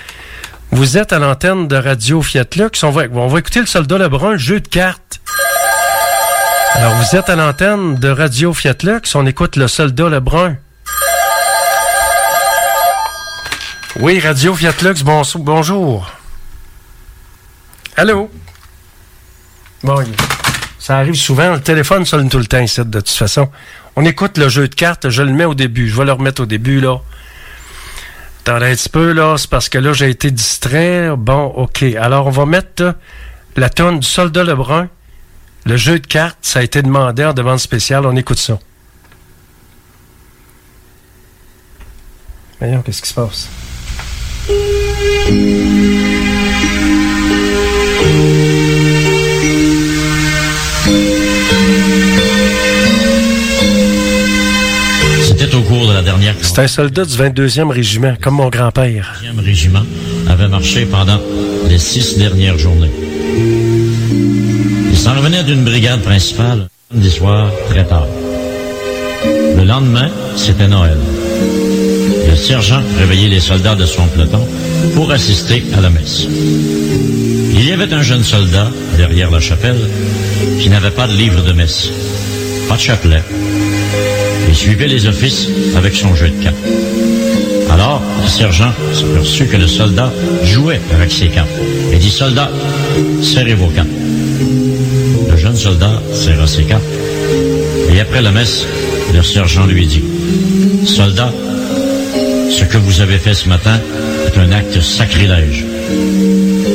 Vous 0.72 0.98
êtes 0.98 1.12
à 1.12 1.20
l'antenne 1.20 1.68
de 1.68 1.76
Radio 1.76 2.20
Fiat 2.20 2.46
Lux. 2.56 2.82
On 2.82 2.90
va, 2.90 3.04
on 3.12 3.28
va 3.28 3.38
écouter 3.38 3.60
le 3.60 3.66
soldat 3.66 3.96
Lebrun, 3.96 4.32
le 4.32 4.38
jeu 4.38 4.58
de 4.58 4.66
cartes. 4.66 5.20
Alors, 6.75 6.95
vous 6.97 7.16
êtes 7.16 7.29
à 7.31 7.37
l'antenne 7.37 7.95
de 7.97 8.09
Radio 8.09 8.53
Fiat 8.53 8.75
Lux. 8.83 9.14
On 9.14 9.27
écoute 9.27 9.57
le 9.57 9.68
soldat 9.68 10.09
Lebrun. 10.09 10.57
Oui, 14.01 14.18
Radio 14.20 14.55
Fiat 14.55 14.75
Lux, 14.83 15.03
bon- 15.03 15.22
bonjour. 15.37 16.11
Allô? 17.97 18.29
Bon, 19.85 20.03
ça 20.79 20.99
arrive 20.99 21.14
souvent. 21.14 21.53
Le 21.55 21.61
téléphone 21.61 22.05
sonne 22.05 22.29
tout 22.29 22.39
le 22.39 22.47
temps 22.47 22.59
ici, 22.61 22.81
de 22.85 22.99
toute 23.01 23.09
façon. 23.11 23.51
On 23.97 24.05
écoute 24.05 24.37
le 24.39 24.49
jeu 24.49 24.66
de 24.66 24.75
cartes. 24.75 25.09
Je 25.11 25.22
le 25.22 25.33
mets 25.33 25.45
au 25.45 25.55
début. 25.55 25.89
Je 25.89 25.97
vais 25.97 26.05
le 26.05 26.12
remettre 26.12 26.43
au 26.43 26.47
début, 26.47 26.81
là. 26.81 26.97
Attendez 28.43 28.66
un 28.72 28.75
petit 28.75 28.89
peu, 28.89 29.12
là. 29.12 29.37
C'est 29.39 29.49
parce 29.49 29.68
que 29.68 29.79
là, 29.79 29.93
j'ai 29.93 30.11
été 30.11 30.31
distrait. 30.33 31.11
Bon, 31.16 31.45
OK. 31.57 31.85
Alors, 32.01 32.27
on 32.27 32.31
va 32.31 32.47
mettre 32.47 32.95
la 33.57 33.70
tonne 33.70 34.01
du 34.01 34.07
soldat 34.09 34.43
Lebrun. 34.43 34.89
Le 35.66 35.78
jeu 35.78 35.98
de 35.98 36.06
cartes, 36.06 36.38
ça 36.42 36.58
a 36.58 36.62
été 36.62 36.82
demandé 36.82 37.24
en 37.24 37.32
demande 37.32 37.58
spéciale. 37.58 38.04
On 38.04 38.14
écoute 38.16 38.38
ça. 38.38 38.58
Voyons, 42.60 42.82
qu'est-ce 42.82 43.00
qui 43.02 43.08
se 43.08 43.14
passe? 43.14 43.48
C'était 55.22 55.54
au 55.54 55.62
cours 55.62 55.88
de 55.88 55.94
la 55.94 56.02
dernière 56.02 56.34
C'est 56.42 56.58
un 56.58 56.66
soldat 56.66 57.04
du 57.06 57.16
22e 57.16 57.70
régiment, 57.70 58.14
comme 58.20 58.34
mon 58.34 58.50
grand-père. 58.50 59.20
4e 59.24 59.40
régiment 59.40 59.82
avait 60.28 60.48
marché 60.48 60.84
pendant 60.84 61.20
les 61.68 61.78
six 61.78 62.18
dernières 62.18 62.58
journées. 62.58 63.03
Il 64.95 65.01
s'en 65.01 65.16
revenait 65.16 65.42
d'une 65.42 65.64
brigade 65.64 66.03
principale 66.03 66.68
samedi 66.88 67.11
soir 67.11 67.51
très 67.68 67.84
tard. 67.84 68.07
Le 69.57 69.64
lendemain, 69.64 70.09
c'était 70.36 70.68
Noël. 70.68 70.97
Le 72.30 72.36
sergent 72.36 72.80
réveillait 73.01 73.28
les 73.28 73.40
soldats 73.40 73.74
de 73.74 73.86
son 73.86 74.07
peloton 74.07 74.47
pour 74.95 75.11
assister 75.11 75.64
à 75.76 75.80
la 75.80 75.90
messe. 75.90 76.28
Il 76.30 77.68
y 77.68 77.72
avait 77.72 77.92
un 77.92 78.03
jeune 78.03 78.22
soldat 78.22 78.70
derrière 78.97 79.32
la 79.32 79.40
chapelle 79.40 79.80
qui 80.61 80.70
n'avait 80.70 80.92
pas 80.92 81.09
de 81.09 81.14
livre 81.14 81.42
de 81.42 81.53
messe, 81.53 81.88
pas 82.68 82.76
de 82.76 82.80
chapelet. 82.80 83.22
Il 84.49 84.55
suivait 84.55 84.86
les 84.86 85.09
offices 85.09 85.49
avec 85.76 85.97
son 85.97 86.14
jeu 86.14 86.28
de 86.28 86.40
cartes. 86.40 86.55
Alors, 87.68 88.01
le 88.22 88.28
sergent 88.28 88.72
s'aperçut 88.92 89.47
que 89.47 89.57
le 89.57 89.66
soldat 89.66 90.12
jouait 90.45 90.80
avec 90.95 91.11
ses 91.11 91.26
cartes 91.26 91.51
et 91.92 91.97
dit 91.97 92.11
Soldat, 92.11 92.49
serrez 93.22 93.55
vos 93.55 93.70
cartes. 93.70 94.03
Le 95.35 95.41
jeune 95.41 95.57
soldat 95.57 96.01
serra 96.12 96.47
ses 96.47 96.62
cartes 96.62 96.85
et 97.93 97.99
après 97.99 98.22
la 98.22 98.30
messe, 98.30 98.64
le 99.12 99.20
sergent 99.20 99.66
lui 99.66 99.85
dit 99.85 100.05
Soldat, 100.87 101.32
ce 102.49 102.62
que 102.62 102.76
vous 102.76 103.01
avez 103.01 103.18
fait 103.18 103.35
ce 103.35 103.49
matin 103.49 103.80
est 104.28 104.39
un 104.39 104.53
acte 104.53 104.80
sacrilège. 104.80 105.64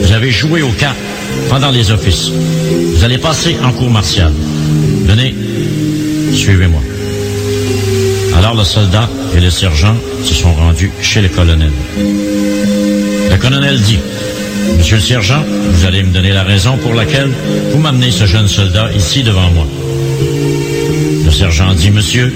Vous 0.04 0.12
avez 0.12 0.30
joué 0.30 0.62
aux 0.62 0.74
cartes 0.74 0.98
pendant 1.50 1.72
les 1.72 1.90
offices. 1.92 2.32
Vous 2.96 3.06
allez 3.06 3.18
passer 3.18 3.56
en 3.64 3.72
cour 3.72 3.90
martiale. 3.90 4.34
Venez, 5.06 5.34
suivez-moi. 6.34 6.82
Alors 8.36 8.56
le 8.56 8.66
soldat 8.66 9.10
et 9.38 9.40
le 9.40 9.52
sergent 9.52 9.96
se 10.22 10.34
sont 10.34 10.54
rendus 10.54 10.92
chez 11.02 11.22
le 11.22 11.30
colonel. 11.30 11.72
Le 11.98 13.38
colonel 13.38 13.80
dit, 13.80 14.00
Monsieur 14.78 14.96
le 14.96 15.02
sergent, 15.02 15.44
vous 15.72 15.86
allez 15.86 16.04
me 16.04 16.12
donner 16.14 16.32
la 16.32 16.44
raison 16.44 16.78
pour 16.78 16.94
laquelle 16.94 17.30
vous 17.72 17.80
m'amenez 17.80 18.12
ce 18.12 18.26
jeune 18.26 18.48
soldat 18.48 18.90
ici 18.96 19.24
devant 19.24 19.50
moi. 19.52 19.68
Le 21.26 21.32
sergent 21.32 21.74
dit, 21.74 21.92
Monsieur, 21.92 22.34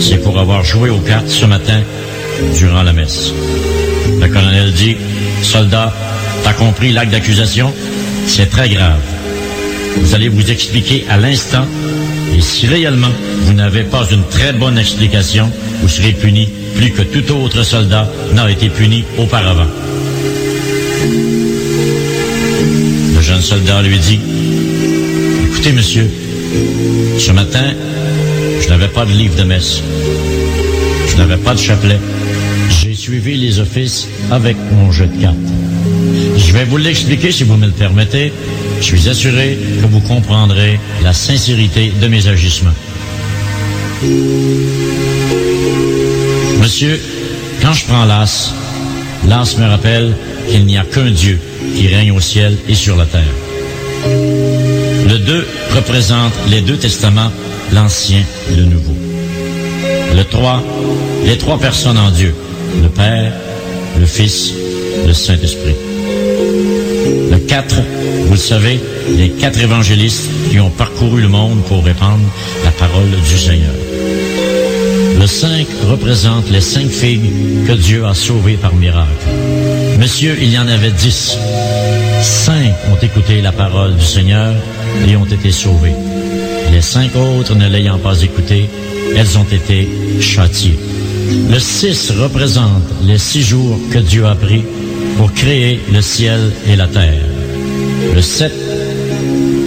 c'est 0.00 0.22
pour 0.22 0.38
avoir 0.38 0.64
joué 0.64 0.90
aux 0.90 0.98
cartes 0.98 1.28
ce 1.28 1.46
matin 1.46 1.80
durant 2.58 2.82
la 2.82 2.92
messe. 2.92 3.32
Le 4.20 4.28
colonel 4.28 4.72
dit, 4.72 4.96
Soldat, 5.42 5.92
t'as 6.42 6.52
compris 6.52 6.92
l'acte 6.92 7.12
d'accusation? 7.12 7.72
C'est 8.26 8.50
très 8.50 8.68
grave. 8.68 9.00
Vous 9.96 10.14
allez 10.14 10.28
vous 10.28 10.50
expliquer 10.50 11.04
à 11.08 11.16
l'instant 11.16 11.66
et 12.36 12.40
si 12.40 12.66
réellement 12.66 13.12
vous 13.42 13.52
n'avez 13.54 13.82
pas 13.82 14.06
une 14.10 14.24
très 14.24 14.52
bonne 14.52 14.78
explication, 14.78 15.50
vous 15.80 15.88
serez 15.88 16.12
puni 16.12 16.48
plus 16.74 16.90
que 16.90 17.02
tout 17.02 17.32
autre 17.34 17.62
soldat 17.62 18.10
n'a 18.34 18.50
été 18.50 18.68
puni 18.68 19.04
auparavant. 19.18 19.66
Jeune 23.36 23.42
soldat 23.42 23.82
lui 23.82 23.98
dit, 23.98 24.18
Écoutez, 25.46 25.72
monsieur, 25.72 26.08
ce 27.18 27.32
matin, 27.32 27.74
je 28.62 28.68
n'avais 28.68 28.88
pas 28.88 29.04
de 29.04 29.12
livre 29.12 29.36
de 29.36 29.42
messe. 29.42 29.82
Je 31.08 31.16
n'avais 31.16 31.36
pas 31.36 31.52
de 31.54 31.58
chapelet. 31.58 31.98
J'ai 32.70 32.94
suivi 32.94 33.36
les 33.36 33.58
offices 33.58 34.08
avec 34.30 34.56
mon 34.72 34.90
jeu 34.90 35.06
de 35.06 35.20
cartes. 35.20 35.36
Je 36.38 36.52
vais 36.52 36.64
vous 36.64 36.78
l'expliquer 36.78 37.30
si 37.30 37.44
vous 37.44 37.56
me 37.56 37.66
le 37.66 37.72
permettez. 37.72 38.32
Je 38.80 38.84
suis 38.84 39.08
assuré 39.08 39.58
que 39.82 39.86
vous 39.86 40.00
comprendrez 40.00 40.80
la 41.02 41.12
sincérité 41.12 41.92
de 42.00 42.08
mes 42.08 42.28
agissements. 42.28 42.70
Monsieur, 46.62 47.00
quand 47.60 47.74
je 47.74 47.84
prends 47.84 48.06
l'as, 48.06 48.54
l'as 49.28 49.58
me 49.58 49.66
rappelle 49.66 50.14
qu'il 50.48 50.64
n'y 50.64 50.78
a 50.78 50.84
qu'un 50.84 51.10
Dieu 51.10 51.38
qui 51.74 51.88
règne 51.88 52.12
au 52.12 52.20
ciel 52.20 52.56
et 52.68 52.74
sur 52.74 52.96
la 52.96 53.06
terre. 53.06 53.22
Le 55.08 55.18
2 55.18 55.46
représente 55.74 56.32
les 56.50 56.60
deux 56.60 56.76
testaments, 56.76 57.32
l'Ancien 57.72 58.22
et 58.50 58.56
le 58.56 58.64
Nouveau. 58.64 58.96
Le 60.14 60.24
3, 60.24 60.62
les 61.24 61.36
trois 61.36 61.58
personnes 61.58 61.98
en 61.98 62.10
Dieu, 62.10 62.34
le 62.82 62.88
Père, 62.88 63.32
le 63.98 64.06
Fils, 64.06 64.52
le 65.06 65.12
Saint-Esprit. 65.12 65.74
Le 67.30 67.38
4, 67.38 67.74
vous 68.26 68.32
le 68.32 68.38
savez, 68.38 68.80
les 69.16 69.30
quatre 69.30 69.60
évangélistes 69.60 70.28
qui 70.50 70.58
ont 70.60 70.70
parcouru 70.70 71.20
le 71.20 71.28
monde 71.28 71.62
pour 71.64 71.84
répandre 71.84 72.24
la 72.64 72.70
parole 72.72 73.10
du 73.10 73.38
Seigneur. 73.38 73.74
Le 75.18 75.26
5 75.26 75.66
représente 75.88 76.50
les 76.50 76.60
cinq 76.60 76.88
filles 76.88 77.30
que 77.66 77.72
Dieu 77.72 78.04
a 78.04 78.14
sauvées 78.14 78.56
par 78.60 78.74
miracle. 78.74 79.08
Monsieur, 79.98 80.36
il 80.40 80.52
y 80.52 80.58
en 80.58 80.68
avait 80.68 80.90
dix. 80.90 81.36
Cinq 82.22 82.74
ont 82.92 83.02
écouté 83.02 83.40
la 83.40 83.52
parole 83.52 83.96
du 83.96 84.04
Seigneur 84.04 84.54
et 85.08 85.16
ont 85.16 85.24
été 85.24 85.50
sauvées. 85.50 85.94
Les 86.70 86.82
cinq 86.82 87.16
autres 87.16 87.54
ne 87.54 87.66
l'ayant 87.68 87.98
pas 87.98 88.20
écouté, 88.20 88.68
elles 89.16 89.38
ont 89.38 89.44
été 89.50 89.88
châtiées. 90.20 90.78
Le 91.50 91.58
6 91.58 92.12
représente 92.20 92.84
les 93.02 93.18
six 93.18 93.42
jours 93.42 93.78
que 93.90 93.98
Dieu 93.98 94.26
a 94.26 94.34
pris 94.34 94.64
pour 95.16 95.32
créer 95.32 95.80
le 95.92 96.02
ciel 96.02 96.40
et 96.68 96.76
la 96.76 96.86
terre. 96.86 97.24
Le 98.14 98.20
7, 98.20 98.52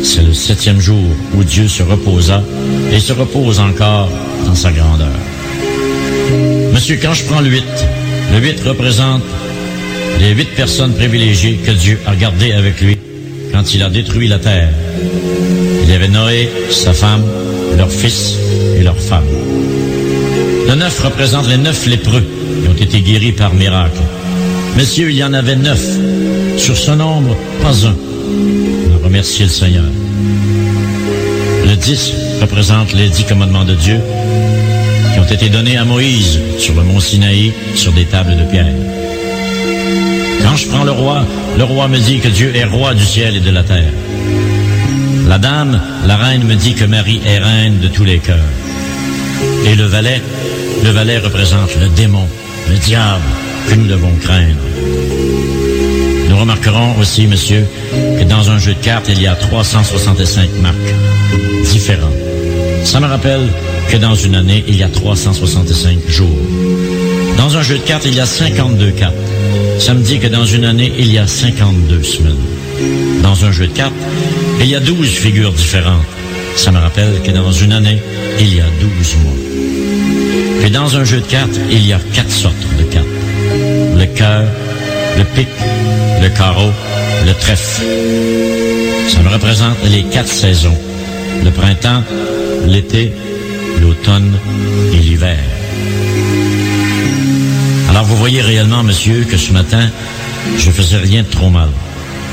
c'est 0.04 0.22
le 0.22 0.34
septième 0.34 0.80
jour 0.80 1.04
où 1.36 1.44
Dieu 1.44 1.68
se 1.68 1.84
reposa 1.84 2.44
et 2.92 3.00
se 3.00 3.14
repose 3.14 3.60
encore 3.60 4.10
dans 4.46 4.56
sa 4.56 4.72
grandeur. 4.72 5.08
Monsieur, 6.74 7.00
quand 7.02 7.14
je 7.14 7.26
prends 7.26 7.42
le 7.42 7.50
8, 7.50 7.64
le 8.34 8.40
8 8.40 8.62
représente 8.64 9.24
les 10.20 10.32
huit 10.32 10.50
personnes 10.56 10.94
privilégiées 10.94 11.60
que 11.66 11.72
Dieu 11.72 12.00
a 12.06 12.16
gardées 12.16 12.52
avec 12.52 12.82
lui 12.82 12.98
quand 13.54 13.74
il 13.74 13.82
a 13.84 13.90
détruit 13.90 14.28
la 14.28 14.40
terre. 14.40 14.70
Il 15.84 15.90
y 15.90 15.94
avait 15.94 16.08
Noé, 16.08 16.50
sa 16.70 16.94
femme, 16.94 17.24
leur 17.78 17.90
fils 17.90 18.36
et 18.78 18.84
leur 18.84 18.98
femme. 18.98 19.26
Le 20.68 20.76
9 20.76 21.04
représente 21.04 21.48
les 21.48 21.58
neuf 21.58 21.88
lépreux 21.88 22.24
qui 22.62 22.70
ont 22.70 22.74
été 22.74 23.02
guéris 23.02 23.32
par 23.32 23.54
miracle. 23.54 24.00
Messieurs, 24.78 25.10
il 25.10 25.18
y 25.18 25.24
en 25.24 25.34
avait 25.34 25.56
neuf. 25.56 25.84
Sur 26.58 26.78
ce 26.78 26.92
nombre, 26.92 27.36
pas 27.64 27.88
un. 27.88 27.96
On 27.96 28.96
a 28.96 29.06
remercié 29.06 29.46
le 29.46 29.52
Seigneur. 29.52 29.86
Le 31.66 31.76
10 31.76 32.14
représente 32.42 32.94
les 32.94 33.10
dix 33.10 33.24
commandements 33.24 33.66
de 33.66 33.74
Dieu 33.74 34.00
qui 35.14 35.20
ont 35.20 35.34
été 35.34 35.50
donnés 35.50 35.78
à 35.78 35.86
Moïse 35.86 36.40
sur 36.58 36.76
le 36.76 36.84
mont 36.84 37.00
Sinaï 37.00 37.52
sur 37.76 37.92
des 37.94 38.06
tables 38.06 38.38
de 38.38 38.44
pierre. 38.52 38.99
Quand 40.50 40.56
je 40.56 40.68
prends 40.68 40.84
le 40.84 40.92
roi, 40.92 41.24
le 41.60 41.64
roi 41.64 41.88
me 41.88 42.00
dit 42.00 42.18
que 42.18 42.28
Dieu 42.28 42.56
est 42.56 42.64
roi 42.64 42.96
du 42.96 43.06
ciel 43.06 43.36
et 43.36 43.40
de 43.40 43.52
la 43.52 43.62
terre. 43.62 43.94
La 45.28 45.38
dame, 45.38 45.80
la 46.08 46.18
reine 46.18 46.44
me 46.44 46.56
dit 46.56 46.74
que 46.74 46.86
Marie 46.86 47.22
est 47.24 47.38
reine 47.38 47.78
de 47.80 47.88
tous 47.88 48.04
les 48.04 48.18
cœurs. 48.18 48.50
Et 49.68 49.76
le 49.76 49.84
valet, 49.84 50.20
le 50.84 50.90
valet 50.90 51.20
représente 51.20 51.70
le 51.80 51.88
démon, 51.90 52.26
le 52.68 52.78
diable 52.78 53.22
que 53.70 53.76
nous 53.76 53.86
devons 53.86 54.12
craindre. 54.24 54.66
Nous 56.28 56.36
remarquerons 56.40 56.98
aussi, 57.00 57.28
monsieur, 57.28 57.68
que 58.18 58.24
dans 58.24 58.50
un 58.50 58.58
jeu 58.58 58.74
de 58.74 58.84
cartes, 58.84 59.06
il 59.08 59.22
y 59.22 59.28
a 59.28 59.36
365 59.36 60.50
marques 60.64 60.76
différentes. 61.72 62.10
Ça 62.86 63.00
me 63.00 63.06
rappelle 63.06 63.50
que 63.92 63.98
dans 63.98 64.16
une 64.16 64.34
année, 64.34 64.66
il 64.68 64.78
y 64.78 64.82
a 64.82 64.90
365 64.90 66.10
jours. 66.10 66.40
Dans 67.38 67.56
un 67.56 67.62
jeu 67.62 67.78
de 67.78 67.84
cartes, 67.84 68.06
il 68.08 68.16
y 68.16 68.20
a 68.20 68.26
52 68.26 68.90
cartes. 68.92 69.14
Ça 69.80 69.94
me 69.94 70.04
dit 70.04 70.20
que 70.20 70.28
dans 70.28 70.46
une 70.46 70.66
année, 70.66 70.92
il 70.98 71.12
y 71.12 71.18
a 71.18 71.28
52 71.28 72.04
semaines. 72.04 72.36
Dans 73.24 73.46
un 73.46 73.52
jeu 73.52 73.68
de 73.68 73.74
cartes, 73.74 73.94
il 74.60 74.68
y 74.68 74.76
a 74.76 74.80
12 74.80 75.08
figures 75.08 75.54
différentes. 75.54 76.06
Ça 76.56 76.72
me 76.72 76.80
rappelle 76.80 77.22
que 77.24 77.32
dans 77.32 77.52
une 77.52 77.72
année, 77.72 78.00
il 78.40 78.56
y 78.56 78.62
a 78.62 78.66
12 78.82 79.16
mois. 79.24 80.66
Et 80.66 80.70
dans 80.70 80.98
un 80.98 81.04
jeu 81.04 81.22
de 81.22 81.26
cartes, 81.26 81.60
il 81.72 81.86
y 81.86 81.94
a 81.94 82.00
quatre 82.14 82.32
sortes 82.32 82.56
de 82.78 82.84
cartes. 82.84 83.08
Le 83.98 84.06
cœur, 84.06 84.44
le 85.18 85.24
pic, 85.24 85.48
le 86.22 86.30
carreau, 86.30 86.72
le 87.26 87.34
trèfle. 87.34 87.84
Ça 89.08 89.20
me 89.22 89.30
représente 89.30 89.78
les 89.86 90.04
quatre 90.04 90.28
saisons. 90.28 90.78
Le 91.44 91.52
printemps, 91.52 92.04
l'été, 92.68 93.14
l'automne 93.82 94.38
et 94.94 94.98
l'hiver. 94.98 95.38
Vous 98.10 98.18
voyez 98.18 98.42
réellement, 98.42 98.82
monsieur, 98.82 99.24
que 99.24 99.38
ce 99.38 99.52
matin, 99.52 99.88
je 100.58 100.72
faisais 100.72 100.98
rien 100.98 101.22
de 101.22 101.28
trop 101.28 101.52
mal. 101.52 101.70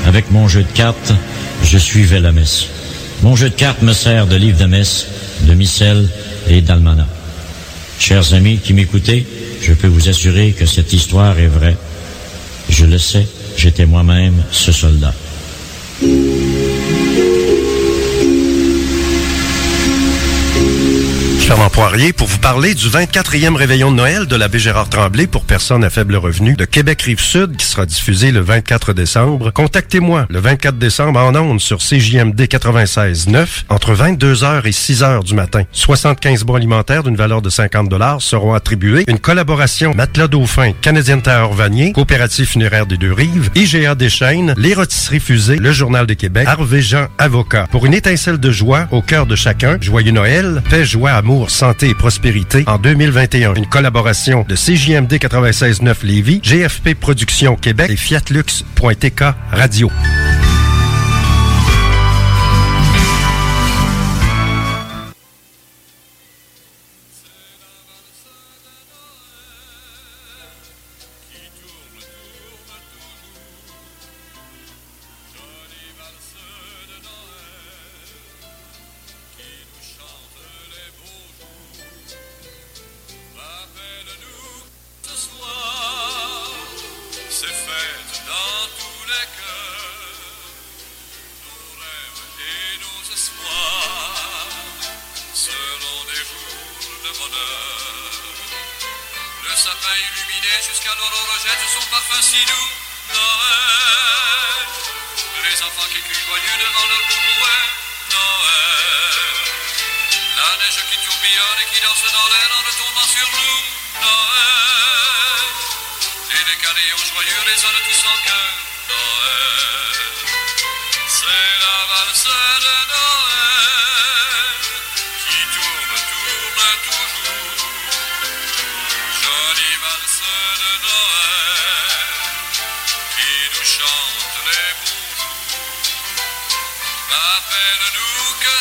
Avec 0.07 0.31
mon 0.31 0.47
jeu 0.47 0.63
de 0.63 0.71
cartes, 0.71 1.13
je 1.63 1.77
suivais 1.77 2.19
la 2.19 2.31
messe. 2.31 2.65
Mon 3.21 3.35
jeu 3.35 3.51
de 3.51 3.53
cartes 3.53 3.83
me 3.83 3.93
sert 3.93 4.25
de 4.25 4.35
livre 4.35 4.57
de 4.57 4.65
messe, 4.65 5.05
de 5.41 5.53
missel 5.53 6.09
et 6.49 6.61
d'almanach. 6.61 7.05
Chers 7.99 8.33
amis 8.33 8.57
qui 8.57 8.73
m'écoutez, 8.73 9.27
je 9.61 9.73
peux 9.73 9.85
vous 9.85 10.09
assurer 10.09 10.55
que 10.57 10.65
cette 10.65 10.93
histoire 10.93 11.37
est 11.37 11.45
vraie. 11.45 11.77
Je 12.71 12.87
le 12.87 12.97
sais, 12.97 13.27
j'étais 13.55 13.85
moi-même 13.85 14.43
ce 14.49 14.71
soldat. 14.71 15.13
Fernand 21.47 21.69
Poirier 21.69 22.11
pour 22.11 22.27
vous 22.27 22.39
parler 22.39 22.73
du 22.73 22.89
24e 22.89 23.55
réveillon 23.55 23.89
de 23.89 23.95
Noël 23.95 24.25
de 24.25 24.35
l'abbé 24.35 24.59
Gérard 24.59 24.89
Tremblay 24.89 25.27
pour 25.27 25.45
personnes 25.45 25.85
à 25.85 25.89
faible 25.89 26.17
revenu 26.17 26.55
de 26.55 26.65
Québec-Rive-Sud 26.65 27.55
qui 27.55 27.65
sera 27.65 27.85
diffusé 27.85 28.33
le 28.33 28.41
24 28.41 28.91
décembre. 28.91 29.51
Contactez-moi 29.51 30.25
le 30.29 30.39
24 30.39 30.77
décembre 30.77 31.21
en 31.21 31.33
ondes 31.37 31.61
sur 31.61 31.77
CJMD 31.77 32.41
96.9 32.41 33.63
entre 33.69 33.93
22h 33.95 34.67
et 34.67 34.71
6h 34.71 35.23
du 35.23 35.35
matin. 35.35 35.63
75 35.71 36.43
bons 36.43 36.55
alimentaires 36.55 37.03
d'une 37.03 37.15
valeur 37.15 37.41
de 37.41 37.49
50 37.49 37.93
seront 38.19 38.53
attribués. 38.53 39.05
Une 39.07 39.19
collaboration 39.19 39.93
Matelas 39.95 40.27
Dauphin, 40.27 40.73
Canadienne 40.81 41.21
Terre 41.21 41.53
Vanier, 41.53 41.93
Coopérative 41.93 42.47
funéraire 42.47 42.87
des 42.87 42.97
Deux-Rives, 42.97 43.51
IGA 43.55 43.95
Deschaines, 43.95 44.53
Les 44.57 44.73
Rôtisseries 44.73 45.21
Fusées, 45.21 45.55
Le 45.55 45.71
Journal 45.71 46.05
de 46.07 46.13
Québec, 46.13 46.45
Harvey 46.45 46.81
Jean 46.81 47.07
Avocat. 47.17 47.67
Pour 47.71 47.85
une 47.85 47.93
étincelle 47.93 48.37
de 48.37 48.51
joie 48.51 48.89
au 48.91 49.01
cœur 49.01 49.25
de 49.25 49.37
chacun, 49.37 49.77
joyeux 49.79 50.11
Noël, 50.11 50.61
paix, 50.69 50.83
joie, 50.83 51.11
amour, 51.11 51.36
santé 51.47 51.89
et 51.89 51.93
prospérité 51.93 52.63
en 52.67 52.77
2021. 52.77 53.53
Une 53.55 53.67
collaboration 53.67 54.45
de 54.47 54.55
CJMD 54.55 55.13
96.9 55.13 56.05
Lévis, 56.05 56.39
GFP 56.41 56.95
Productions 56.99 57.55
Québec 57.55 57.89
et 57.89 57.95
Fiatlux.tk 57.95 59.23
Radio. 59.51 59.91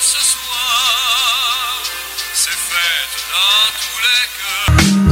Ce 0.06 0.22
soir, 0.22 1.82
c'est 2.32 2.50
fête 2.50 3.24
dans 3.32 3.72
tous 3.80 3.98
les 4.06 5.02
cœurs. 5.02 5.05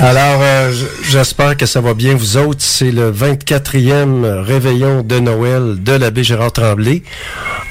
Alors, 0.00 0.40
euh, 0.42 0.72
j'espère 1.08 1.56
que 1.56 1.66
ça 1.66 1.80
va 1.80 1.94
bien 1.94 2.14
vous 2.16 2.36
autres. 2.36 2.60
C'est 2.60 2.90
le 2.90 3.12
24e 3.12 4.40
réveillon 4.42 5.02
de 5.02 5.20
Noël 5.20 5.76
de 5.82 5.92
l'abbé 5.92 6.24
Gérard 6.24 6.50
Tremblay. 6.52 7.02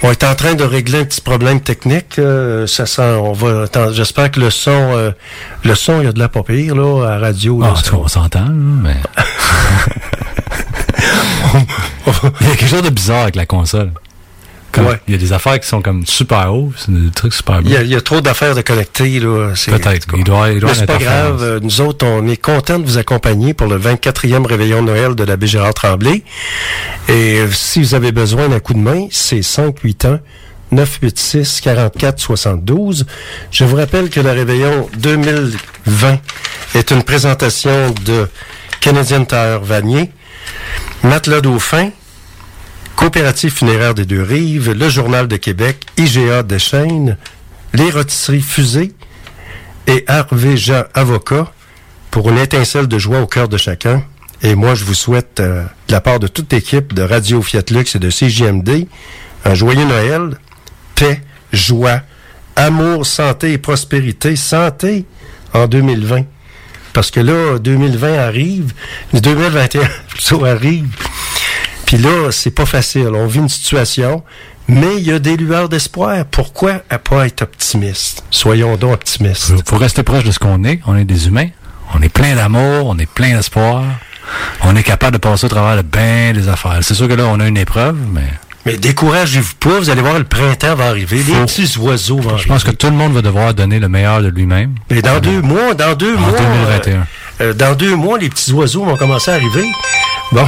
On 0.03 0.11
est 0.11 0.23
en 0.23 0.33
train 0.33 0.53
de 0.53 0.63
régler 0.63 1.01
un 1.01 1.03
petit 1.03 1.19
problème 1.21 1.59
technique. 1.59 2.17
euh, 2.19 2.65
ça 2.65 2.85
sent, 2.85 3.01
on 3.01 3.33
va, 3.33 3.65
j'espère 3.91 4.31
que 4.31 4.39
le 4.39 4.49
son, 4.49 4.71
euh, 4.71 5.11
le 5.65 5.75
son, 5.75 5.99
il 5.99 6.05
y 6.05 6.07
a 6.07 6.13
de 6.13 6.19
la 6.19 6.29
pas 6.29 6.43
pire, 6.43 6.75
là, 6.75 7.15
à 7.15 7.19
radio. 7.19 7.61
là, 7.61 7.73
Ah, 7.75 7.79
ça- 7.83 7.91
on 7.95 8.07
s'entend, 8.07 8.47
mais. 8.49 8.95
Il 12.41 12.47
y 12.47 12.51
a 12.51 12.55
quelque 12.55 12.69
chose 12.69 12.81
de 12.81 12.89
bizarre 12.89 13.23
avec 13.23 13.35
la 13.35 13.45
console. 13.45 13.91
Ouais. 14.81 14.99
Il 15.07 15.13
y 15.13 15.15
a 15.15 15.19
des 15.19 15.33
affaires 15.33 15.59
qui 15.59 15.67
sont 15.67 15.81
comme 15.81 16.05
super 16.05 16.53
hauts, 16.53 16.71
c'est 16.77 16.91
des 16.93 17.11
trucs 17.11 17.33
super 17.33 17.57
Il 17.59 17.63
beaux. 17.65 17.69
y, 17.69 17.77
a, 17.77 17.81
il 17.83 17.89
y 17.89 17.95
a 17.95 18.01
trop 18.01 18.21
d'affaires 18.21 18.55
de 18.55 18.61
connecter, 18.61 19.19
là. 19.19 19.49
Peut-être. 19.67 20.07
Il 20.17 20.23
doit, 20.23 20.49
il 20.51 20.59
doit 20.59 20.71
Mais 20.71 20.75
c'est 20.77 20.85
pas 20.85 20.97
grave. 20.97 21.41
euh, 21.43 21.59
Nous 21.61 21.81
autres, 21.81 22.05
on 22.05 22.27
est 22.27 22.37
contents 22.37 22.79
de 22.79 22.85
vous 22.85 22.97
accompagner 22.97 23.53
pour 23.53 23.67
le 23.67 23.77
24e 23.77 24.45
réveillon 24.45 24.81
de 24.81 24.87
Noël 24.87 25.15
de 25.15 25.23
l'abbé 25.23 25.47
Gérard 25.47 25.73
Tremblay. 25.73 26.23
Et 27.09 27.39
euh, 27.39 27.47
si 27.51 27.81
vous 27.81 27.93
avez 27.95 28.11
besoin 28.11 28.49
d'un 28.49 28.59
coup 28.59 28.73
de 28.73 28.79
main, 28.79 29.07
c'est 29.11 29.41
581 29.41 30.19
986 30.71 31.61
44 31.61 32.19
72. 32.19 33.05
Je 33.51 33.63
vous 33.63 33.75
rappelle 33.75 34.09
que 34.09 34.19
le 34.19 34.31
réveillon 34.31 34.89
2020 34.97 36.17
est 36.75 36.89
une 36.91 37.03
présentation 37.03 37.93
de 38.05 38.27
Canadian 38.79 39.23
Tire 39.25 39.59
Vanier, 39.61 40.09
Matelas 41.03 41.41
Dauphin, 41.41 41.89
Coopérative 42.95 43.51
funéraire 43.51 43.93
des 43.93 44.05
Deux-Rives, 44.05 44.71
le 44.71 44.89
Journal 44.89 45.27
de 45.27 45.35
Québec, 45.37 45.85
IGA 45.97 46.43
Deschênes, 46.43 47.17
les 47.73 47.89
rôtisseries 47.89 48.41
Fusées 48.41 48.93
et 49.87 50.05
Hervé 50.07 50.57
Jean 50.57 50.83
Avocat 50.93 51.51
pour 52.11 52.29
une 52.29 52.37
étincelle 52.37 52.87
de 52.87 52.99
joie 52.99 53.21
au 53.21 53.27
cœur 53.27 53.49
de 53.49 53.57
chacun. 53.57 54.03
Et 54.41 54.55
moi, 54.55 54.75
je 54.75 54.83
vous 54.83 54.93
souhaite, 54.93 55.39
euh, 55.39 55.63
de 55.87 55.93
la 55.93 56.01
part 56.01 56.19
de 56.19 56.27
toute 56.27 56.51
l'équipe 56.53 56.93
de 56.93 57.01
Radio 57.01 57.41
Fiat 57.41 57.63
Lux 57.71 57.95
et 57.95 57.99
de 57.99 58.09
CJMD, 58.09 58.87
un 59.45 59.55
joyeux 59.55 59.85
Noël, 59.85 60.37
paix, 60.95 61.21
joie, 61.51 62.01
amour, 62.55 63.05
santé 63.05 63.53
et 63.53 63.57
prospérité. 63.57 64.35
Santé 64.35 65.05
en 65.53 65.67
2020. 65.67 66.25
Parce 66.93 67.09
que 67.09 67.19
là, 67.19 67.57
2020 67.57 68.19
arrive, 68.19 68.73
2021 69.13 69.81
plutôt 70.09 70.45
arrive. 70.45 70.87
Puis 71.93 72.01
là, 72.01 72.31
c'est 72.31 72.49
pas 72.49 72.65
facile. 72.65 73.09
On 73.13 73.27
vit 73.27 73.37
une 73.37 73.49
situation, 73.49 74.23
mais 74.67 74.95
il 74.97 75.03
y 75.03 75.11
a 75.11 75.19
des 75.19 75.37
lueurs 75.37 75.69
d'espoir. 75.69 76.25
Pourquoi 76.25 76.81
à 76.89 76.97
pas 76.97 77.27
être 77.27 77.43
optimiste? 77.43 78.23
Soyons 78.31 78.77
donc 78.77 78.93
optimistes. 78.93 79.43
Faut, 79.43 79.61
faut 79.63 79.77
rester 79.77 80.01
proche 80.01 80.23
de 80.23 80.31
ce 80.31 80.39
qu'on 80.39 80.63
est. 80.63 80.79
On 80.87 80.95
est 80.97 81.05
des 81.05 81.27
humains. 81.27 81.49
On 81.93 82.01
est 82.01 82.09
plein 82.09 82.33
d'amour, 82.33 82.87
on 82.87 82.97
est 82.97 83.05
plein 83.07 83.35
d'espoir. 83.35 83.83
On 84.63 84.75
est 84.75 84.81
capable 84.81 85.13
de 85.13 85.17
passer 85.19 85.45
au 85.45 85.49
travers 85.49 85.77
de 85.77 85.87
bien 85.87 86.33
des 86.33 86.49
affaires. 86.49 86.79
C'est 86.81 86.95
sûr 86.95 87.07
que 87.07 87.13
là, 87.13 87.25
on 87.27 87.39
a 87.39 87.45
une 87.47 87.57
épreuve, 87.57 87.95
mais 88.11 88.23
Mais 88.65 88.77
découragez-vous 88.77 89.53
pas, 89.59 89.77
vous 89.77 89.91
allez 89.91 90.01
voir, 90.01 90.17
le 90.17 90.23
printemps 90.23 90.73
va 90.73 90.87
arriver, 90.87 91.17
les 91.17 91.45
petits 91.45 91.77
oiseaux 91.77 92.17
vont 92.21 92.37
je 92.37 92.47
pense 92.47 92.63
que 92.63 92.71
tout 92.71 92.87
le 92.87 92.95
monde 92.95 93.13
va 93.13 93.21
devoir 93.21 93.53
donner 93.53 93.77
le 93.77 93.87
meilleur 93.89 94.23
de 94.23 94.29
lui-même. 94.29 94.73
Mais 94.89 95.03
dans 95.03 95.19
deux 95.19 95.43
mois, 95.43 95.75
dans 95.75 95.93
deux 95.93 96.15
En 96.15 96.19
mois. 96.21 96.39
2021. 96.39 96.93
euh, 96.95 97.03
euh, 97.41 97.53
dans 97.53 97.75
deux 97.75 97.95
mois, 97.95 98.17
les 98.17 98.29
petits 98.29 98.51
oiseaux 98.51 98.83
vont 98.83 98.95
commencer 98.97 99.29
à 99.29 99.35
arriver. 99.35 99.65
Bon, 100.31 100.47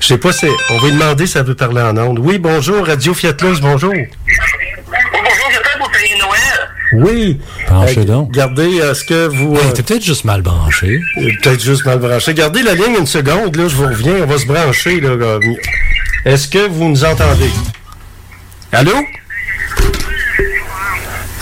je 0.00 0.06
sais 0.06 0.18
pas, 0.18 0.32
c'est, 0.32 0.50
on 0.70 0.78
va 0.78 0.86
lui 0.88 0.92
demander 0.94 1.26
si 1.26 1.38
elle 1.38 1.44
veut 1.44 1.54
parler 1.54 1.80
en 1.82 1.96
ondes. 1.96 2.18
Oui, 2.20 2.38
bonjour, 2.38 2.86
Radio 2.86 3.14
Fiat 3.14 3.34
Lux, 3.40 3.60
bonjour. 3.60 3.92
bonjour, 3.92 5.50
j'espère 5.50 5.78
pour 5.78 5.90
fêter 5.92 6.14
Noël. 6.18 6.68
Oui. 6.94 7.38
Branchez 7.68 8.00
Euh, 8.00 8.04
donc. 8.04 8.30
Gardez, 8.32 8.76
est-ce 8.76 9.04
que 9.04 9.26
vous... 9.26 9.54
Hey, 9.56 9.66
euh, 9.66 9.72
T'es 9.72 9.82
peut-être 9.82 10.04
juste 10.04 10.24
mal 10.24 10.40
branché. 10.42 11.00
euh, 11.18 11.30
peut-être 11.42 11.62
juste 11.62 11.84
mal 11.84 11.98
branché. 11.98 12.32
Gardez 12.34 12.62
la 12.62 12.74
ligne 12.74 12.96
une 12.98 13.06
seconde, 13.06 13.56
là, 13.56 13.68
je 13.68 13.74
vous 13.76 13.86
reviens, 13.86 14.14
on 14.22 14.26
va 14.26 14.38
se 14.38 14.46
brancher, 14.46 15.00
là. 15.00 15.14
là. 15.16 15.38
Est-ce 16.24 16.48
que 16.48 16.66
vous 16.66 16.88
nous 16.88 17.04
entendez? 17.04 17.50
Allô? 18.72 18.92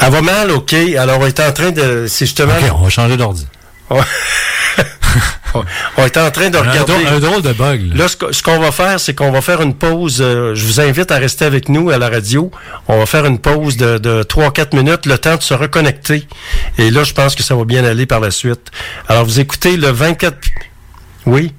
Elle 0.02 0.12
va 0.12 0.20
mal, 0.22 0.50
OK. 0.50 0.74
Alors, 0.98 1.20
on 1.20 1.26
est 1.26 1.40
en 1.40 1.52
train 1.52 1.70
de... 1.70 2.06
C'est 2.08 2.26
justement... 2.26 2.52
OK, 2.54 2.70
on 2.74 2.82
va 2.84 2.90
changer 2.90 3.16
d'ordi. 3.16 3.46
On 5.96 6.04
est 6.04 6.16
en 6.16 6.30
train 6.30 6.50
de 6.50 6.58
un 6.58 6.60
regarder... 6.62 6.92
drôle- 6.92 7.06
un 7.06 7.18
drôle 7.18 7.42
de 7.42 7.52
bug, 7.52 7.80
là. 7.94 8.04
Là, 8.04 8.08
ce 8.30 8.42
qu'on 8.42 8.58
va 8.58 8.72
faire, 8.72 8.98
c'est 9.00 9.14
qu'on 9.14 9.30
va 9.30 9.40
faire 9.40 9.60
une 9.62 9.74
pause. 9.74 10.18
euh, 10.20 10.54
je 10.54 10.66
vous 10.66 10.80
invite 10.80 11.10
à 11.10 11.16
rester 11.18 11.44
avec 11.44 11.68
nous 11.68 11.90
à 11.90 11.98
la 11.98 12.08
radio. 12.08 12.50
On 12.88 12.98
va 12.98 13.06
faire 13.06 13.24
une 13.26 13.38
pause 13.38 13.76
de, 13.76 13.98
de 13.98 14.22
3-4 14.22 14.74
minutes, 14.76 15.06
le 15.06 15.18
temps 15.18 15.36
de 15.36 15.42
se 15.42 15.54
reconnecter. 15.54 16.26
Et 16.78 16.90
là, 16.90 17.04
je 17.04 17.12
pense 17.12 17.34
que 17.34 17.42
ça 17.42 17.54
va 17.54 17.64
bien 17.64 17.84
aller 17.84 18.06
par 18.06 18.20
la 18.20 18.30
suite. 18.30 18.70
Alors, 19.08 19.24
vous 19.24 19.40
écoutez 19.40 19.76
le 19.76 19.88
24... 19.90 20.36
Oui? 21.26 21.52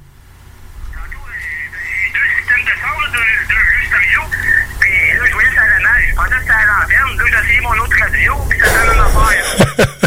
Puis 8.49 8.59
là, 8.59 8.67
je 8.93 10.06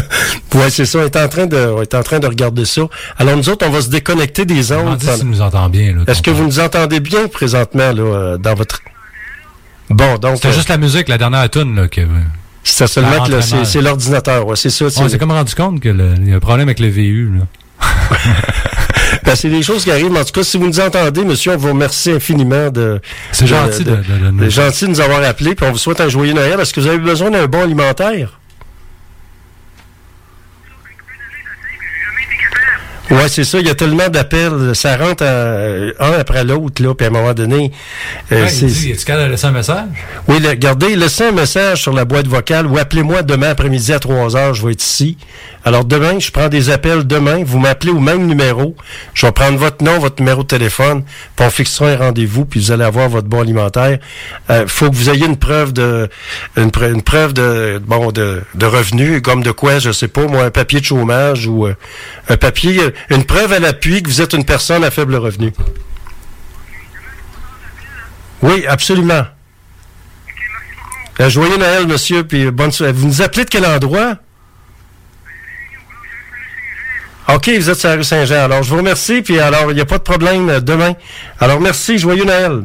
Ouais, 0.53 0.69
c'est 0.69 0.85
ça. 0.85 0.99
On 0.99 1.03
est 1.05 1.15
en 1.15 1.27
train 1.29 1.45
de, 1.45 1.57
on 1.57 1.81
est 1.81 1.93
en 1.95 2.03
train 2.03 2.19
de 2.19 2.27
regarder 2.27 2.65
ça. 2.65 2.81
Alors, 3.17 3.37
nous 3.37 3.47
autres, 3.49 3.65
on 3.67 3.71
va 3.71 3.81
se 3.81 3.89
déconnecter 3.89 4.45
des 4.45 4.71
ondes. 4.71 4.97
Demandez 4.99 5.07
si 5.17 5.25
nous 5.25 5.41
entend 5.41 5.69
bien. 5.69 5.95
Est-ce 6.07 6.21
que 6.21 6.31
vous 6.31 6.43
nous 6.43 6.59
entendez 6.59 6.99
bien 6.99 7.27
présentement, 7.27 7.91
là, 7.91 8.01
euh, 8.01 8.37
dans 8.37 8.53
votre... 8.53 8.79
Bon, 9.89 10.17
donc... 10.17 10.35
C'était 10.35 10.49
euh, 10.49 10.53
juste 10.53 10.69
la 10.69 10.77
musique, 10.77 11.07
la 11.09 11.17
dernière 11.17 11.49
tune, 11.49 11.75
là, 11.75 11.87
que... 11.87 12.01
C'est 12.63 12.85
seulement 12.87 13.23
que 13.25 13.41
c'est 13.65 13.81
l'ordinateur, 13.81 14.45
ouais, 14.45 14.55
c'est 14.55 14.69
ça. 14.69 14.85
On 14.97 15.09
s'est 15.09 15.17
comme 15.17 15.31
rendu 15.31 15.55
compte 15.55 15.79
qu'il 15.81 15.95
y 16.27 16.31
a 16.31 16.35
un 16.35 16.39
problème 16.39 16.67
avec 16.67 16.79
le 16.79 16.87
VU, 16.89 17.31
là. 17.39 17.87
Ben, 19.23 19.35
c'est 19.35 19.49
des 19.49 19.61
choses 19.61 19.83
qui 19.83 19.91
arrivent. 19.91 20.15
En 20.15 20.23
tout 20.23 20.31
cas, 20.31 20.43
si 20.43 20.57
vous 20.57 20.65
nous 20.67 20.79
entendez, 20.79 21.23
monsieur, 21.23 21.51
on 21.53 21.57
vous 21.57 21.67
remercie 21.69 22.11
infiniment 22.11 22.69
de. 22.71 22.99
C'est 23.31 23.45
gentil 23.45 23.83
de- 23.83 23.91
de- 23.91 23.95
de 24.25 24.31
nous- 24.31 24.49
gentil 24.49 24.85
de 24.85 24.89
nous 24.89 25.01
avoir 25.01 25.21
appelés. 25.23 25.53
Puis 25.53 25.65
on 25.67 25.71
vous 25.71 25.77
souhaite 25.77 26.01
un 26.01 26.09
joyeux 26.09 26.33
Noël. 26.33 26.59
Est-ce 26.59 26.73
que 26.73 26.79
vous 26.79 26.87
avez 26.87 26.97
besoin 26.97 27.29
d'un 27.29 27.45
bon 27.45 27.61
alimentaire? 27.61 28.39
Ouais, 33.11 33.27
c'est 33.27 33.43
ça. 33.43 33.59
Il 33.59 33.67
y 33.67 33.69
a 33.69 33.75
tellement 33.75 34.07
d'appels. 34.09 34.71
Ça 34.73 34.95
rentre 34.97 35.23
à- 35.23 36.05
un 36.05 36.13
après 36.19 36.43
l'autre, 36.43 36.81
là. 36.81 36.93
Puis 36.95 37.05
à 37.05 37.09
un 37.09 37.11
moment 37.11 37.33
donné. 37.33 37.71
euh, 38.31 38.43
Ouais, 38.43 38.49
c'est- 38.49 38.65
il 38.67 38.71
dit, 38.73 38.91
est-ce 38.91 39.05
qu'elle 39.05 39.19
a 39.19 39.27
laissé 39.27 39.45
un 39.47 39.51
message? 39.51 39.85
oui, 40.27 40.39
le- 40.39 40.49
regardez, 40.49 40.95
laissez 40.95 41.25
un 41.25 41.31
message 41.31 41.81
sur 41.81 41.93
la 41.93 42.05
boîte 42.05 42.27
vocale 42.27 42.65
ou 42.67 42.77
appelez-moi 42.77 43.21
demain 43.23 43.49
après-midi 43.49 43.91
à 43.93 43.99
3 43.99 44.35
heures, 44.37 44.53
je 44.53 44.65
vais 44.65 44.71
être 44.73 44.83
ici. 44.83 45.17
Alors 45.63 45.85
demain, 45.85 46.17
je 46.19 46.31
prends 46.31 46.47
des 46.49 46.69
appels 46.71 47.05
demain, 47.05 47.43
vous 47.45 47.59
m'appelez 47.59 47.91
au 47.91 47.99
même 47.99 48.25
numéro, 48.25 48.75
je 49.13 49.25
vais 49.27 49.31
prendre 49.31 49.57
votre 49.59 49.83
nom, 49.83 49.99
votre 49.99 50.19
numéro 50.19 50.41
de 50.41 50.47
téléphone, 50.47 51.03
puis 51.35 51.45
on 51.45 51.49
fixera 51.51 51.89
un 51.89 51.97
rendez-vous, 51.97 52.45
puis 52.45 52.59
vous 52.59 52.71
allez 52.71 52.83
avoir 52.83 53.09
votre 53.09 53.27
bon 53.27 53.41
alimentaire. 53.41 53.99
Euh, 54.49 54.65
faut 54.67 54.89
que 54.89 54.95
vous 54.95 55.09
ayez 55.11 55.25
une 55.27 55.37
preuve 55.37 55.71
de 55.73 56.09
une, 56.57 56.69
pre- 56.69 56.91
une 56.91 57.03
preuve 57.03 57.33
de 57.33 57.79
bon 57.85 58.11
de, 58.11 58.41
de 58.55 58.65
revenus, 58.65 59.21
comme 59.21 59.43
de 59.43 59.51
quoi, 59.51 59.77
je 59.79 59.91
sais 59.91 60.07
pas, 60.07 60.25
moi, 60.25 60.45
un 60.45 60.49
papier 60.49 60.79
de 60.79 60.85
chômage 60.85 61.45
ou 61.45 61.67
euh, 61.67 61.75
un 62.29 62.37
papier, 62.37 62.79
euh, 62.79 62.89
une 63.09 63.25
preuve 63.25 63.53
à 63.53 63.59
l'appui 63.59 64.03
que 64.03 64.09
vous 64.09 64.21
êtes 64.21 64.33
une 64.33 64.45
personne 64.45 64.83
à 64.83 64.91
faible 64.91 65.15
revenu. 65.15 65.53
Oui, 68.41 68.65
absolument. 68.67 69.25
Euh, 71.19 71.29
joyeux 71.29 71.57
Noël, 71.57 71.87
monsieur, 71.87 72.23
puis 72.23 72.49
bonne 72.49 72.71
soirée. 72.71 72.93
Vous 72.93 73.07
nous 73.07 73.21
appelez 73.21 73.45
de 73.45 73.49
quel 73.49 73.65
endroit? 73.65 74.15
OK, 77.27 77.49
vous 77.49 77.69
êtes 77.69 77.79
sur 77.79 77.89
la 77.89 77.95
rue 77.95 78.03
Saint-Jean. 78.03 78.43
Alors, 78.43 78.63
je 78.63 78.69
vous 78.69 78.77
remercie, 78.77 79.21
puis 79.21 79.39
alors, 79.39 79.71
il 79.71 79.75
n'y 79.75 79.81
a 79.81 79.85
pas 79.85 79.99
de 79.99 80.03
problème 80.03 80.49
euh, 80.49 80.59
demain. 80.59 80.93
Alors, 81.39 81.59
merci, 81.59 81.97
joyeux 81.97 82.25
Noël. 82.25 82.63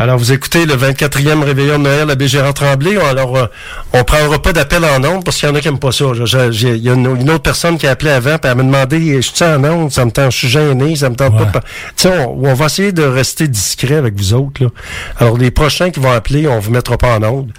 Alors, 0.00 0.16
vous 0.16 0.30
écoutez 0.32 0.64
le 0.64 0.74
24e 0.76 1.42
réveillon 1.42 1.76
de 1.78 1.82
Noël 1.82 2.08
à 2.08 2.14
Bégérard-Tremblay. 2.14 2.96
Alors, 2.98 3.36
euh, 3.36 3.46
on 3.92 4.04
prendra 4.04 4.40
pas 4.40 4.52
d'appel 4.52 4.84
en 4.84 5.02
ondes 5.04 5.24
parce 5.24 5.38
qu'il 5.38 5.48
y 5.48 5.50
en 5.52 5.56
a 5.56 5.60
qui 5.60 5.66
n'aiment 5.66 5.80
pas 5.80 5.90
ça. 5.90 6.04
Il 6.14 6.76
y 6.76 6.88
a 6.88 6.94
une, 6.94 7.16
une 7.20 7.30
autre 7.30 7.42
personne 7.42 7.76
qui 7.78 7.86
a 7.88 7.90
appelé 7.90 8.12
avant, 8.12 8.38
puis 8.38 8.48
elle 8.48 8.56
m'a 8.58 8.62
demandé, 8.62 9.16
je 9.20 9.28
suis 9.28 9.44
en 9.44 9.64
ondes, 9.64 9.90
ça 9.90 10.04
me 10.04 10.12
tente, 10.12 10.30
je 10.30 10.36
suis 10.38 10.48
gêné, 10.48 10.94
ça 10.94 11.10
me 11.10 11.16
tente 11.16 11.36
pas. 11.36 11.60
Tu 11.60 11.62
sais, 11.96 12.10
on, 12.26 12.44
on 12.46 12.54
va 12.54 12.66
essayer 12.66 12.92
de 12.92 13.02
rester 13.02 13.48
discret 13.48 13.96
avec 13.96 14.14
vous 14.14 14.34
autres. 14.34 14.62
Là. 14.62 14.70
Alors, 15.18 15.36
les 15.36 15.50
prochains 15.50 15.90
qui 15.90 15.98
vont 15.98 16.12
appeler, 16.12 16.46
on 16.46 16.60
vous 16.60 16.70
mettra 16.70 16.96
pas 16.96 17.18
en 17.18 17.22
ondes. 17.24 17.50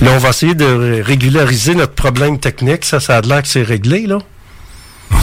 Là, 0.00 0.12
on 0.14 0.18
va 0.18 0.30
essayer 0.30 0.54
de 0.54 0.64
ré- 0.64 1.02
régulariser 1.02 1.74
notre 1.74 1.92
problème 1.92 2.38
technique. 2.38 2.86
Ça, 2.86 3.00
ça 3.00 3.18
a 3.18 3.20
l'air 3.20 3.42
que 3.42 3.48
c'est 3.48 3.62
réglé, 3.62 4.06
là. 4.06 4.18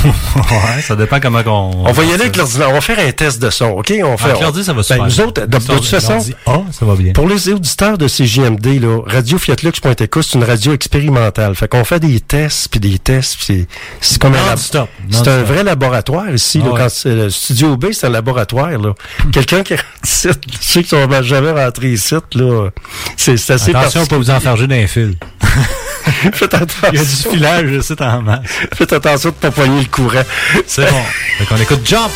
Ouais, 0.06 0.82
ça 0.82 0.96
dépend 0.96 1.20
comment 1.20 1.42
on. 1.46 1.86
On 1.88 1.92
va 1.92 2.04
y 2.04 2.12
aller 2.12 2.24
avec 2.24 2.36
l'ordinateur. 2.36 2.70
On 2.70 2.74
va 2.74 2.82
faire 2.82 3.00
un 3.00 3.12
test 3.12 3.42
de 3.42 3.50
son, 3.50 3.68
OK? 3.68 3.94
On 4.04 4.18
fait, 4.18 4.30
Avec 4.30 4.42
l'ordi, 4.42 4.64
ça 4.64 4.74
va 4.74 4.78
Ben, 4.78 4.84
super 4.84 5.06
Nous 5.06 5.22
autres, 5.22 5.42
de, 5.42 5.46
de 5.46 5.58
toute 5.58 5.86
façon, 5.86 6.14
L'ordi 6.14 6.36
A, 6.46 6.62
ça 6.72 6.86
va 6.86 6.96
bien. 6.96 7.14
pour 7.14 7.28
les 7.28 7.50
auditeurs 7.50 7.98
de 7.98 8.08
CJMD, 8.08 8.82
là, 8.82 9.02
radiofiatlux.eco, 9.06 10.22
c'est 10.22 10.38
une 10.38 10.44
radio 10.44 10.74
expérimentale. 10.74 11.56
Fait 11.56 11.68
qu'on 11.68 11.84
fait 11.84 12.00
des 12.00 12.20
tests, 12.20 12.70
puis 12.70 12.80
des 12.80 13.00
tests, 13.00 13.36
puis 13.38 13.46
c'est, 13.46 13.68
c'est 14.02 14.22
comme 14.22 14.36
un, 14.36 14.50
Non-stop. 14.52 14.90
c'est 15.10 15.28
un 15.28 15.44
vrai 15.44 15.64
laboratoire 15.64 16.34
ici. 16.34 16.60
Ah 16.62 16.66
là, 16.66 16.72
ouais. 16.72 16.80
quand 16.80 16.90
c'est 16.90 17.16
le 17.16 17.30
studio 17.30 17.78
B, 17.78 17.88
c'est 17.92 18.08
un 18.08 18.12
laboratoire. 18.12 18.72
Là. 18.72 18.94
Quelqu'un 19.32 19.64
qui 19.64 19.76
rentre 19.76 19.86
ici, 20.04 20.30
ceux 20.60 20.82
qui 20.82 20.90
sont 20.90 21.08
jamais 21.22 21.52
rentrés 21.52 21.94
ici, 21.94 22.16
là, 22.36 22.70
c'est, 23.18 23.34
assez 23.34 23.76
Attention, 23.76 24.06
pas 24.06 24.18
vous 24.18 24.30
enfarger 24.30 24.68
d'un 24.68 24.88
fil. 24.88 25.16
Faites 26.34 26.54
attention. 26.54 26.90
Il 26.94 26.98
y 26.98 27.02
a 27.02 27.04
du 27.04 27.10
filage, 27.10 27.80
sais, 27.82 28.02
en 28.02 28.22
masse. 28.22 28.42
Faites 28.74 28.94
attention 28.94 29.30
de 29.30 29.36
pas 29.36 29.52
poigner 29.52 29.73
le 29.80 29.86
courant. 29.86 30.24
C'est 30.68 30.90
bon. 30.90 31.04
Fait 31.38 31.46
qu'on 31.46 31.58
écoute 31.58 31.82
Jump. 31.86 32.12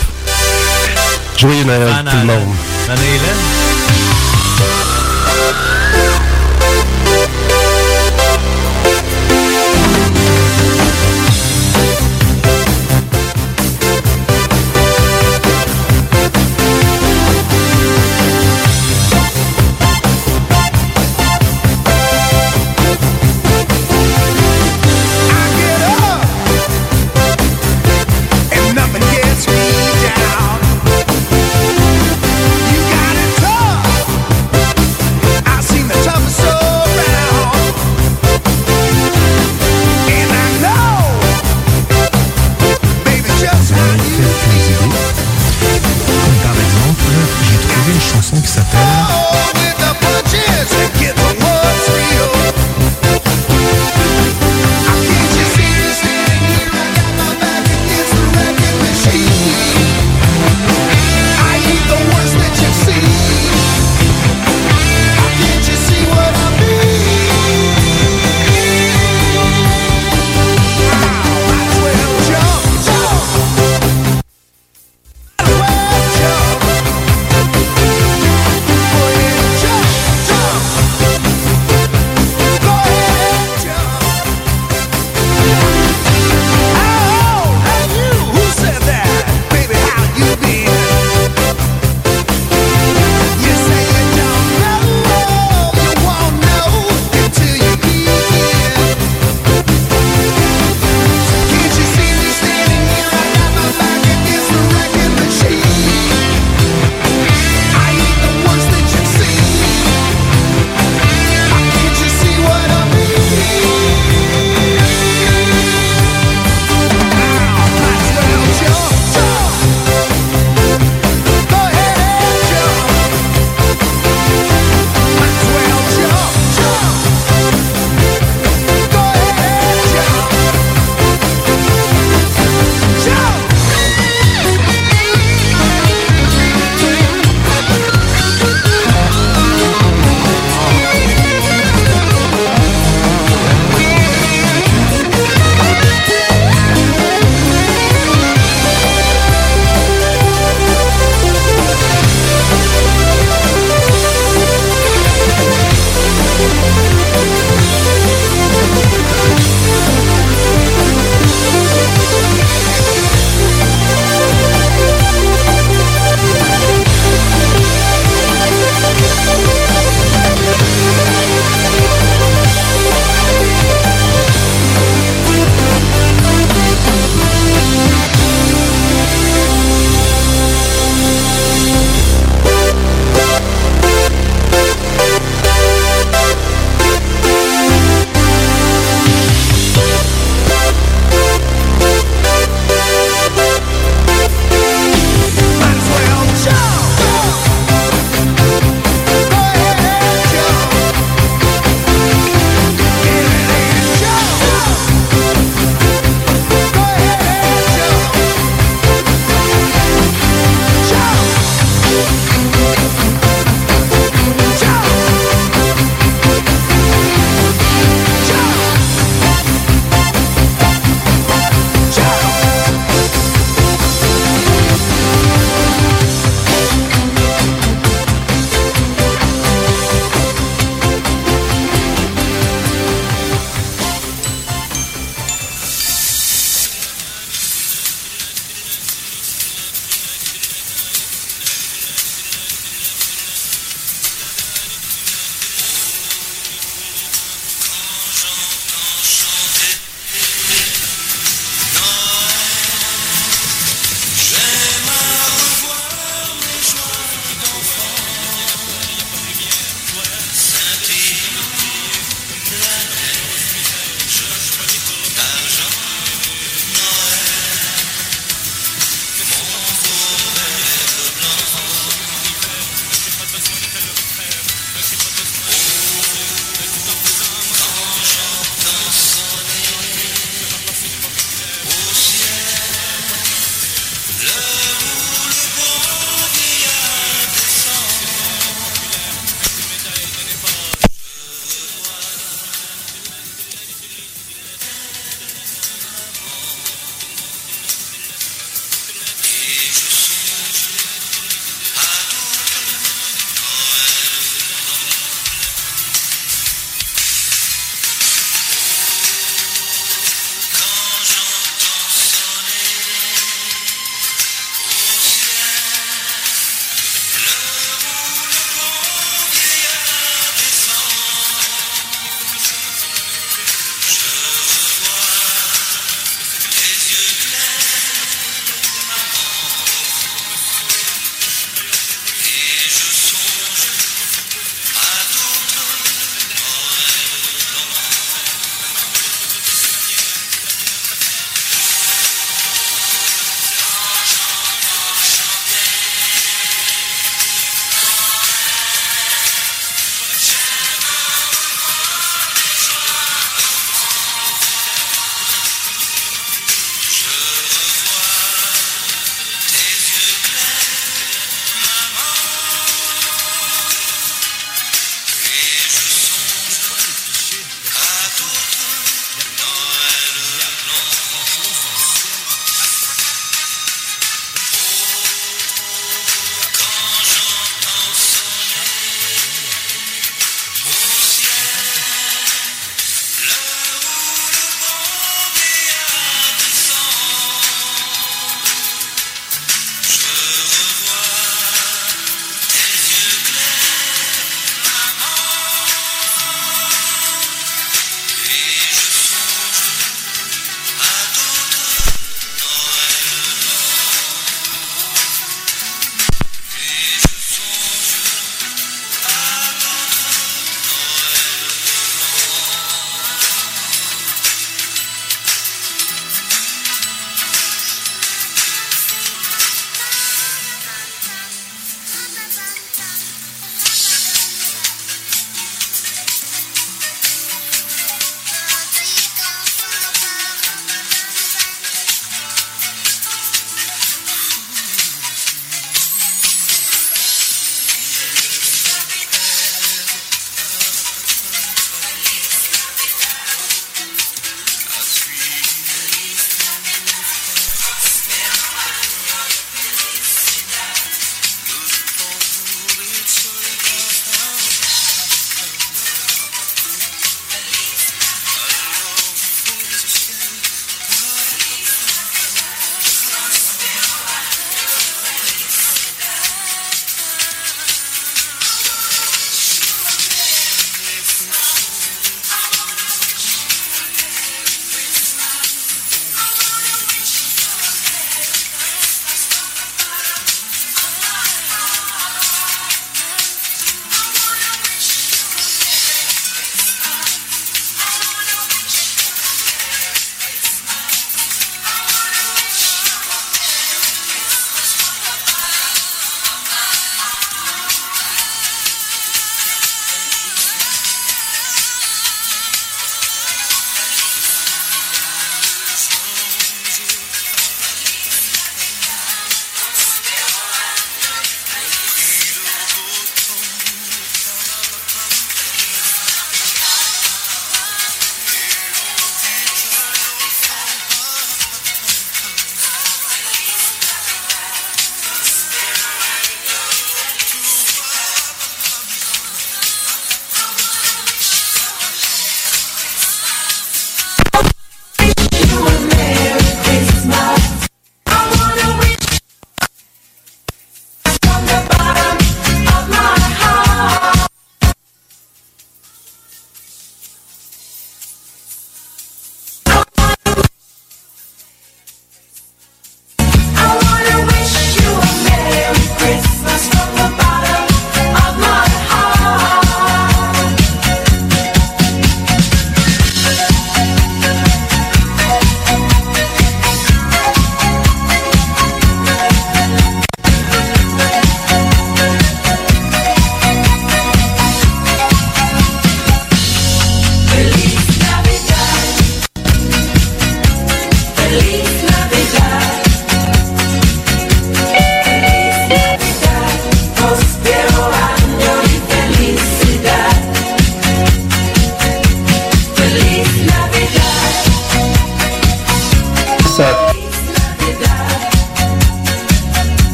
Joyeux 1.37 1.63
Noël, 1.65 1.93
tout 2.09 2.17
le 2.17 2.25
monde. 2.25 3.66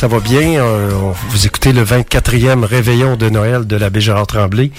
Ça 0.00 0.08
va 0.08 0.20
bien? 0.20 0.62
Euh, 0.64 0.88
vous 1.28 1.44
écoutez 1.46 1.74
le 1.74 1.84
24e 1.84 2.64
réveillon 2.64 3.16
de 3.16 3.28
Noël 3.28 3.66
de 3.66 3.76
l'abbé 3.76 4.00
Gérard 4.00 4.26
Tremblay. 4.26 4.70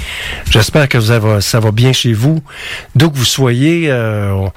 J'espère 0.49 0.89
que 0.89 0.97
vous 0.97 1.11
avez- 1.11 1.41
ça 1.41 1.59
va 1.59 1.69
bien 1.69 1.93
chez 1.93 2.11
vous. 2.11 2.41
D'où 2.95 3.11
que 3.11 3.17
vous 3.17 3.23
soyez, 3.25 3.85
euh, 3.91 4.47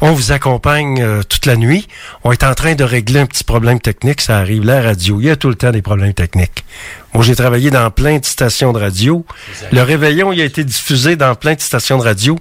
on 0.00 0.12
vous 0.12 0.32
accompagne 0.32 1.02
euh, 1.02 1.22
toute 1.22 1.46
la 1.46 1.56
nuit. 1.56 1.88
On 2.24 2.32
est 2.32 2.44
en 2.44 2.54
train 2.54 2.74
de 2.74 2.84
régler 2.84 3.20
un 3.20 3.26
petit 3.26 3.44
problème 3.44 3.80
technique. 3.80 4.20
Ça 4.20 4.38
arrive, 4.38 4.64
la 4.64 4.82
radio. 4.82 5.20
Il 5.20 5.26
y 5.26 5.30
a 5.30 5.36
tout 5.36 5.48
le 5.48 5.54
temps 5.54 5.70
des 5.70 5.82
problèmes 5.82 6.14
techniques. 6.14 6.64
Moi, 7.14 7.24
j'ai 7.24 7.34
travaillé 7.34 7.70
dans 7.70 7.90
plein 7.90 8.18
de 8.18 8.24
stations 8.26 8.74
de 8.74 8.78
radio. 8.78 9.24
Le 9.72 9.80
réveillon, 9.80 10.32
il 10.32 10.40
a 10.42 10.44
été 10.44 10.64
diffusé 10.64 11.16
dans 11.16 11.34
plein 11.34 11.54
de 11.54 11.60
stations 11.60 11.96
de 11.96 12.02
radio. 12.02 12.38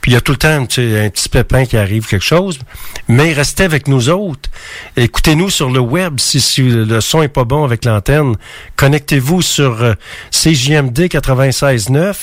Puis 0.00 0.10
il 0.10 0.14
y 0.14 0.16
a 0.16 0.20
tout 0.20 0.32
le 0.32 0.38
temps 0.38 0.48
un 0.48 0.64
petit, 0.64 0.96
un 0.96 1.08
petit 1.10 1.28
pépin 1.28 1.64
qui 1.64 1.76
arrive, 1.76 2.06
quelque 2.08 2.24
chose. 2.24 2.58
Mais 3.06 3.32
restez 3.32 3.62
avec 3.62 3.86
nous 3.86 4.08
autres. 4.08 4.50
Écoutez-nous 4.96 5.48
sur 5.50 5.70
le 5.70 5.78
web 5.78 6.18
si, 6.18 6.42
le 6.60 7.00
son 7.00 7.22
est 7.22 7.28
pas 7.28 7.44
bon 7.44 7.62
avec 7.62 7.84
l'antenne. 7.84 8.34
Connectez-vous 8.74 9.42
sur 9.42 9.80
euh, 9.82 9.94
CJMD 10.32 11.02
96.9 11.02 12.14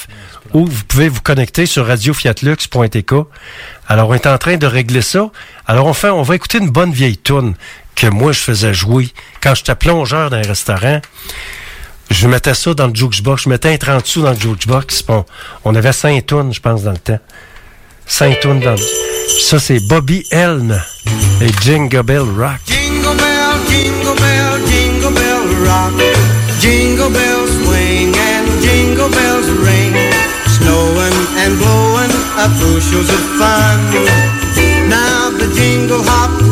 ou 0.54 0.66
vous 0.66 0.84
pouvez 0.88 1.10
vous 1.10 1.22
connecter 1.22 1.66
sur 1.66 1.88
radiofiatlux.tk. 1.88 3.14
Alors, 3.88 4.10
on 4.10 4.14
est 4.14 4.28
en 4.28 4.38
train 4.38 4.58
de 4.58 4.68
régler 4.68 5.02
ça. 5.02 5.30
Alors, 5.68 5.88
on 5.88 5.94
fait, 5.94 6.10
on 6.10 6.22
va 6.22 6.36
écouter 6.36 6.60
une 6.60 6.70
bonne 6.70 6.92
vieille 6.92 7.18
tune 7.18 7.56
que 7.96 8.08
moi, 8.08 8.32
je 8.32 8.40
faisais 8.40 8.74
jouer 8.74 9.10
quand 9.42 9.56
j'étais 9.56 9.76
plongeur 9.76 10.30
dans 10.30 10.38
un 10.38 10.42
restaurant. 10.42 11.02
Je 12.10 12.28
mettais 12.28 12.54
ça 12.54 12.74
dans 12.74 12.88
le 12.88 12.96
jukebox. 12.96 13.44
Je 13.44 13.50
mettais 13.50 13.74
un 13.74 13.78
30 13.78 14.06
sous 14.06 14.22
dans 14.22 14.32
le 14.32 14.40
jukebox. 14.40 15.04
Bon, 15.04 15.26
on 15.66 15.74
avait 15.76 15.94
5 15.94 16.26
tonnes, 16.26 16.54
je 16.54 16.60
pense, 16.60 16.84
dans 16.84 16.92
le 16.92 16.98
temps. 16.98 17.20
5 18.06 18.40
tonnes 18.42 18.60
dans 18.60 18.72
le... 18.72 19.42
Ça, 19.42 19.60
c'est 19.60 19.80
Bobby 19.88 20.26
Elm 20.32 20.80
et 21.42 21.50
Jingle 21.64 22.04
Bell 22.04 22.20
Rock. 22.20 22.60
Jingle 22.68 23.33
and 31.44 31.58
blowing 31.60 32.14
up 32.40 32.52
bushels 32.60 33.10
of 33.10 33.24
fun. 33.40 33.80
Now 34.88 35.30
the 35.32 35.48
jingle 35.54 36.04
hop 36.04 36.43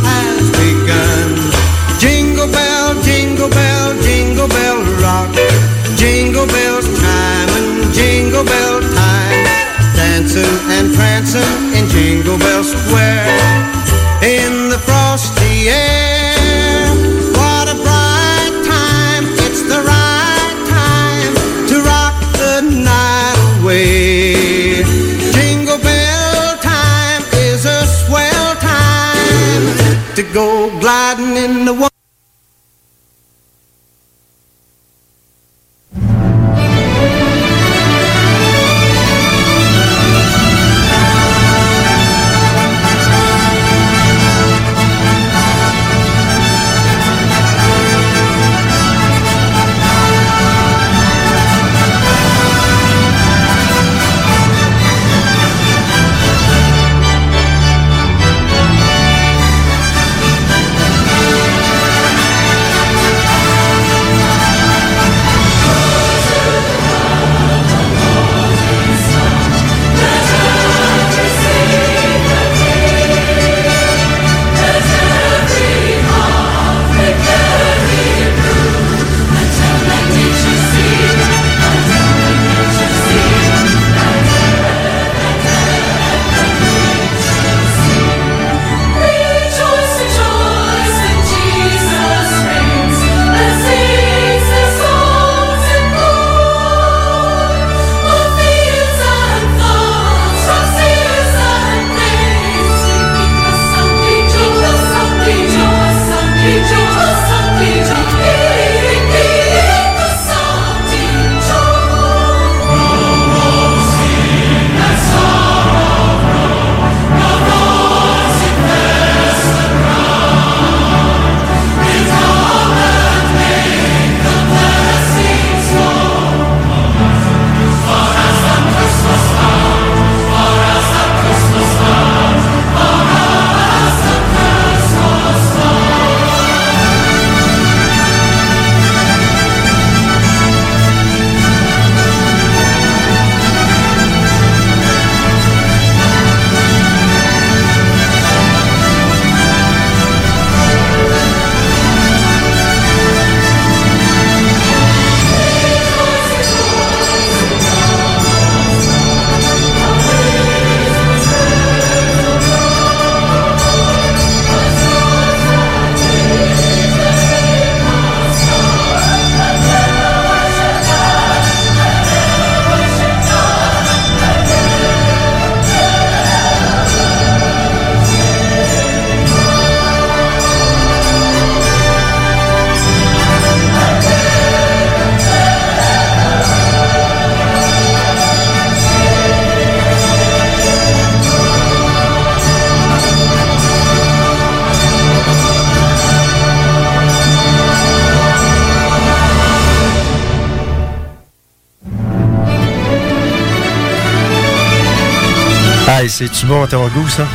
C'est-tu 206.41 206.53
bon 206.53 206.63
à 206.63 206.67
ton 206.67 206.87
goût, 206.87 207.07
ça? 207.07 207.27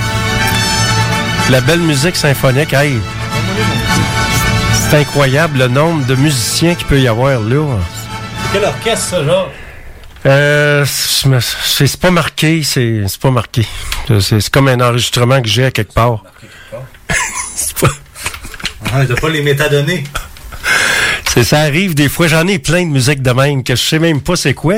La 1.49 1.61
belle 1.61 1.79
musique 1.79 2.17
symphonique, 2.17 2.73
hey! 2.73 2.99
C'est 4.73 4.97
incroyable 4.99 5.59
le 5.61 5.69
nombre 5.69 6.05
de 6.07 6.17
musiciens 6.17 6.75
qu'il 6.75 6.89
peut 6.89 6.99
y 7.01 7.07
avoir 7.07 7.39
là. 7.39 7.79
Quel 8.53 8.65
orchestre, 8.65 9.07
ça, 9.11 9.25
genre? 9.25 9.49
Euh, 10.27 10.85
c'est 10.85 11.87
c'est 11.87 12.01
pas 12.01 12.11
marqué, 12.11 12.65
c'est 12.65 13.03
c'est 13.07 13.21
pas 13.21 13.31
marqué. 13.31 13.65
C'est 14.09 14.41
c'est 14.41 14.51
comme 14.51 14.67
un 14.67 14.81
enregistrement 14.81 15.41
que 15.41 15.47
j'ai 15.49 15.67
à 15.67 15.71
quelque 15.71 15.93
part. 15.93 16.25
C'est 17.55 17.79
pas- 17.79 19.07
t'as 19.07 19.15
pas 19.21 19.29
les 19.29 19.43
métadonnées. 19.43 20.03
C'est 21.37 21.45
ça 21.45 21.59
arrive 21.61 21.95
des 21.95 22.09
fois, 22.09 22.29
j'en 22.29 22.47
ai 22.49 22.59
plein 22.59 22.83
de 22.85 22.89
musique 22.91 23.21
de 23.21 23.31
même 23.31 23.63
que 23.63 23.77
je 23.77 23.83
sais 23.83 23.99
même 23.99 24.23
pas 24.23 24.37
c'est 24.37 24.55
quoi. 24.55 24.77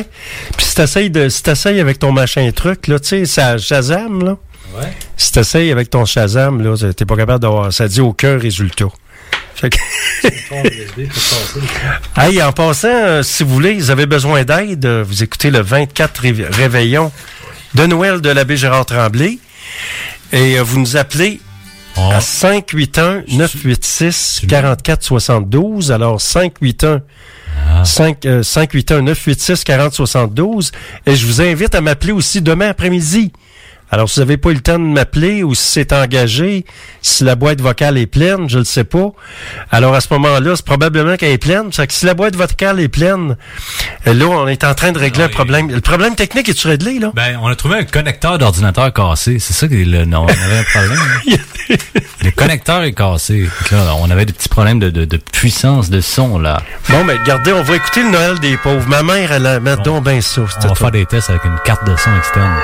Puis 0.57 0.67
si 0.67 0.75
t'essayes 0.75 1.09
de 1.09 1.29
si 1.29 1.43
t'essayes 1.45 1.79
avec 1.79 2.01
ton 2.01 2.11
machin 2.11 2.51
truc 2.51 2.89
là, 2.89 2.99
tu 2.99 3.07
sais, 3.09 3.27
ça 3.27 3.57
Shazam 3.59 4.25
là. 4.25 4.37
Ouais. 4.77 4.89
Si 5.17 5.31
t'essayes 5.31 5.71
avec 5.71 5.89
ton 5.89 6.05
Shazam 6.05 6.61
là, 6.61 6.75
t'es 6.93 7.05
pas 7.05 7.17
capable 7.17 7.41
d'avoir 7.41 7.73
ça 7.73 7.87
dit 7.87 8.01
aucun 8.01 8.37
résultat. 8.39 8.89
Fait 9.55 9.71
que-. 9.71 9.79
Hey, 12.17 12.43
en 12.43 12.53
passant, 12.53 12.89
euh, 12.89 13.23
si 13.23 13.45
vous 13.45 13.55
voulez, 13.55 13.75
vous 13.75 13.91
avez 13.91 14.07
besoin 14.07 14.43
d'aide, 14.45 14.85
euh, 14.85 15.05
vous 15.07 15.23
écoutez 15.23 15.51
le 15.51 15.61
24 15.61 16.21
ré- 16.21 16.47
réveillon 16.51 17.13
de 17.75 17.87
Noël 17.87 18.21
de 18.21 18.31
l'abbé 18.31 18.57
Gérard 18.57 18.87
Tremblay 18.87 19.39
et 20.33 20.59
euh, 20.59 20.63
vous 20.63 20.81
nous 20.81 20.97
appelez 20.97 21.41
Oh. 21.99 22.11
à 22.13 22.21
581 22.21 23.25
986 23.29 24.43
44 24.49 25.03
72. 25.03 25.93
Alors 25.93 26.21
581 26.21 27.03
Ah. 27.71 27.85
5, 27.85 28.25
euh, 28.27 28.43
581 28.43 29.03
986 29.03 29.65
40 29.65 29.93
72 29.93 30.71
et 31.07 31.17
je 31.17 31.27
vous 31.27 31.41
invite 31.43 31.75
à 31.75 31.81
m'appeler 31.81 32.13
aussi 32.13 32.41
demain 32.41 32.69
après-midi. 32.69 33.33
Alors, 33.91 34.09
si 34.09 34.21
vous 34.21 34.27
n'avez 34.27 34.37
pas 34.37 34.51
eu 34.51 34.55
le 34.55 34.61
temps 34.61 34.79
de 34.79 34.85
m'appeler 34.85 35.43
ou 35.43 35.55
si 35.55 35.65
c'est 35.73 35.93
engagé, 35.93 36.65
si 37.01 37.25
la 37.25 37.37
boîte 37.37 37.61
vocale 37.61 37.97
est 37.97 38.07
pleine, 38.07 38.49
je 38.49 38.57
ne 38.57 38.61
le 38.61 38.65
sais 38.65 38.85
pas. 38.85 39.13
Alors, 39.71 39.95
à 39.95 40.01
ce 40.01 40.09
moment-là, 40.13 40.57
c'est 40.57 40.65
probablement 40.65 41.17
qu'elle 41.17 41.33
est 41.33 41.39
pleine. 41.39 41.69
C'est 41.73 41.87
que 41.87 41.93
si 41.93 42.05
la 42.05 42.15
boîte 42.15 42.37
vocale 42.37 42.81
est 42.81 42.89
pleine, 42.89 43.37
euh, 44.07 44.15
là, 44.15 44.27
on 44.27 44.47
est 44.47 44.65
en 44.65 44.75
train 44.75 44.93
de 44.93 44.99
régler 44.99 45.25
un 45.25 45.29
problème. 45.29 45.71
Le 45.71 45.81
problème 45.81 46.15
technique 46.15 46.49
est-tu 46.49 46.67
réglé, 46.67 46.99
là? 46.99 47.13
Ben, 47.15 47.39
on 47.43 47.49
a 47.49 47.57
trouvé 47.57 47.77
un 47.77 47.85
connecteur 47.85 48.39
d'ordinateur 48.39 48.93
cassé. 48.93 49.39
C'est 49.39 49.55
ça 49.55 49.69
que 49.69 49.75
le, 49.75 50.05
non, 50.05 50.25
on 50.25 50.29
avait 50.29 50.59
un 50.59 50.65
problème. 50.65 50.99
le 52.25 52.31
connecteur 52.31 52.83
est 52.83 52.93
cassé. 52.93 53.49
Là, 53.71 53.95
on 53.99 54.11
avait 54.11 54.27
des 54.27 54.33
petits 54.33 54.49
problèmes 54.49 54.79
de, 54.79 54.91
de, 54.91 55.05
de 55.05 55.17
puissance 55.17 55.89
de 55.89 56.01
son, 56.01 56.39
là. 56.39 56.61
Bon, 56.91 57.05
mais 57.05 57.15
regardez, 57.15 57.53
on 57.53 57.63
va 57.63 57.77
écouter 57.77 58.03
le 58.03 58.11
Noël 58.11 58.39
des 58.41 58.57
pauvres. 58.59 58.87
Ma 58.89 59.03
mère, 59.03 59.33
elle 59.33 59.47
a 59.47 59.61
met 59.61 59.77
donc 59.79 60.05
bien 60.05 60.21
ça. 60.21 60.43
On 60.65 60.69
va 60.69 60.75
faire 60.75 60.91
des 60.91 61.07
tests 61.07 61.31
avec 61.31 61.45
une 61.45 61.59
carte 61.65 61.87
de 61.87 61.97
son 61.97 62.17
externe. 62.19 62.55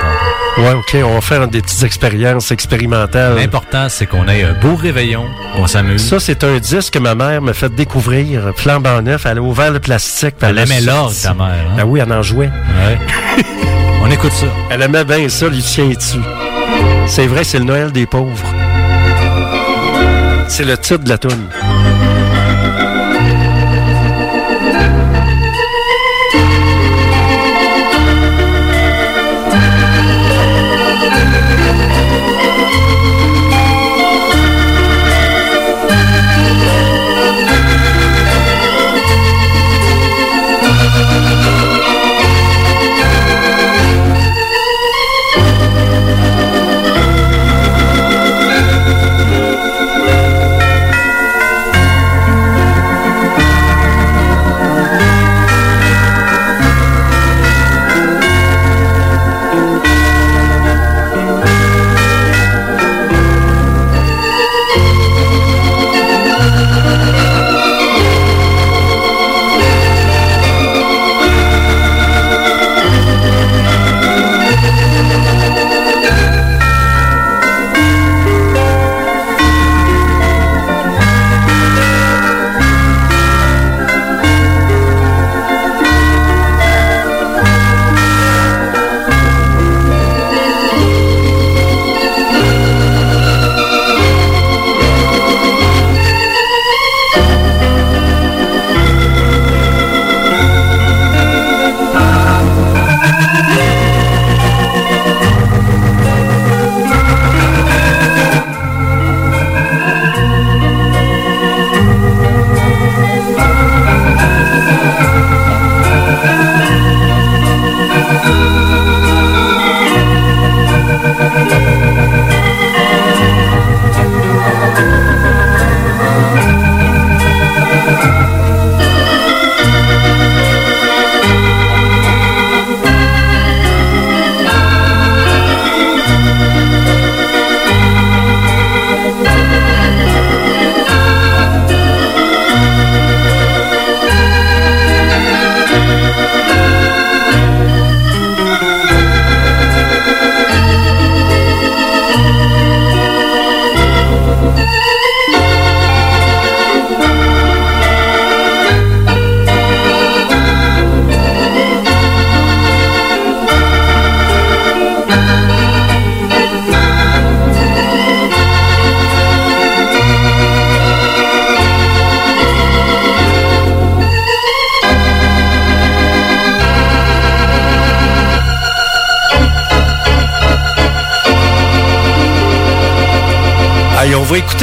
Ouais, 0.57 0.73
OK, 0.73 0.95
on 1.03 1.14
va 1.15 1.21
faire 1.21 1.47
des 1.47 1.61
petites 1.61 1.83
expériences 1.83 2.51
expérimentales. 2.51 3.35
L'important, 3.35 3.87
c'est 3.89 4.05
qu'on 4.05 4.27
ait 4.27 4.43
un 4.43 4.53
beau 4.53 4.75
réveillon, 4.75 5.25
qu'on 5.55 5.67
s'amuse. 5.67 6.05
Ça, 6.05 6.19
c'est 6.19 6.43
un 6.43 6.57
disque 6.57 6.93
que 6.93 6.99
ma 6.99 7.15
mère 7.15 7.41
m'a 7.41 7.53
fait 7.53 7.73
découvrir, 7.73 8.51
flambant 8.55 9.01
neuf. 9.01 9.25
Elle 9.25 9.37
a 9.37 9.41
ouvert 9.41 9.71
le 9.71 9.79
plastique. 9.79 10.35
Elle 10.41 10.59
a 10.59 10.63
aimait 10.63 10.81
sorti. 10.81 11.23
ta 11.23 11.33
mère. 11.33 11.47
Hein? 11.47 11.77
Ah 11.79 11.85
oui, 11.85 12.01
elle 12.01 12.11
en 12.11 12.21
jouait. 12.21 12.47
Ouais. 12.47 12.97
on 14.01 14.11
écoute 14.11 14.33
ça. 14.33 14.47
Elle 14.69 14.81
aimait 14.81 15.05
bien 15.05 15.29
ça, 15.29 15.47
Lucien 15.47 15.87
dessus. 15.87 16.19
C'est 17.07 17.27
vrai, 17.27 17.43
c'est 17.43 17.59
le 17.59 17.65
Noël 17.65 17.91
des 17.91 18.05
pauvres. 18.05 18.53
C'est 20.47 20.65
le 20.65 20.77
titre 20.77 21.03
de 21.03 21.09
la 21.09 21.17
toune. 21.17 21.47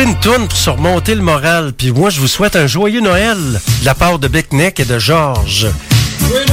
Écouter 0.03 0.05
une 0.05 0.17
toune 0.19 0.49
pour 0.49 0.57
surmonter 0.57 1.15
le 1.15 1.23
moral. 1.23 1.73
Puis 1.77 1.91
moi, 1.93 2.11
je 2.11 2.21
vous 2.21 2.29
souhaite 2.29 2.57
un 2.57 2.67
joyeux 2.67 3.01
Noël 3.01 3.37
de 3.81 3.85
la 3.85 3.95
part 3.95 4.19
de 4.19 4.29
Bickneck 4.29 4.81
et 4.81 4.85
de 4.85 4.99
Georges. 4.99 5.67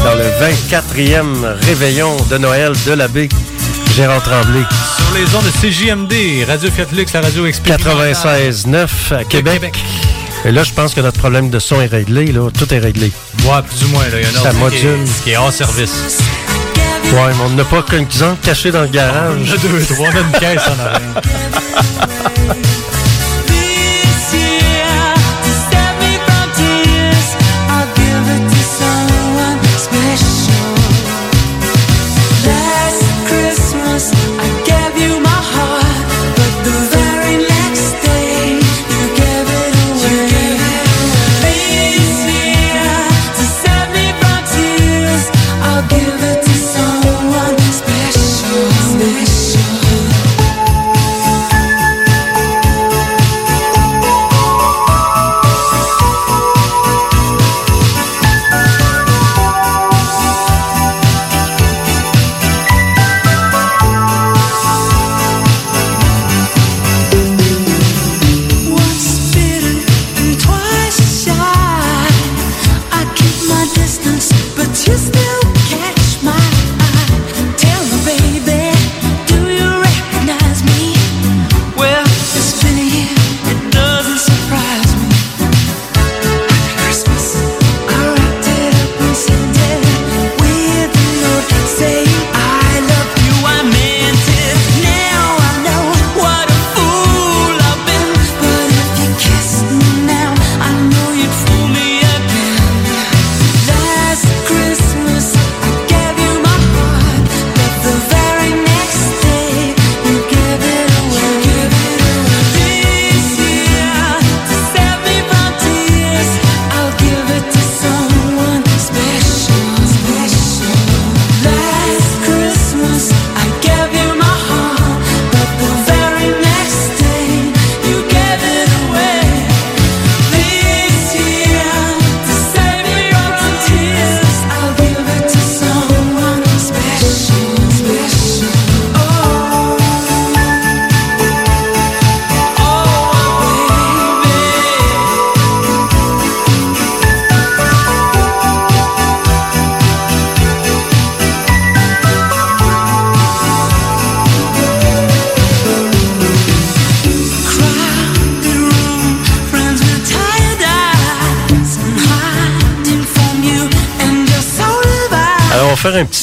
Dans 0.04 0.16
le 0.16 0.24
24e 0.72 1.66
réveillon 1.66 2.16
de 2.30 2.38
Noël 2.38 2.74
de 2.86 2.94
l'abbé 2.94 3.30
Gérard 3.96 4.22
Tremblay. 4.24 4.62
Sur 4.98 5.14
les 5.16 5.36
ondes 5.36 5.46
de 5.46 5.52
CJMD, 5.52 6.48
Radio 6.48 6.70
Fiat 6.72 6.86
Lux, 6.94 7.14
la 7.14 7.22
radio 7.22 7.46
expérimentale. 7.46 8.14
96.9 8.14 8.88
à 9.16 9.24
Québec. 9.24 9.74
Et 10.46 10.52
là, 10.52 10.64
je 10.64 10.72
pense 10.74 10.94
que 10.94 11.02
notre 11.02 11.18
problème 11.20 11.50
de 11.50 11.60
son 11.60 11.82
est 11.82 11.88
réglé. 11.88 12.28
Là. 12.28 12.50
Tout 12.58 12.72
est 12.74 12.80
réglé. 12.80 13.12
Ouais, 13.46 13.62
plus 13.68 13.86
ou 13.86 13.90
moins. 13.90 14.04
Là. 14.06 14.20
Il 14.20 14.24
y 14.24 14.26
a 14.26 14.30
un 14.30 14.44
Ça 14.44 14.50
ordi 14.50 14.78
qui 14.78 14.86
module. 14.86 15.04
est, 15.04 15.24
qui 15.24 15.32
est 15.32 15.38
hors 15.38 15.52
service. 15.52 16.18
Ouais, 17.06 17.12
mais 17.30 17.44
on 17.46 17.50
n'a 17.52 17.64
pas 17.64 17.82
qu'un 17.82 18.00
exemple 18.02 18.38
caché 18.46 18.72
dans 18.72 18.82
le 18.82 18.88
garage. 18.88 19.38
On 19.42 19.54
a 19.54 19.58
deux, 19.58 19.86
trois, 19.86 20.10
une 20.12 20.40
caisse 20.40 20.62
en 20.68 20.80
arrière. 20.84 21.22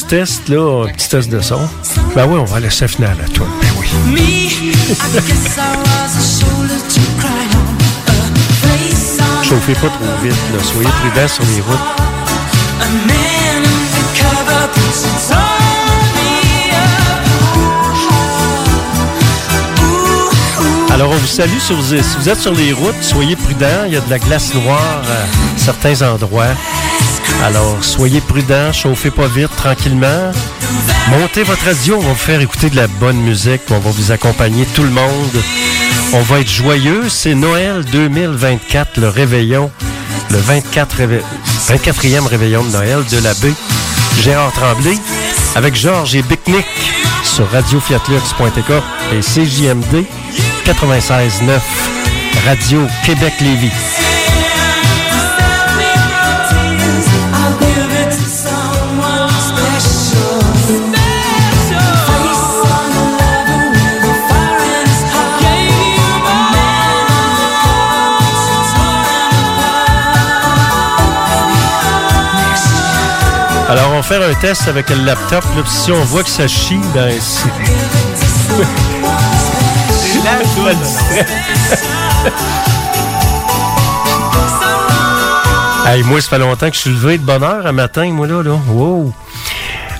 test, 0.07 0.47
là, 0.47 0.85
un 0.85 0.91
petit 0.91 1.09
test 1.09 1.29
de 1.29 1.41
son. 1.41 1.59
Ben 2.15 2.25
oui, 2.27 2.39
on 2.39 2.45
va 2.45 2.59
laisser 2.59 2.85
la 2.85 2.87
finale 2.87 3.17
à 3.23 3.29
toi. 3.29 3.45
Ben 3.61 3.67
oui. 3.79 3.87
Chauffez 9.43 9.73
pas 9.73 9.89
trop 9.89 10.23
vite, 10.23 10.33
là. 10.53 10.63
Soyez 10.63 10.89
prudents 10.89 11.27
sur 11.27 11.43
les 11.45 11.61
routes. 11.61 12.06
Alors, 20.97 21.11
on 21.11 21.15
vous 21.15 21.27
salue. 21.27 21.59
Si 21.59 21.73
vous, 21.73 21.83
si 21.95 22.17
vous 22.19 22.27
êtes 22.29 22.39
sur 22.39 22.53
les 22.55 22.73
routes, 22.73 23.01
soyez 23.01 23.35
prudents. 23.35 23.83
Il 23.85 23.93
y 23.93 23.97
a 23.97 24.01
de 24.01 24.09
la 24.09 24.17
glace 24.17 24.53
noire 24.55 25.01
à 25.05 25.57
certains 25.59 26.01
endroits. 26.01 26.55
Alors, 27.45 27.77
soyez 27.83 28.19
prudents. 28.19 28.73
Chauffez 28.73 29.11
pas 29.11 29.27
vite, 29.27 29.55
tranquillement. 29.55 30.31
Montez 31.11 31.43
votre 31.43 31.63
radio. 31.65 31.97
On 31.97 32.01
va 32.01 32.09
vous 32.09 32.15
faire 32.15 32.41
écouter 32.41 32.71
de 32.71 32.75
la 32.77 32.87
bonne 32.87 33.17
musique. 33.17 33.61
On 33.69 33.77
va 33.79 33.91
vous 33.91 34.11
accompagner, 34.11 34.65
tout 34.75 34.81
le 34.81 34.89
monde. 34.89 35.41
On 36.13 36.21
va 36.21 36.39
être 36.39 36.49
joyeux. 36.49 37.03
C'est 37.09 37.35
Noël 37.35 37.85
2024, 37.91 38.99
le 38.99 39.09
réveillon. 39.09 39.69
Le 40.31 40.37
24 40.39 40.95
réve- 40.97 41.21
24e 41.69 42.25
réveillon 42.25 42.63
de 42.63 42.71
Noël 42.71 43.03
de 43.11 43.19
l'abbé 43.19 43.53
Gérard 44.23 44.51
Tremblay 44.51 44.97
avec 45.55 45.75
Georges 45.75 46.15
et 46.15 46.21
Bicnic 46.23 46.65
sur 47.23 47.49
radiofiatlux.tk 47.51 48.71
et 49.13 49.19
CJMD 49.21 50.05
96.9 50.67 51.61
Radio 52.45 52.81
it 52.81 53.31
on 53.31 53.57
Alors, 73.69 73.91
on 73.91 73.95
va 73.95 74.03
faire 74.03 74.21
un 74.21 74.33
test 74.33 74.67
avec 74.67 74.89
le 74.89 74.97
laptop. 74.97 75.45
Là, 75.55 75.63
si 75.65 75.93
on 75.93 76.03
voit 76.03 76.23
que 76.23 76.29
ça 76.29 76.49
chie, 76.49 76.81
ben 76.93 77.13
c'est... 80.83 81.25
Hey, 85.87 86.03
moi, 86.03 86.19
ça 86.19 86.29
fait 86.29 86.39
longtemps 86.39 86.69
que 86.69 86.75
je 86.75 86.81
suis 86.81 86.89
levé 86.89 87.17
de 87.17 87.23
bonne 87.23 87.43
heure 87.43 87.65
un 87.65 87.71
matin, 87.71 88.11
moi, 88.11 88.27
là. 88.27 88.43
là. 88.43 88.59
Wow. 88.67 89.13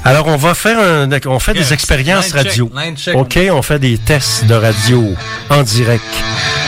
Alors, 0.03 0.27
on 0.27 0.35
va 0.35 0.53
faire 0.53 0.79
un, 0.79 1.09
on 1.27 1.39
fait 1.39 1.53
des 1.53 1.73
expériences 1.73 2.25
Line 2.25 2.33
check, 2.33 2.47
radio. 2.47 2.71
line 2.75 2.97
check. 2.97 3.15
OK, 3.15 3.39
on 3.51 3.61
fait 3.61 3.79
des 3.79 3.97
tests 3.97 4.45
de 4.45 4.53
radio 4.55 5.13
en 5.49 5.63
direct 5.63 6.03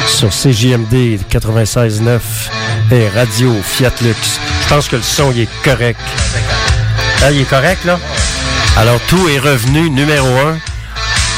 sur 0.07 0.29
CJMD 0.29 1.19
96.9 1.29 2.19
et 2.91 3.09
Radio 3.09 3.53
Fiat 3.63 3.91
Lux. 4.01 4.39
Je 4.63 4.67
pense 4.69 4.87
que 4.87 4.95
le 4.95 5.01
son, 5.01 5.31
il 5.31 5.41
est 5.41 5.49
correct. 5.63 5.99
Ah, 7.21 7.31
il 7.31 7.41
est 7.41 7.49
correct, 7.49 7.83
là? 7.85 7.99
Alors, 8.77 8.99
tout 9.07 9.27
est 9.27 9.39
revenu 9.39 9.89
numéro 9.89 10.27
un. 10.27 10.57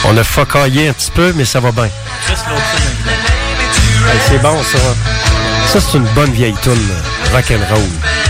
On 0.06 0.18
a 0.18 0.24
focaillé 0.24 0.90
un 0.90 0.94
petit 0.94 1.12
peu, 1.12 1.32
mais 1.36 1.46
ça 1.46 1.60
va 1.60 1.72
bien. 1.72 1.90
C'est 4.28 4.42
bon, 4.42 4.58
ça. 4.64 4.80
Ça, 5.68 5.80
c'est 5.80 5.98
une 5.98 6.08
bonne 6.16 6.32
vieille 6.32 6.56
tune 6.64 6.90
rock'n'roll. 7.34 8.21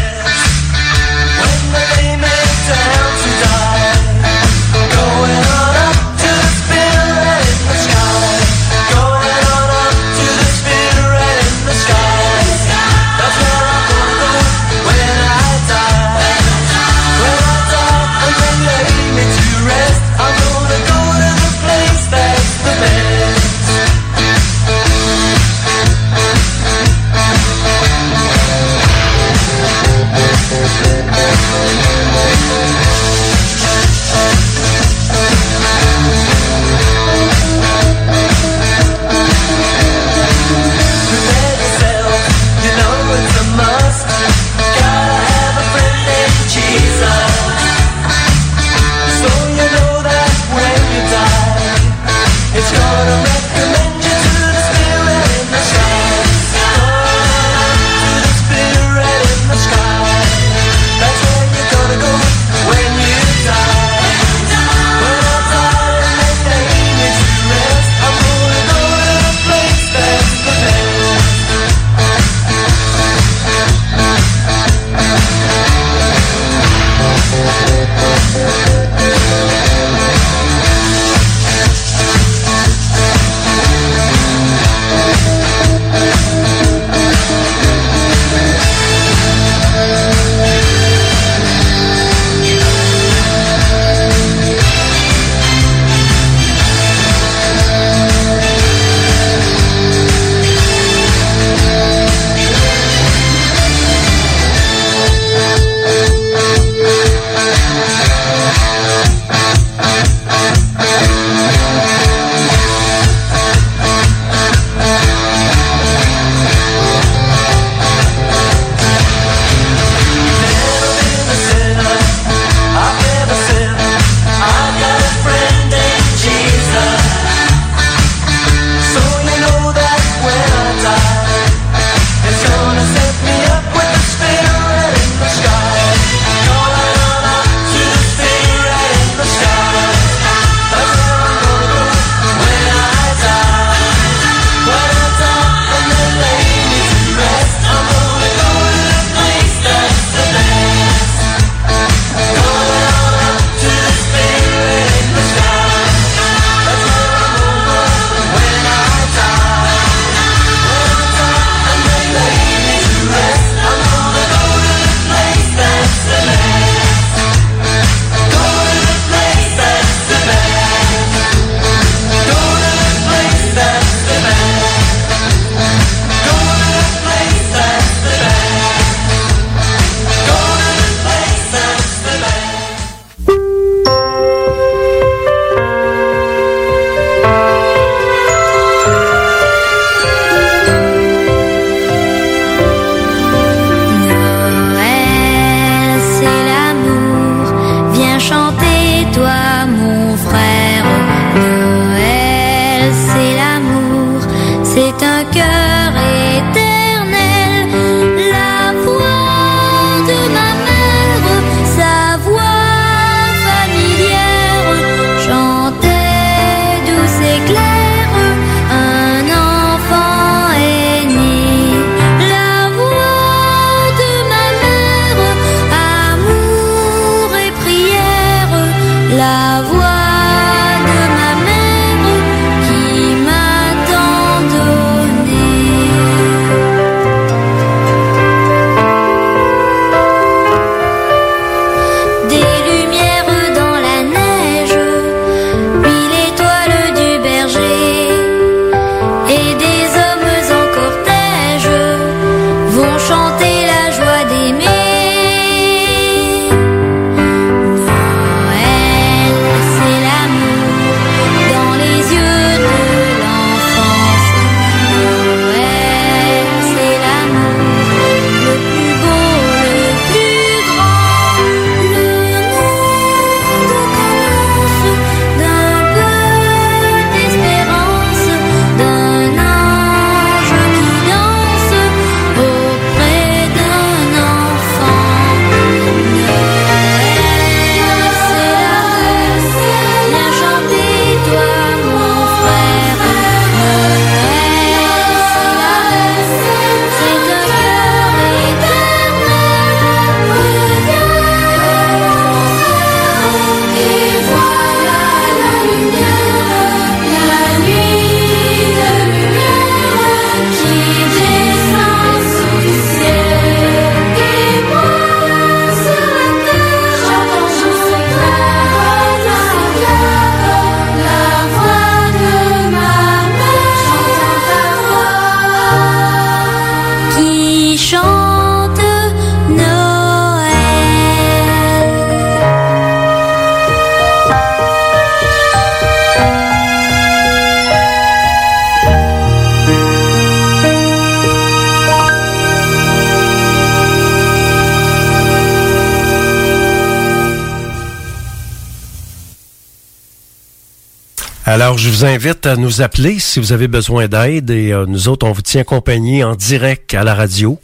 Alors, 351.51 351.77
je 351.77 351.89
vous 351.89 352.05
invite 352.05 352.45
à 352.45 352.55
nous 352.55 352.81
appeler 352.81 353.19
si 353.19 353.41
vous 353.41 353.51
avez 353.51 353.67
besoin 353.67 354.07
d'aide 354.07 354.51
et 354.51 354.71
euh, 354.71 354.85
nous 354.85 355.09
autres, 355.09 355.27
on 355.27 355.33
vous 355.33 355.41
tient 355.41 355.65
compagnie 355.65 356.23
en 356.23 356.33
direct 356.33 356.93
à 356.93 357.03
la 357.03 357.13
radio 357.13 357.59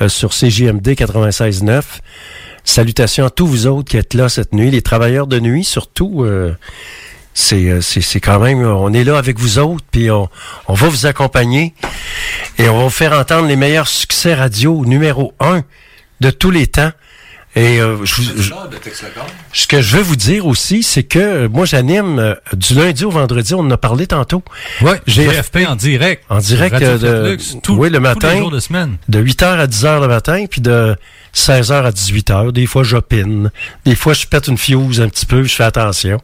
euh, 0.00 0.08
sur 0.08 0.30
CJMD 0.30 0.88
96.9. 0.88 1.82
Salutations 2.64 3.26
à 3.26 3.30
tous 3.30 3.46
vous 3.46 3.66
autres 3.66 3.90
qui 3.90 3.98
êtes 3.98 4.14
là 4.14 4.30
cette 4.30 4.54
nuit, 4.54 4.70
les 4.70 4.80
travailleurs 4.80 5.26
de 5.26 5.40
nuit 5.40 5.64
surtout. 5.64 6.24
euh, 6.24 6.56
c'est, 7.34 7.68
euh, 7.68 7.82
c'est, 7.82 8.00
c'est 8.00 8.20
quand 8.20 8.40
même, 8.40 8.62
on 8.62 8.94
est 8.94 9.04
là 9.04 9.18
avec 9.18 9.38
vous 9.38 9.58
autres, 9.58 9.84
puis 9.90 10.10
on, 10.10 10.30
on 10.66 10.72
va 10.72 10.88
vous 10.88 11.04
accompagner 11.04 11.74
et 12.56 12.70
on 12.70 12.78
va 12.78 12.84
vous 12.84 12.88
faire 12.88 13.12
entendre 13.12 13.46
les 13.46 13.56
meilleurs 13.56 13.88
succès 13.88 14.32
radio 14.32 14.86
numéro 14.86 15.34
un 15.38 15.64
de 16.22 16.30
tous 16.30 16.50
les 16.50 16.66
temps. 16.66 16.92
Et 17.58 17.80
euh, 17.80 17.96
je, 18.04 18.22
ce 19.52 19.66
que 19.66 19.80
je 19.80 19.96
veux 19.96 20.02
vous 20.02 20.14
dire 20.14 20.46
aussi, 20.46 20.84
c'est 20.84 21.02
que 21.02 21.18
euh, 21.18 21.48
moi, 21.48 21.66
j'anime 21.66 22.18
euh, 22.20 22.34
du 22.54 22.74
lundi 22.74 23.04
au 23.04 23.10
vendredi. 23.10 23.52
On 23.54 23.60
en 23.60 23.70
a 23.72 23.76
parlé 23.76 24.06
tantôt. 24.06 24.42
Ouais, 24.80 25.00
GFP 25.06 25.66
en 25.68 25.74
direct. 25.74 26.22
En 26.28 26.38
direct 26.38 26.80
euh, 26.80 26.98
de, 27.34 27.36
tout- 27.60 27.74
oui, 27.74 27.88
le 27.90 27.96
tous 27.96 28.02
matin. 28.02 28.32
les 28.34 28.38
jours 28.38 28.50
de 28.52 28.60
semaine. 28.60 28.96
De 29.08 29.20
8h 29.20 29.44
à 29.58 29.66
10h 29.66 30.00
le 30.00 30.06
matin, 30.06 30.44
puis 30.48 30.60
de 30.60 30.94
16h 31.38 31.72
à 31.84 31.90
18h. 31.90 32.52
Des 32.52 32.66
fois, 32.66 32.82
j'opine. 32.82 33.50
Des 33.84 33.94
fois, 33.94 34.12
je 34.12 34.26
pète 34.26 34.48
une 34.48 34.58
fuse 34.58 35.00
un 35.00 35.08
petit 35.08 35.24
peu, 35.24 35.44
je 35.44 35.54
fais 35.54 35.64
attention. 35.64 36.18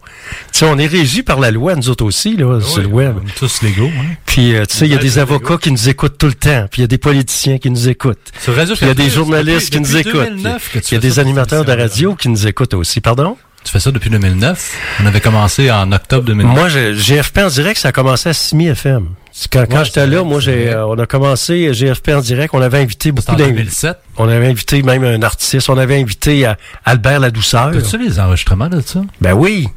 Tu 0.53 0.59
sais, 0.59 0.65
on 0.67 0.77
est 0.79 0.87
régi 0.87 1.23
par 1.23 1.39
la 1.41 1.51
loi, 1.51 1.77
nous 1.77 1.89
autres 1.89 2.05
aussi, 2.05 2.37
là, 2.37 2.61
sur 2.61 2.81
le 2.83 2.89
web. 2.89 3.17
On 3.23 3.27
est 3.29 3.35
tous 3.39 3.63
légaux. 3.63 3.91
hein. 3.97 4.15
Puis, 4.27 4.55
euh, 4.55 4.65
tu 4.67 4.77
sais, 4.77 4.87
il 4.87 4.93
y 4.93 4.95
a 4.95 4.99
des 4.99 5.19
avocats 5.19 5.57
qui 5.59 5.71
nous 5.71 5.89
écoutent 5.89 6.19
tout 6.19 6.27
le 6.27 6.35
temps, 6.35 6.67
puis 6.71 6.81
il 6.81 6.83
y 6.83 6.85
a 6.85 6.89
des 6.89 6.99
politiciens 6.99 7.59
qui 7.59 7.71
nous 7.71 7.89
écoutent. 7.89 8.33
Il 8.49 8.87
y 8.89 8.91
a 8.91 8.95
des 8.95 9.09
journalistes 9.11 9.71
qui 9.71 9.81
nous 9.81 9.97
écoutent. 9.97 10.29
2009 10.31 10.71
que 10.73 10.79
tu 10.81 10.87
Il 10.91 10.95
y 10.95 10.97
a 10.97 11.01
des 11.01 11.19
animateurs 11.19 11.65
de 11.65 11.73
radio 11.73 12.15
qui 12.15 12.29
nous 12.29 12.47
écoutent 12.47 12.75
aussi. 12.75 13.01
Pardon? 13.01 13.37
Tu 13.65 13.71
fais 13.73 13.81
ça 13.81 13.91
depuis 13.91 14.11
2009. 14.11 14.73
On 15.03 15.07
avait 15.07 15.21
commencé 15.23 15.71
en 15.71 15.91
octobre 15.93 16.27
2009. 16.27 16.55
Moi, 16.55 16.69
GFP 16.93 17.39
en 17.39 17.49
direct, 17.49 17.81
ça 17.81 17.89
a 17.89 17.93
commencé 17.93 18.29
à 18.29 18.35
6000 18.35 18.69
FM. 18.71 19.07
Quand, 19.51 19.65
quand 19.69 19.79
Ouais, 19.79 19.85
j'étais 19.85 20.07
là, 20.07 20.23
moi, 20.23 20.39
j'ai, 20.41 20.71
euh, 20.71 20.87
on 20.87 20.99
a 20.99 21.07
commencé 21.07 21.73
GFP 21.73 22.11
en 22.11 22.21
direct. 22.21 22.55
On 22.55 22.61
avait 22.63 22.79
invité 22.79 23.11
beaucoup 23.11 23.35
d'invités. 23.35 23.53
2007. 23.53 23.99
On 24.17 24.29
avait 24.29 24.47
invité 24.47 24.83
même 24.83 25.03
un 25.05 25.23
artiste. 25.23 25.69
On 25.69 25.77
avait 25.77 26.01
invité 26.01 26.47
euh, 26.47 26.55
Albert 26.85 27.19
La 27.21 27.31
Douceur. 27.31 27.69
As-tu 27.69 27.99
les 27.99 28.21
enregistrements 28.21 28.69
de 28.69 28.81
ça? 28.81 29.03
Ben 29.21 29.33
oui. 29.33 29.69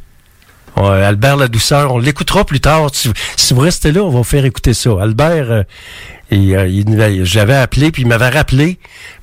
Albert 0.75 1.37
La 1.37 1.47
Douceur, 1.47 1.91
on 1.91 1.97
l'écoutera 1.97 2.45
plus 2.45 2.59
tard. 2.59 2.89
Si, 2.93 3.11
si 3.35 3.55
vous 3.55 3.61
restez 3.61 3.91
là, 3.91 4.01
on 4.03 4.09
va 4.11 4.17
vous 4.19 4.23
faire 4.23 4.45
écouter 4.45 4.75
ça. 4.75 4.91
Albert, 5.01 5.49
euh, 5.49 5.63
il, 6.29 6.53
euh, 6.55 7.25
j'avais 7.25 7.55
appelé, 7.55 7.91
puis 7.91 8.03
il 8.03 8.07
m'avait 8.07 8.29
rappelé. 8.29 8.77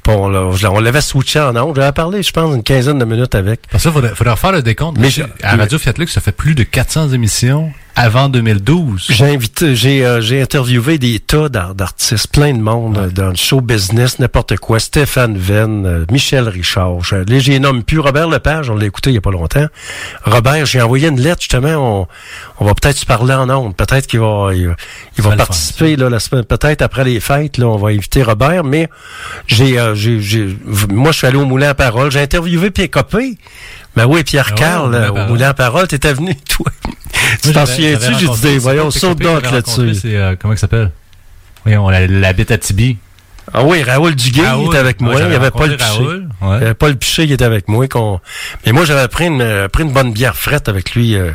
On, 0.06 0.28
l'a- 0.28 0.70
on 0.70 0.80
l'avait 0.80 1.00
switché 1.00 1.40
en 1.40 1.56
ondes. 1.56 1.76
J'avais 1.76 1.92
parlé, 1.92 2.22
je 2.22 2.30
pense, 2.30 2.54
une 2.54 2.62
quinzaine 2.62 2.98
de 2.98 3.04
minutes 3.04 3.34
avec. 3.34 3.60
Parce 3.70 3.84
que 3.84 3.90
faudrait, 3.90 4.14
faudrait 4.14 4.32
refaire 4.34 4.52
le 4.52 4.62
décompte. 4.62 4.98
Mais 4.98 5.08
à 5.42 5.56
Radio 5.56 5.78
Fiat 5.78 5.94
Lux, 5.98 6.12
ça 6.12 6.20
fait 6.20 6.32
plus 6.32 6.54
de 6.54 6.62
400 6.62 7.10
émissions 7.10 7.72
avant 7.96 8.28
2012. 8.28 9.06
J'ai 9.08 9.24
invité, 9.32 9.76
j'ai, 9.76 10.04
euh, 10.04 10.20
j'ai 10.20 10.42
interviewé 10.42 10.98
des 10.98 11.20
tas 11.20 11.48
d'ar- 11.48 11.76
d'artistes, 11.76 12.26
plein 12.32 12.52
de 12.52 12.58
monde 12.60 13.12
dans 13.14 13.28
le 13.28 13.36
show 13.36 13.60
business, 13.60 14.18
n'importe 14.18 14.56
quoi. 14.56 14.80
Stéphane 14.80 15.38
Venn, 15.38 15.86
euh, 15.86 16.04
Michel 16.10 16.48
Richard. 16.48 17.02
Je, 17.04 17.14
là, 17.14 17.38
j'ai 17.38 17.58
nomme 17.60 17.84
plus 17.84 18.00
Robert 18.00 18.28
Lepage, 18.28 18.68
on 18.68 18.74
l'a 18.74 18.86
écouté 18.86 19.10
il 19.10 19.14
y 19.14 19.18
a 19.18 19.20
pas 19.20 19.30
longtemps. 19.30 19.66
Robert, 20.24 20.66
j'ai 20.66 20.82
envoyé 20.82 21.06
une 21.08 21.20
lettre 21.20 21.40
justement. 21.42 22.00
On, 22.00 22.08
on 22.58 22.64
va 22.66 22.74
peut-être 22.74 22.96
se 22.98 23.06
parler 23.06 23.32
en 23.34 23.48
ondes. 23.48 23.76
Peut-être 23.76 24.08
qu'il 24.08 24.18
va, 24.20 24.50
il, 24.52 24.66
va- 24.68 24.74
il 25.16 25.22
participer 25.36 25.94
là, 25.96 26.10
la 26.10 26.18
semaine. 26.18 26.44
Peut-être 26.44 26.82
après 26.82 27.04
les 27.04 27.20
fêtes, 27.20 27.58
là, 27.58 27.66
on 27.68 27.76
va 27.76 27.90
inviter 27.90 28.24
Robert. 28.24 28.64
Mais 28.64 28.88
j'ai, 29.46 29.78
euh, 29.78 29.93
j'ai, 29.94 30.20
j'ai- 30.20 30.56
moi, 30.90 31.12
je 31.12 31.18
suis 31.18 31.26
allé 31.26 31.36
au 31.36 31.44
Moulin 31.44 31.68
à 31.70 31.74
Parole. 31.74 32.10
J'ai 32.10 32.20
interviewé 32.20 32.70
Pierre 32.70 32.90
Copé. 32.90 33.38
Ben 33.96 34.06
oui, 34.06 34.24
Pierre 34.24 34.46
Ah 34.50 34.52
ouais, 34.54 34.58
Carl, 34.58 35.10
au 35.12 35.28
Moulin 35.28 35.48
à 35.50 35.54
Parole. 35.54 35.86
T'étais 35.88 36.12
venu, 36.12 36.34
toi. 36.48 36.66
tu 37.42 37.52
t'en 37.52 37.66
souviens-tu? 37.66 38.14
J'ai 38.18 38.28
dit, 38.28 38.58
voyons, 38.58 38.90
saute 38.90 39.18
d'autres 39.18 39.52
là-dessus. 39.52 39.94
C'est, 39.94 40.16
euh, 40.16 40.34
comment 40.40 40.54
il 40.54 40.58
s'appelle? 40.58 40.90
Oui, 41.66 41.76
on 41.76 41.88
l'habite 41.88 42.50
à 42.50 42.58
Tibi. 42.58 42.98
Ah 43.52 43.62
oui, 43.62 43.82
Raoul 43.82 44.14
Duguay 44.14 44.42
il 44.42 44.46
Raoul. 44.48 44.66
était 44.68 44.78
avec 44.78 45.00
moi. 45.02 45.14
il 45.20 45.30
y 45.32 45.34
avait 45.34 45.50
Paul 45.50 45.76
Piché. 45.76 45.84
Raoul, 45.90 46.28
Il 46.40 46.46
ouais. 46.48 46.52
y 46.54 46.62
avait 46.64 46.74
Paul 46.74 46.96
Piché 46.96 47.26
qui 47.26 47.32
était 47.34 47.44
avec 47.44 47.68
moi. 47.68 47.86
Mais 48.64 48.72
moi, 48.72 48.84
j'avais 48.86 49.06
pris 49.08 49.26
une, 49.26 49.42
euh, 49.42 49.68
pris 49.68 49.82
une 49.84 49.92
bonne 49.92 50.12
bière 50.12 50.34
frette 50.36 50.68
avec 50.68 50.94
lui, 50.94 51.14
euh, 51.14 51.30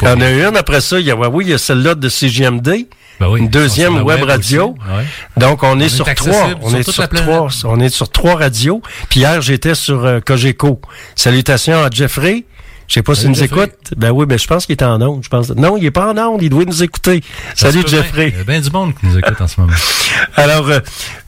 Il 0.00 0.08
y 0.08 0.10
en 0.10 0.20
a 0.20 0.30
une. 0.30 0.56
Après 0.56 0.80
ça, 0.80 0.98
il 0.98 1.06
y 1.06 1.10
a, 1.10 1.16
oui, 1.16 1.44
il 1.46 1.50
y 1.50 1.54
a 1.54 1.58
celle-là 1.58 1.94
de 1.94 2.08
CGMD. 2.08 2.86
Ben 3.20 3.28
oui, 3.28 3.40
une 3.40 3.48
deuxième 3.48 3.96
web, 3.96 4.20
web 4.20 4.22
radio. 4.22 4.74
ouais. 4.96 5.04
Donc, 5.36 5.62
on 5.62 5.78
est 5.78 5.84
est 5.84 5.88
sur 5.90 6.06
trois. 6.14 6.48
On 6.62 6.70
sur 6.70 6.78
est 6.78 6.90
sur 6.90 7.08
trois. 7.08 7.48
On 7.64 7.78
est 7.78 7.90
sur 7.90 8.08
trois 8.10 8.36
radios. 8.36 8.80
Puis 9.10 9.20
hier, 9.20 9.42
j'étais 9.42 9.74
sur 9.74 10.04
euh, 10.06 10.20
Cogeco. 10.20 10.80
Salutations 11.14 11.84
à 11.84 11.90
Jeffrey. 11.90 12.44
Je 12.90 12.94
sais 12.94 13.02
pas 13.04 13.14
s'il 13.14 13.28
nous 13.30 13.40
écoute. 13.44 13.70
Ben 13.96 14.10
oui, 14.10 14.26
ben 14.26 14.36
je 14.36 14.48
pense 14.48 14.66
qu'il 14.66 14.72
est 14.72 14.82
en 14.82 15.00
onde. 15.00 15.22
Je 15.22 15.28
pense. 15.28 15.48
Non, 15.50 15.76
il 15.76 15.84
est 15.84 15.92
pas 15.92 16.12
en 16.12 16.18
onde. 16.18 16.42
Il 16.42 16.50
doit 16.50 16.64
nous 16.64 16.82
écouter. 16.82 17.22
Ça 17.54 17.70
Salut 17.70 17.84
bien. 17.84 17.98
Jeffrey. 18.02 18.30
Il 18.34 18.38
y 18.38 18.40
a 18.40 18.44
bien 18.44 18.60
du 18.60 18.68
monde 18.68 18.94
qui 18.98 19.06
nous 19.06 19.16
écoute 19.16 19.40
en 19.40 19.46
ce 19.46 19.60
moment. 19.60 19.72
Alors, 20.36 20.68
euh, 20.68 20.80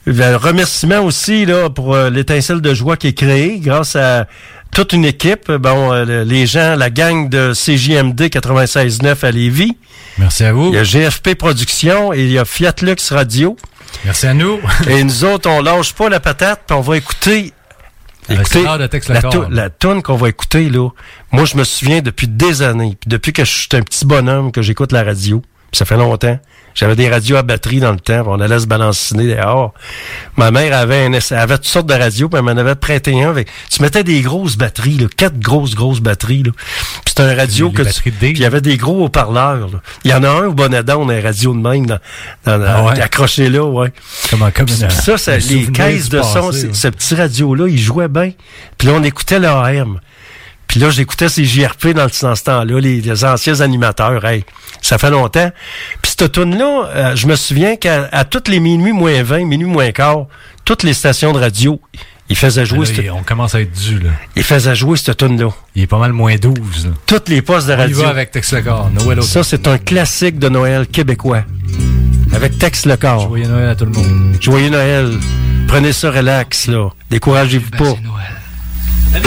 ben, 0.05 0.35
remerciement 0.35 0.99
aussi 0.99 1.45
là 1.45 1.69
pour 1.69 1.95
euh, 1.95 2.09
l'étincelle 2.09 2.59
de 2.59 2.73
joie 2.73 2.97
qui 2.97 3.07
est 3.07 3.13
créée 3.13 3.59
grâce 3.59 3.95
à 3.95 4.27
toute 4.73 4.91
une 4.91 5.05
équipe. 5.05 5.49
Bon, 5.53 5.93
euh, 5.93 6.03
le- 6.03 6.23
les 6.23 6.45
gens, 6.47 6.75
la 6.75 6.89
gang 6.89 7.29
de 7.29 7.53
CJMD 7.53 8.23
96.9 8.23 9.23
à 9.25 9.31
Lévis. 9.31 9.77
Merci 10.17 10.43
à 10.43 10.51
vous. 10.51 10.67
Il 10.67 10.75
y 10.75 10.77
a 10.79 10.83
GFP 10.83 11.35
Productions 11.35 12.11
et 12.11 12.23
il 12.25 12.31
y 12.31 12.37
a 12.39 12.43
Fiat 12.43 12.75
Lux 12.81 13.09
Radio. 13.13 13.55
Merci 14.03 14.27
à 14.27 14.33
nous. 14.33 14.59
et 14.89 15.01
nous 15.01 15.23
autres, 15.23 15.49
on 15.49 15.61
lâche 15.61 15.93
pas 15.93 16.09
la 16.09 16.19
patate, 16.19 16.63
puis 16.67 16.75
on 16.75 16.81
va 16.81 16.97
écouter. 16.97 17.53
Écoutez, 18.29 18.63
de 18.63 18.87
texte 18.87 19.09
la, 19.09 19.21
corps, 19.21 19.49
la 19.49 19.69
qu'on 20.01 20.15
va 20.15 20.29
écouter, 20.29 20.69
là. 20.69 20.89
Moi, 21.31 21.45
je 21.45 21.57
me 21.57 21.63
souviens 21.63 22.01
depuis 22.01 22.27
des 22.27 22.61
années, 22.61 22.97
puis 22.99 23.09
depuis 23.09 23.33
que 23.33 23.43
je 23.43 23.51
suis 23.51 23.69
un 23.73 23.81
petit 23.81 24.05
bonhomme, 24.05 24.51
que 24.51 24.61
j'écoute 24.61 24.91
la 24.91 25.03
radio, 25.03 25.41
ça 25.71 25.85
fait 25.85 25.97
longtemps. 25.97 26.39
J'avais 26.75 26.95
des 26.95 27.09
radios 27.09 27.37
à 27.37 27.43
batterie 27.43 27.79
dans 27.79 27.91
le 27.91 27.99
temps, 27.99 28.23
on 28.27 28.39
allait 28.39 28.59
se 28.59 28.65
balanciner 28.67 29.35
dehors. 29.35 29.73
Ma 30.37 30.49
mère 30.51 30.75
avait, 30.75 31.05
un, 31.05 31.13
elle 31.13 31.37
avait 31.37 31.57
toutes 31.57 31.65
sortes 31.67 31.85
de 31.87 31.93
radios, 31.93 32.29
puis 32.29 32.39
elle 32.39 32.45
m'en 32.45 32.59
avait 32.59 32.75
prêté 32.75 33.21
un. 33.23 33.29
avec- 33.29 33.47
tu 33.69 33.81
mettais 33.81 34.03
des 34.03 34.21
grosses 34.21 34.57
batteries, 34.57 34.97
là, 34.97 35.05
quatre 35.15 35.39
grosses, 35.39 35.75
grosses 35.75 35.99
batteries. 35.99 36.43
Là. 36.43 36.51
Puis 36.53 37.01
c'était 37.15 37.23
un 37.23 37.35
radio 37.35 37.67
Les 37.67 37.73
que 37.73 37.81
tu- 37.81 37.87
batteries 37.87 38.11
de 38.11 38.15
puis 38.17 38.29
il 38.31 38.39
y 38.39 38.45
avait 38.45 38.61
des 38.61 38.77
gros 38.77 39.05
haut-parleurs. 39.05 39.67
là. 39.67 39.81
Il 40.03 40.11
y 40.11 40.13
en 40.13 40.23
a 40.23 40.29
un 40.29 40.45
au 40.45 40.53
Bonadon, 40.53 41.07
un 41.09 41.21
radio 41.21 41.53
de 41.53 41.59
même, 41.59 41.85
dans, 41.85 41.99
dans, 42.45 42.61
Ah 42.67 42.83
ouais? 42.85 42.99
accroché 43.01 43.49
là, 43.49 43.63
ouais. 43.63 43.91
Comme, 44.29 44.39
comme 44.51 44.65
Puis 44.65 44.81
une- 44.81 44.89
ça, 44.89 45.15
les 45.37 45.65
caisses 45.71 46.09
de 46.09 46.21
son, 46.21 46.47
passé, 46.47 46.59
c'est- 46.61 46.67
ouais. 46.67 46.73
ce 46.73 46.87
petit 46.87 47.15
radio-là, 47.15 47.67
il 47.67 47.79
jouait 47.79 48.07
bien. 48.07 48.31
Puis 48.77 48.87
là, 48.87 48.95
on 48.97 49.03
écoutait 49.03 49.39
l'AM. 49.39 49.99
Puis 50.73 50.79
là, 50.81 50.89
j'écoutais 50.89 51.29
ces 51.29 51.45
JRP 51.45 51.89
dans, 51.89 52.05
le- 52.05 52.21
dans 52.23 52.33
ce 52.35 52.43
temps-là, 52.45 52.79
les, 52.79 52.99
les 52.99 53.25
anciens 53.25 53.61
animateurs. 53.61 54.25
Hey, 54.25 54.43
ça 54.81 54.97
fait 54.97 55.11
longtemps. 55.11 55.51
Puis 56.01 56.13
cette 56.17 56.31
tune-là, 56.31 56.89
euh, 56.95 57.15
je 57.15 57.27
me 57.27 57.35
souviens 57.35 57.75
qu'à 57.75 58.09
à 58.11 58.25
toutes 58.25 58.47
les 58.47 58.59
minuit 58.59 58.91
moins 58.91 59.21
20, 59.21 59.45
minuit 59.45 59.67
moins 59.67 59.91
quart, 59.91 60.25
toutes 60.65 60.81
les 60.81 60.95
stations 60.95 61.31
de 61.31 61.37
radio, 61.37 61.79
ils 62.27 62.35
faisaient 62.35 62.65
jouer, 62.65 62.79
Là, 62.79 62.85
cette, 62.87 63.05
il- 63.05 63.11
on 63.11 63.21
commence 63.21 63.53
à 63.53 63.61
être 63.61 63.71
dû, 63.71 63.99
là. 63.99 64.09
ils 64.35 64.41
faisaient 64.41 64.73
jouer 64.75 64.97
cette 64.97 65.15
tune-là. 65.17 65.49
Il 65.75 65.83
est 65.83 65.87
pas 65.87 65.99
mal 65.99 66.11
moins 66.11 66.37
12, 66.37 66.87
là. 66.87 66.91
Toutes 67.05 67.29
les 67.29 67.43
postes 67.43 67.67
de 67.67 67.73
On 67.73 67.75
y 67.75 67.79
radio. 67.79 67.97
va 68.01 68.09
avec 68.09 68.31
Tex 68.31 68.51
le 68.53 68.61
corps. 68.63 68.89
Noël 68.89 69.19
au 69.19 69.21
Ça, 69.21 69.43
c'est 69.43 69.67
un 69.67 69.77
classique 69.77 70.39
de 70.39 70.49
Noël 70.49 70.87
québécois. 70.87 71.43
Avec 72.33 72.57
Tex 72.57 72.87
le 72.87 72.97
corps. 72.97 73.27
Joyeux 73.27 73.47
Noël 73.47 73.69
à 73.69 73.75
tout 73.75 73.85
le 73.85 73.91
monde. 73.91 74.37
Joyeux 74.41 74.69
Noël. 74.71 75.11
Prenez 75.67 75.93
ça 75.93 76.09
relax, 76.09 76.65
là. 76.65 76.89
Découragez-vous 77.11 77.69
pas. 77.69 77.93
Puis 77.93 79.21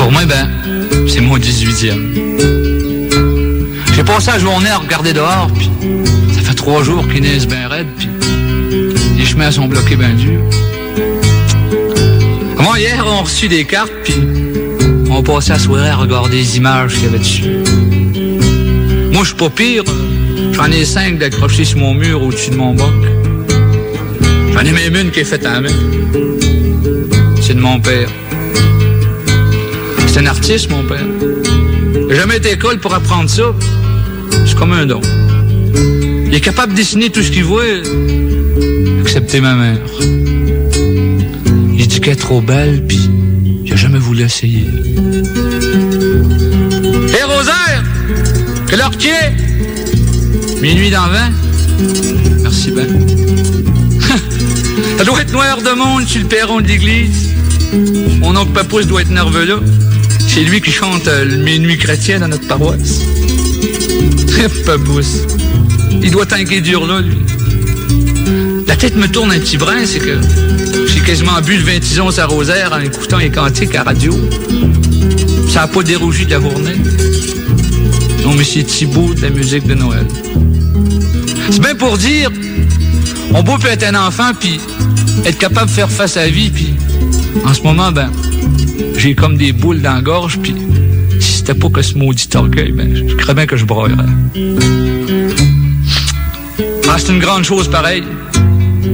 pour 0.00 0.10
moi, 0.10 0.24
ben, 0.24 0.48
c'est 1.06 1.20
mon 1.20 1.36
18e. 1.36 2.00
J'ai 3.94 4.02
passé 4.02 4.30
la 4.30 4.38
journée 4.38 4.70
à 4.70 4.78
regarder 4.78 5.12
dehors, 5.12 5.50
puis 5.54 5.70
ça 6.32 6.40
fait 6.40 6.54
trois 6.54 6.82
jours 6.82 7.06
qu'il 7.06 7.20
neige 7.20 7.46
bien 7.46 7.68
raide, 7.68 7.86
puis 7.98 8.08
les 9.18 9.26
chemins 9.26 9.50
sont 9.50 9.66
bloqués 9.66 9.96
bien 9.96 10.14
dur. 10.14 10.40
Avant 12.58 12.76
hier, 12.76 13.04
on 13.06 13.18
a 13.18 13.22
reçu 13.24 13.48
des 13.48 13.66
cartes, 13.66 13.92
puis 14.02 14.14
on 15.10 15.22
passait 15.22 15.52
la 15.52 15.58
soirée 15.58 15.90
à 15.90 15.96
regarder 15.96 16.38
les 16.38 16.56
images 16.56 16.94
qu'il 16.94 17.04
y 17.04 17.06
avait 17.06 17.18
dessus. 17.18 17.44
Moi, 19.12 19.22
je 19.22 19.28
suis 19.28 19.36
pas 19.36 19.50
pire. 19.50 19.84
J'en 20.52 20.70
ai 20.70 20.86
cinq 20.86 21.18
d'accrochés 21.18 21.66
sur 21.66 21.78
mon 21.78 21.92
mur 21.92 22.22
au-dessus 22.22 22.50
de 22.50 22.56
mon 22.56 22.74
bac. 22.74 22.86
J'en 24.54 24.60
ai 24.60 24.72
même 24.72 24.96
une 24.96 25.10
qui 25.10 25.20
est 25.20 25.24
faite 25.24 25.44
à 25.44 25.60
main. 25.60 25.68
C'est 27.42 27.54
de 27.54 27.60
mon 27.60 27.80
père. 27.80 28.08
C'est 30.12 30.18
un 30.18 30.26
artiste, 30.26 30.68
mon 30.70 30.82
père. 30.82 31.06
Jamais 32.10 32.38
été 32.38 32.48
à 32.48 32.52
l'école 32.52 32.80
pour 32.80 32.92
apprendre 32.92 33.30
ça. 33.30 33.54
C'est 34.44 34.56
comme 34.56 34.72
un 34.72 34.84
don. 34.84 35.00
Il 36.26 36.34
est 36.34 36.40
capable 36.40 36.72
de 36.72 36.76
dessiner 36.76 37.10
tout 37.10 37.22
ce 37.22 37.30
qu'il 37.30 37.44
voit, 37.44 37.62
excepté 39.00 39.40
ma 39.40 39.54
mère. 39.54 39.78
Il 41.76 41.86
dit 41.86 42.00
qu'elle 42.00 42.14
est 42.14 42.16
trop 42.16 42.40
belle, 42.40 42.84
puis 42.88 43.08
il 43.64 43.72
a 43.72 43.76
jamais 43.76 44.00
voulu 44.00 44.24
essayer. 44.24 44.66
Hé, 47.08 47.22
Rosaire! 47.22 47.84
Quelle 48.68 48.80
heure 48.80 48.96
qu'il 48.96 49.10
est? 49.10 50.60
Minuit 50.60 50.90
dans 50.90 51.06
vingt? 51.06 51.30
Merci 52.42 52.72
ben. 52.72 52.88
Ça 54.98 55.04
doit 55.04 55.22
être 55.22 55.32
noir 55.32 55.58
de 55.62 55.70
monde 55.70 56.04
sur 56.06 56.20
le 56.20 56.26
perron 56.26 56.60
de 56.60 56.66
l'église. 56.66 57.30
Mon 58.18 58.34
oncle 58.36 58.50
Papousse 58.52 58.88
doit 58.88 59.02
être 59.02 59.10
nerveux 59.10 59.44
là. 59.44 59.60
C'est 60.32 60.44
lui 60.44 60.60
qui 60.60 60.70
chante 60.70 61.08
euh, 61.08 61.24
le 61.24 61.38
minuit 61.38 61.76
chrétien 61.76 62.20
dans 62.20 62.28
notre 62.28 62.46
paroisse. 62.46 63.00
Papousse. 64.64 65.26
Il 66.00 66.12
doit 66.12 66.24
tanker 66.24 66.60
dur 66.60 66.86
là, 66.86 67.00
lui. 67.00 67.18
La 68.68 68.76
tête 68.76 68.94
me 68.94 69.08
tourne 69.08 69.32
un 69.32 69.40
petit 69.40 69.56
brin, 69.56 69.84
c'est 69.84 69.98
que 69.98 70.20
j'ai 70.86 71.00
quasiment 71.00 71.40
bu 71.40 71.56
le 71.56 71.64
20 71.64 72.00
onces 72.00 72.20
à 72.20 72.26
Rosaire 72.26 72.72
en 72.72 72.78
écoutant 72.78 73.18
les 73.18 73.30
cantiques 73.30 73.74
à 73.74 73.82
radio. 73.82 74.16
Ça 75.48 75.62
n'a 75.62 75.66
pas 75.66 75.82
dérougi 75.82 76.26
de 76.26 76.30
la 76.30 76.40
journée. 76.40 76.76
Non, 78.22 78.32
mais 78.34 78.44
c'est 78.44 78.86
beau 78.86 79.12
de 79.12 79.22
la 79.22 79.30
musique 79.30 79.66
de 79.66 79.74
Noël. 79.74 80.06
C'est 81.50 81.60
bien 81.60 81.74
pour 81.74 81.98
dire, 81.98 82.30
on 83.34 83.42
peut 83.42 83.68
être 83.68 83.82
un 83.82 84.06
enfant, 84.06 84.30
puis 84.38 84.60
être 85.26 85.38
capable 85.38 85.66
de 85.66 85.74
faire 85.74 85.90
face 85.90 86.16
à 86.16 86.22
la 86.22 86.30
vie, 86.30 86.50
puis 86.50 86.72
en 87.44 87.52
ce 87.52 87.62
moment, 87.62 87.90
ben, 87.90 88.12
j'ai 89.00 89.14
comme 89.14 89.38
des 89.38 89.52
boules 89.52 89.80
dans 89.80 89.94
la 89.94 90.02
gorge, 90.02 90.38
puis 90.40 90.54
si 91.20 91.38
c'était 91.38 91.54
pas 91.54 91.70
que 91.70 91.80
ce 91.80 91.96
maudit 91.96 92.28
orgueil, 92.34 92.70
ben, 92.70 92.94
je 92.94 93.14
crains 93.14 93.32
bien 93.32 93.46
que 93.46 93.56
je 93.56 93.64
broyerais. 93.64 94.04
Ah, 96.86 96.96
c'est 96.98 97.10
une 97.10 97.18
grande 97.18 97.44
chose 97.44 97.68
pareille. 97.68 98.04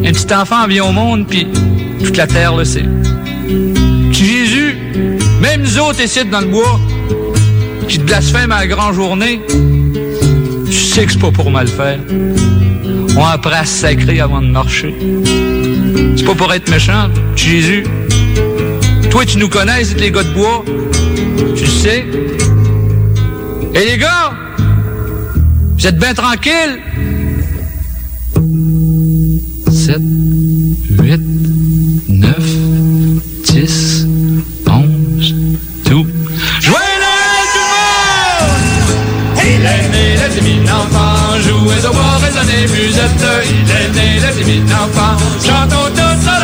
Un 0.05 0.13
petit 0.13 0.33
enfant 0.33 0.69
vient 0.69 0.85
au 0.85 0.93
monde, 0.93 1.27
puis 1.27 1.49
toute 2.05 2.17
la 2.17 2.29
terre 2.29 2.55
le 2.55 2.65
sait. 2.65 2.85
Petit 4.11 4.25
Jésus, 4.25 4.77
même 5.41 5.63
nous 5.63 5.79
autres 5.81 6.01
ici 6.01 6.25
dans 6.25 6.41
le 6.41 6.47
bois, 6.47 6.79
qui 7.89 7.99
te 7.99 8.05
blasphème 8.05 8.53
à 8.53 8.61
la 8.61 8.67
grande 8.69 8.95
journée, 8.95 9.41
tu 10.67 10.73
sais 10.73 11.05
que 11.05 11.11
c'est 11.11 11.19
pas 11.19 11.33
pour 11.33 11.51
mal 11.51 11.67
faire. 11.67 11.99
On 13.17 13.25
apprend 13.25 13.51
à 13.51 13.65
se 13.65 13.81
sacrer 13.81 14.21
avant 14.21 14.41
de 14.41 14.47
marcher. 14.47 14.95
C'est 16.17 16.25
pas 16.25 16.35
pour 16.37 16.53
être 16.53 16.71
méchant, 16.71 17.09
Jésus. 17.35 17.83
Toi, 19.17 19.25
tu 19.25 19.39
nous 19.39 19.49
connais, 19.49 19.83
c'est 19.83 19.99
les 19.99 20.11
gars 20.11 20.25
de 20.25 20.35
bois. 20.35 20.63
Tu 21.57 21.67
sais. 21.67 22.05
Et 23.75 23.85
les 23.87 23.97
gars, 23.97 24.35
vous 25.79 25.87
êtes 25.87 25.97
bien 25.97 26.13
tranquilles? 26.13 26.83
7, 29.73 29.97
8, 31.01 31.21
9, 32.11 32.37
10, 33.45 34.07
11, 34.67 35.35
tout. 35.87 36.07
Joyeux 36.61 37.01
Noël 37.01 37.47
tout 37.55 37.65
le 37.65 37.79
monde! 38.21 38.61
Il 39.47 39.65
est 39.65 39.89
né 39.95 40.17
le 40.21 40.29
petit 40.29 40.61
enfant, 40.71 41.41
jouez 41.41 41.87
au 41.89 41.93
bois, 41.95 42.19
résonnez 42.23 42.65
musette. 42.69 43.25
Il 43.47 43.71
est 43.71 43.89
né 43.99 44.21
le 44.21 44.31
petit 44.35 44.61
enfant, 44.75 45.17
chantons 45.43 45.91
tous 45.95 46.29
à 46.29 46.37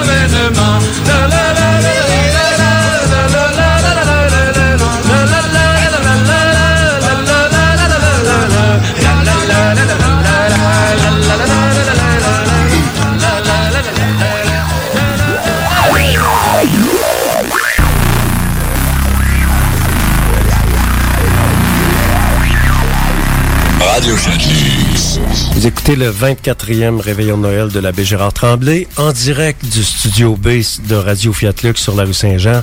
écoutez 25.85 25.97
le 25.97 26.13
24e 26.13 27.01
réveillon 27.01 27.37
de 27.37 27.43
Noël 27.43 27.69
de 27.69 27.81
la 27.81 27.93
Gérard 27.93 28.33
Tremblay 28.33 28.87
en 28.97 29.11
direct 29.11 29.65
du 29.65 29.83
studio 29.83 30.37
B 30.37 30.61
de 30.87 30.95
Radio 30.95 31.33
Fiat 31.33 31.55
Lux 31.65 31.81
sur 31.81 31.97
la 31.97 32.05
rue 32.05 32.15
Saint-Jean 32.15 32.63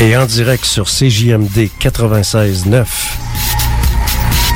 et 0.00 0.14
en 0.18 0.26
direct 0.26 0.62
sur 0.66 0.84
CJMD 0.84 1.70
96.9 1.80 2.84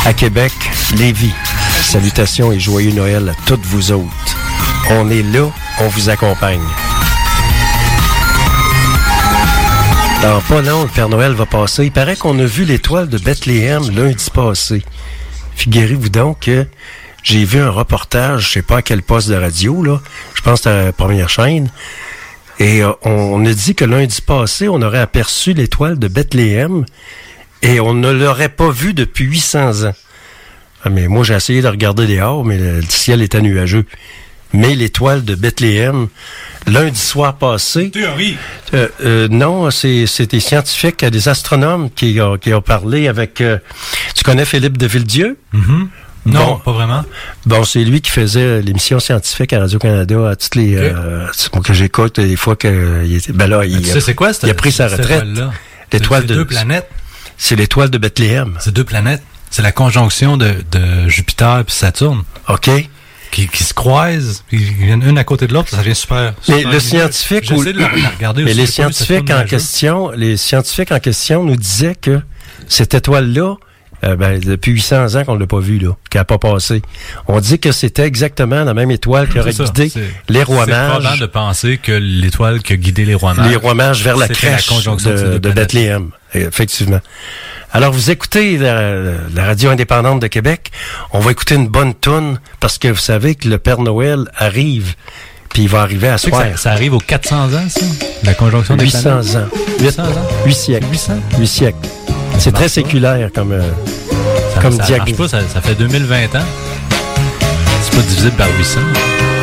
à 0.05 0.12
Québec, 0.12 0.52
Lévis. 0.98 1.32
Salutations 1.81 2.52
et 2.52 2.60
joyeux 2.60 2.93
Noël 2.93 3.31
à 3.31 3.35
toutes 3.47 3.64
vous 3.64 3.93
autres. 3.93 4.36
On 4.90 5.09
est 5.09 5.23
là, 5.23 5.48
on 5.81 5.89
vous 5.89 6.10
accompagne. 6.10 6.60
Dans 10.20 10.40
pas 10.43 10.60
long, 10.60 10.82
le 10.82 10.89
Père 10.89 11.09
Noël 11.09 11.32
va 11.32 11.47
passer. 11.47 11.86
Il 11.86 11.93
paraît 11.93 12.16
qu'on 12.16 12.39
a 12.40 12.44
vu 12.44 12.64
l'étoile 12.64 13.09
de 13.09 13.16
Bethléem 13.16 13.89
lundi 13.90 14.27
passé. 14.35 14.82
Figurez-vous 15.55 16.10
donc 16.10 16.40
que 16.40 16.66
j'ai 17.26 17.44
vu 17.44 17.58
un 17.58 17.70
reportage, 17.70 18.46
je 18.46 18.52
sais 18.52 18.62
pas 18.62 18.76
à 18.78 18.82
quel 18.82 19.02
poste 19.02 19.28
de 19.28 19.34
radio, 19.34 19.82
là. 19.82 20.00
Je 20.34 20.42
pense 20.42 20.60
que 20.60 20.70
c'était 20.70 20.70
à 20.70 20.84
la 20.84 20.92
première 20.92 21.28
chaîne. 21.28 21.68
Et 22.60 22.84
euh, 22.84 22.92
on, 23.02 23.10
on 23.10 23.44
a 23.44 23.52
dit 23.52 23.74
que 23.74 23.84
lundi 23.84 24.20
passé, 24.22 24.68
on 24.68 24.80
aurait 24.80 25.00
aperçu 25.00 25.52
l'étoile 25.52 25.98
de 25.98 26.06
Bethléem 26.06 26.84
et 27.62 27.80
on 27.80 27.94
ne 27.94 28.12
l'aurait 28.12 28.48
pas 28.48 28.70
vue 28.70 28.94
depuis 28.94 29.24
800 29.24 29.86
ans. 29.88 29.94
Ah, 30.84 30.88
mais 30.88 31.08
moi, 31.08 31.24
j'ai 31.24 31.34
essayé 31.34 31.62
de 31.62 31.68
regarder 31.68 32.06
dehors, 32.06 32.44
mais 32.44 32.58
le, 32.58 32.76
le 32.76 32.86
ciel 32.88 33.20
était 33.22 33.42
nuageux. 33.42 33.86
Mais 34.52 34.76
l'étoile 34.76 35.24
de 35.24 35.34
Bethléem, 35.34 36.06
lundi 36.68 37.00
soir 37.00 37.34
passé... 37.38 37.90
Théorie. 37.90 38.36
Euh, 38.72 38.86
euh, 39.04 39.26
non, 39.28 39.72
c'est 39.72 40.06
des 40.30 40.38
scientifiques, 40.38 41.04
des 41.04 41.28
astronomes 41.28 41.90
qui 41.90 42.20
ont, 42.20 42.38
qui 42.38 42.54
ont 42.54 42.62
parlé 42.62 43.08
avec... 43.08 43.40
euh, 43.40 43.58
tu 44.14 44.22
connais 44.22 44.44
Philippe 44.44 44.78
de 44.78 44.86
Villedieu? 44.86 45.36
Mhm. 45.52 45.88
Non, 46.26 46.46
Bon. 46.46 46.56
pas 46.58 46.72
vraiment. 46.72 47.04
Bon, 47.46 47.64
c'est 47.64 47.84
lui 47.84 48.00
qui 48.00 48.10
faisait 48.10 48.60
l'émission 48.60 48.98
scientifique 49.00 49.52
à 49.52 49.60
Radio-Canada 49.60 50.30
à 50.30 50.36
toutes 50.36 50.54
les... 50.56 50.74
euh, 50.76 51.26
c'est 51.32 51.52
moi 51.54 51.62
que 51.62 51.72
j'écoute 51.72 52.18
des 52.20 52.36
fois 52.36 52.56
que... 52.56 53.02
il 53.04 53.14
était- 53.16 53.32
ben 53.32 53.46
là, 53.46 53.64
il, 53.64 53.80
tu 53.82 53.90
sais, 53.90 54.00
c'est 54.00 54.14
quoi, 54.14 54.32
cette- 54.32 54.42
il 54.44 54.50
a 54.50 54.54
pris 54.54 54.72
sa 54.72 54.88
retraite. 54.88 55.24
L'étoile 55.92 56.26
de... 56.26 56.34
deux 56.34 56.44
planètes. 56.44 56.88
C'est 57.38 57.54
l'étoile 57.56 57.90
de 57.90 57.98
Bethléem. 57.98 58.56
C'est 58.60 58.72
deux 58.74 58.84
planètes. 58.84 59.22
C'est 59.50 59.62
la 59.62 59.72
conjonction 59.72 60.36
de, 60.36 60.54
de 60.72 61.08
Jupiter 61.08 61.60
et 61.60 61.64
Saturne. 61.68 62.24
OK. 62.48 62.68
Qui, 63.30 63.48
qui 63.48 63.64
se 63.64 63.74
croisent, 63.74 64.42
ils 64.50 64.58
viennent 64.60 65.02
une 65.02 65.18
à 65.18 65.24
côté 65.24 65.46
de 65.46 65.52
l'autre, 65.52 65.68
ça 65.68 65.78
devient 65.78 65.94
super. 65.94 66.32
Mais 66.48 66.62
le 66.64 66.80
scientifique 66.80 67.44
J'essaie 67.44 67.72
de 67.74 67.78
la, 67.80 67.88
la 67.94 68.08
regarder 68.08 68.44
mais 68.44 68.54
les 68.54 68.66
scientifiques 68.66 69.30
en 69.30 69.44
question, 69.44 70.10
les 70.12 70.36
scientifiques 70.38 70.90
en 70.92 71.00
question 71.00 71.44
nous 71.44 71.56
disaient 71.56 71.96
que 71.96 72.20
cette 72.68 72.94
étoile-là, 72.94 73.56
euh, 74.05 74.16
ben, 74.16 74.39
depuis 74.40 74.73
800 74.73 75.14
ans 75.14 75.24
qu'on 75.24 75.36
l'a 75.36 75.47
pas 75.47 75.60
vue 75.60 75.78
là, 75.78 75.93
qu'elle 76.10 76.20
n'a 76.20 76.24
pas 76.24 76.39
passé. 76.39 76.82
On 77.28 77.40
dit 77.40 77.59
que 77.59 77.73
c'était 77.73 78.05
exactement 78.05 78.62
la 78.64 78.74
même 78.74 78.90
étoile 78.90 79.28
qui 79.28 79.39
aurait 79.39 79.52
C'est 79.52 79.64
ça, 79.66 79.73
guidé 79.73 79.89
c'est- 79.89 80.01
les 80.28 80.43
rois 80.43 80.64
C'est 80.66 80.70
mages, 80.73 81.18
de 81.20 81.27
penser 81.27 81.78
que 81.82 81.93
l'étoile 81.93 82.62
qui 82.62 82.74
a 82.74 82.77
guidé 82.77 83.05
les 83.05 83.14
rois 83.14 83.35
mages. 83.35 83.51
les 83.51 83.56
rois 83.56 83.74
mages 83.74 84.02
vers 84.02 84.16
la 84.16 84.28
crèche 84.28 84.68
de, 84.68 85.39
de. 85.39 85.51
Bethléem. 85.51 86.10
Effectivement. 86.35 87.01
Alors, 87.73 87.93
vous 87.93 88.10
écoutez 88.10 88.56
la, 88.59 88.93
la 89.35 89.44
radio 89.44 89.70
indépendante 89.70 90.20
de 90.20 90.27
Québec. 90.28 90.70
On 91.12 91.18
va 91.18 91.31
écouter 91.32 91.55
une 91.56 91.68
bonne 91.68 91.94
toune 91.94 92.39
parce 92.60 92.78
que 92.78 92.89
vous 92.89 92.97
savez 92.97 93.35
que 93.35 93.48
le 93.48 93.59
Père 93.59 93.81
Noël 93.81 94.24
arrive, 94.36 94.94
puis 95.51 95.62
il 95.62 95.68
va 95.68 95.81
arriver 95.81 96.09
à 96.09 96.18
soir. 96.18 96.43
ça, 96.52 96.56
ça 96.56 96.70
arrive 96.73 96.94
aux 96.94 96.98
400 97.01 97.55
ans, 97.55 97.68
ça? 97.68 97.81
La 98.23 98.35
conjonction 98.35 98.77
des 98.77 98.85
800 98.85 99.01
planètes? 99.02 99.36
ans. 99.36 99.48
800 99.81 100.02
ans? 100.05 100.28
8 100.47 100.55
siècles. 100.55 100.86
800? 100.90 101.12
8 101.39 101.47
siècles. 101.47 101.89
C'est 102.38 102.52
très 102.52 102.68
séculaire 102.68 103.30
comme, 103.34 103.52
euh, 103.52 103.60
Ça, 104.54 104.60
comme 104.60 104.72
ça 104.72 104.78
marche 104.78 104.86
diagnostic. 104.88 105.16
pas, 105.16 105.28
ça, 105.28 105.38
ça 105.52 105.60
fait 105.60 105.74
2020 105.74 106.16
ans. 106.36 106.44
C'est 107.82 107.96
pas 107.96 108.02
divisible 108.02 108.36
par 108.36 108.46
800. 108.58 108.80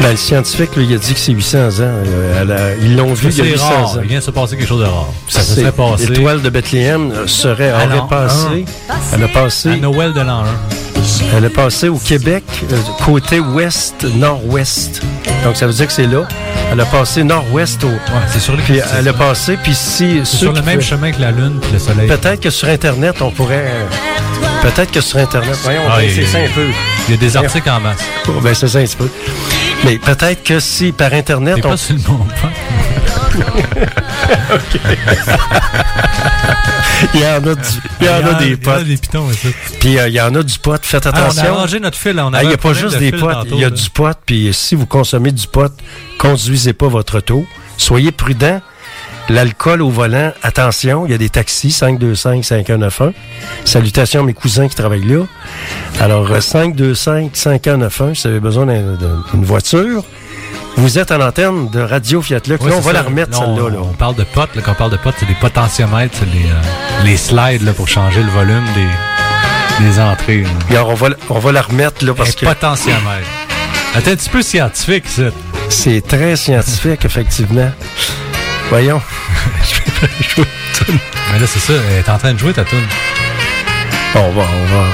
Ben, 0.02 0.12
le 0.12 0.18
scientifique, 0.18 0.76
lui, 0.76 0.86
il 0.90 0.96
a 0.96 0.98
dit 0.98 1.14
que 1.14 1.20
c'est 1.20 1.32
800 1.32 1.58
ans. 1.58 1.72
Euh, 1.82 2.42
elle 2.42 2.52
a- 2.52 2.76
ils 2.82 2.96
l'ont 2.96 3.14
vu 3.14 3.30
il 3.30 3.38
y 3.38 3.42
a 3.42 3.44
C'est 3.44 3.50
800 3.52 3.66
rare. 3.68 3.86
ans. 3.92 4.00
Il 4.02 4.08
vient 4.10 4.20
de 4.20 4.24
se 4.24 4.32
passer 4.32 4.58
quelque 4.58 4.68
chose 4.68 4.82
de 4.82 4.86
rare. 4.86 5.08
Ça 5.28 5.42
se 5.42 5.56
serait 5.56 5.72
passé 5.72 6.08
L'étoile 6.08 6.42
de 6.42 6.50
Bethléem 6.50 7.14
serait, 7.28 7.72
aurait 7.74 8.08
passé, 8.10 8.66
elle 9.14 9.24
a 9.24 9.28
passé, 9.28 9.70
à 9.72 9.76
Noël 9.78 10.14
de 10.14 10.22
l'an 10.22 10.44
1. 10.44 10.46
Elle 11.36 11.46
a 11.46 11.50
passé 11.50 11.90
au 11.90 11.98
Québec, 11.98 12.44
euh, 12.72 12.76
côté 13.06 13.40
ouest, 13.40 14.04
nord-ouest. 14.16 15.02
Donc, 15.44 15.56
ça 15.58 15.68
veut 15.68 15.74
dire 15.74 15.88
que 15.88 15.94
c'est 15.94 16.08
là. 16.08 16.28
Elle 16.72 16.80
a 16.80 16.86
passé 16.86 17.24
nord-ouest 17.24 17.84
au. 17.84 17.92
c'est 18.28 18.40
sur 18.40 18.56
le 18.56 18.62
Puis 18.64 18.80
elle 18.98 19.08
a 19.08 19.14
passé, 19.14 19.58
puis 19.62 19.74
si. 19.76 20.22
Sur 20.26 20.54
le 20.54 20.62
même 20.62 20.82
chemin 20.82 21.12
que 21.12 21.22
la 21.22 21.32
Lune 21.32 21.60
puis 21.62 21.72
le 21.74 21.80
Soleil. 21.80 22.08
Peut-être 22.08 22.40
que 22.42 22.50
sur 22.50 22.68
Internet, 22.68 23.22
on 23.22 23.32
pourrait. 23.32 23.66
euh, 23.68 23.86
Peut-être 24.62 24.92
que 24.92 25.02
sur 25.02 25.20
Internet. 25.20 25.58
Voyons, 25.64 25.82
Ah, 25.90 25.98
c'est 26.14 26.26
ça 26.26 26.38
un 26.40 26.48
peu. 26.56 26.68
Il 27.08 27.12
y 27.12 27.14
a 27.16 27.18
des 27.18 27.36
articles 27.38 27.70
en 27.70 27.80
masse. 27.82 28.00
Oh, 28.30 28.40
ben, 28.42 28.54
c'est 28.56 28.68
ça 28.70 28.80
un 28.80 28.84
petit 28.86 28.96
peu. 28.96 29.10
Mais 29.84 29.98
peut-être 29.98 30.42
que 30.44 30.60
si 30.62 30.94
par 30.94 31.14
Internet. 31.14 31.58
On... 31.66 31.70
pas 31.72 31.78
sur 31.78 31.96
le 31.96 32.02
bon 32.02 32.18
point. 32.40 32.50
Il 37.14 37.20
y 37.22 37.26
en 37.26 37.36
a, 37.36 37.40
du- 37.56 37.62
il 38.02 38.06
y 38.06 38.10
en 38.10 38.26
a 38.28 38.34
des 38.36 38.58
potes. 38.58 38.84
des 38.86 38.98
pitons, 38.98 39.30
ça. 39.32 39.50
Puis 39.80 39.98
euh, 40.00 40.08
il 40.08 40.14
y 40.14 40.22
en 40.22 40.34
a 40.36 40.44
du 40.44 40.58
pot. 40.60 40.80
Faites 40.82 41.06
Ah, 41.08 41.12
on 41.14 41.18
a 41.18 41.20
attention. 41.26 41.44
arrangé 41.56 41.80
notre 41.80 41.98
fil. 41.98 42.20
On 42.20 42.34
Ah, 42.34 42.44
Il 42.44 42.48
n'y 42.48 42.54
a 42.54 42.58
pas 42.58 42.74
juste 42.74 42.96
de 42.96 43.00
des 43.00 43.12
potes, 43.12 43.48
il 43.52 43.58
y 43.58 43.66
a 43.66 43.70
là. 43.70 43.76
du 43.76 43.90
pot. 43.90 44.18
Puis 44.26 44.50
si 44.54 44.76
vous 44.76 44.86
consommez 44.86 45.32
du 45.32 45.48
pot, 45.48 45.72
conduisez 46.18 46.74
pas 46.74 46.88
votre 46.88 47.18
auto. 47.18 47.46
Soyez 47.78 48.12
prudent. 48.12 48.62
L'alcool 49.30 49.82
au 49.82 49.90
volant, 49.90 50.34
attention, 50.44 51.06
il 51.06 51.12
y 51.14 51.16
a 51.16 51.18
des 51.18 51.30
taxis 51.30 51.70
525-5191. 51.70 53.14
Salutations 53.64 54.20
à 54.20 54.24
mes 54.24 54.34
cousins 54.34 54.68
qui 54.68 54.76
travaillent 54.76 55.08
là. 55.08 55.24
Alors, 56.02 56.30
euh, 56.30 56.42
525-5191, 56.42 58.16
si 58.16 58.22
vous 58.24 58.28
avez 58.28 58.40
besoin 58.42 58.66
d'un- 58.66 58.96
d'un- 58.96 59.24
d'une 59.34 59.46
voiture, 59.46 60.04
vous 60.78 60.98
êtes 61.00 61.12
en 61.12 61.22
antenne 61.22 61.70
de 61.70 61.80
Radio 61.82 62.22
Fiat 62.22 62.40
là, 62.48 62.56
on 62.60 62.64
c'est 62.66 62.76
va 62.76 62.82
ça. 62.82 62.94
la 62.94 63.02
remettre, 63.04 63.32
Là, 63.32 63.38
celle-là. 63.46 63.62
on, 63.64 63.68
là. 63.68 63.78
on 63.82 63.94
parle 63.94 64.16
de 64.16 64.24
potes. 64.24 64.56
là, 64.56 64.62
Quand 64.66 64.72
on 64.72 64.76
parle 64.76 64.92
de 64.92 64.98
potes, 64.98 65.16
c'est 65.20 65.26
des 65.28 65.36
potentiomètres. 65.36 66.16
C'est 66.20 66.26
les, 66.26 66.46
euh, 66.50 67.04
les 67.06 67.18
slides 67.18 67.62
là, 67.64 67.74
pour 67.74 67.88
changer 67.88 68.22
le 68.24 68.30
volume 68.30 68.64
des, 68.76 69.86
des 69.86 70.00
entrées. 70.00 70.44
Alors, 70.72 70.90
on 70.90 70.94
va, 70.96 71.10
la- 71.10 71.16
on 71.30 71.40
va 71.40 71.52
la 71.52 71.62
remettre 71.62 72.04
là, 72.06 72.14
parce 72.14 72.32
Un 72.32 72.34
que 72.34 72.46
potentiomètre. 72.46 73.28
Attends, 73.96 74.12
un 74.12 74.16
petit 74.16 74.30
peu 74.30 74.42
scientifique, 74.42 75.06
ça. 75.08 75.24
c'est 75.70 76.06
très 76.06 76.36
scientifique, 76.36 77.06
effectivement. 77.06 77.72
Voyons. 78.70 79.02
Mais 81.32 81.40
là, 81.40 81.48
c'est 81.48 81.60
ça. 81.60 81.74
Elle 81.92 82.00
est 82.00 82.10
en 82.10 82.18
train 82.18 82.34
de 82.34 82.40
jouer, 82.40 82.54
ta 82.54 82.64
tune. 82.66 82.80
On 84.16 84.30
va, 84.32 84.42
on 84.42 84.66
va. 84.76 84.86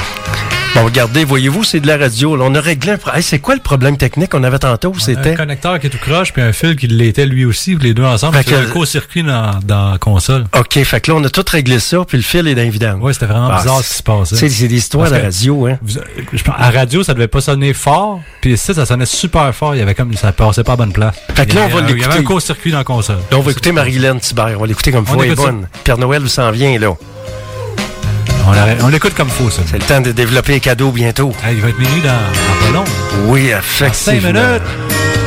Bon, 0.76 0.86
regardez, 0.86 1.26
voyez-vous, 1.26 1.64
c'est 1.64 1.80
de 1.80 1.88
la 1.88 1.98
radio. 1.98 2.36
là. 2.38 2.46
on 2.48 2.54
a 2.56 2.62
réglé 2.62 2.92
un 2.94 2.98
pro- 2.98 3.12
Hey, 3.14 3.24
c'est 3.24 3.40
quoi 3.40 3.56
le 3.56 3.60
problème 3.60 3.98
technique 3.98 4.30
qu'on 4.30 4.44
avait 4.44 4.60
tantôt? 4.60 4.94
Un 4.96 5.00
C'était. 5.00 5.34
connecteur 5.34 5.80
qui 5.80 5.88
est 5.88 5.90
tout 5.90 5.98
croche, 5.98 6.32
puis 6.32 6.42
un 6.44 6.54
fil 6.54 6.76
qui 6.76 6.88
l'était 6.88 7.26
lui 7.26 7.44
aussi, 7.44 7.76
les 7.82 7.94
deux 7.94 8.04
ensemble. 8.06 8.38
Fait 8.38 8.44
que- 8.52 8.56
un 8.56 8.66
court-circuit 8.66 9.24
dans, 9.24 9.60
dans 9.66 9.92
la 9.94 9.98
console. 9.98 10.46
OK, 10.58 10.82
fait 10.84 11.02
que 11.02 11.12
là, 11.12 11.18
on 11.18 11.24
a 11.24 11.30
tout 11.30 11.44
réglé 11.52 11.80
ça, 11.80 11.98
puis 12.08 12.18
le 12.18 12.24
fil 12.24 12.48
est 12.48 12.56
dans. 12.56 13.00
Ouais, 13.00 13.14
c'était 13.14 13.26
vraiment 13.26 13.50
Ah, 13.52 13.58
bizarre 13.58 13.82
ce 13.84 13.90
qui 13.90 13.98
se 13.98 14.04
passait. 14.04 14.36
C'est 14.36 14.50
c'est 14.50 14.68
des 14.68 14.76
histoires 14.76 15.10
de 15.12 15.16
radio, 15.18 15.66
hein. 15.66 15.78
Vous- 15.82 16.00
je 16.34 16.44
pense, 16.44 16.56
à 16.58 16.70
radio, 16.70 17.04
ça 17.04 17.14
devait 17.14 17.28
pas 17.28 17.42
sonner 17.42 17.74
fort, 17.74 18.22
puis 18.40 18.54
ici, 18.54 18.74
ça 18.74 18.86
sonnait 18.86 19.06
super 19.08 19.54
fort. 19.56 19.76
Il 19.76 19.80
y 19.80 19.82
avait 19.82 19.96
comme, 19.96 20.14
ça 20.14 20.32
passait 20.32 20.64
pas 20.64 20.74
à 20.74 20.78
bonne 20.78 20.94
place. 20.94 21.16
Fait 21.36 21.46
que 21.48 21.56
là, 21.56 21.64
on 21.66 21.68
va 21.70 21.80
avait- 21.80 21.92
Il 21.94 21.98
y 21.98 22.04
avait 22.04 22.04
un 22.04 22.08
l'écouter. 22.10 22.24
court-circuit 22.24 22.72
dans 22.72 22.78
la 22.78 22.84
console. 22.84 23.18
Là, 23.32 23.38
on 23.38 23.42
va 23.42 23.52
écouter 23.52 23.72
Marie-Hélène 23.72 24.20
Thibert. 24.20 24.54
On 24.56 24.62
va 24.62 24.68
l'écouter 24.68 24.92
comme 24.92 25.06
On 25.10 25.22
elle 25.24 25.32
est 25.32 25.36
ça. 25.36 25.42
bonne. 25.42 25.68
Père 25.84 25.98
Noël 25.98 26.22
vous 26.22 26.28
s'en 26.30 26.52
vient, 26.52 26.78
là. 26.80 26.94
On 28.50 28.52
la- 28.52 28.84
On 28.86 28.88
l'écoute 28.88 29.14
comme 29.14 29.30
faux, 29.30 29.50
ça. 29.50 29.62
C'est 29.70 29.78
le 29.78 29.84
temps 29.86 30.02
de 30.02 30.12
développer 30.12 30.54
les 30.54 30.60
cadeaux 30.60 30.92
bientôt. 30.92 31.32
Il 31.52 31.62
va 31.62 31.70
être 31.70 31.78
minuit 31.80 32.02
dans, 32.02 32.08
dans 32.10 32.66
pas 32.68 32.74
long. 32.74 32.84
Oui, 33.28 33.52
Dans 33.52 33.62
cinq 33.62 33.88
effectivement. 33.88 34.28
minutes. 34.42 34.64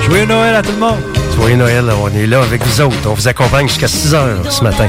Joyeux 0.06 0.26
Noël 0.26 0.54
à 0.56 0.62
tout 0.62 0.72
le 0.72 0.78
monde. 0.78 0.98
Joyeux 1.36 1.56
Noël, 1.56 1.84
on 2.02 2.08
est 2.08 2.26
là 2.26 2.42
avec 2.42 2.64
vous 2.66 2.80
autres. 2.80 2.96
On 3.06 3.14
vous 3.14 3.28
accompagne 3.28 3.68
jusqu'à 3.68 3.88
6 3.88 4.14
heures 4.14 4.50
ce 4.52 4.62
matin. 4.64 4.88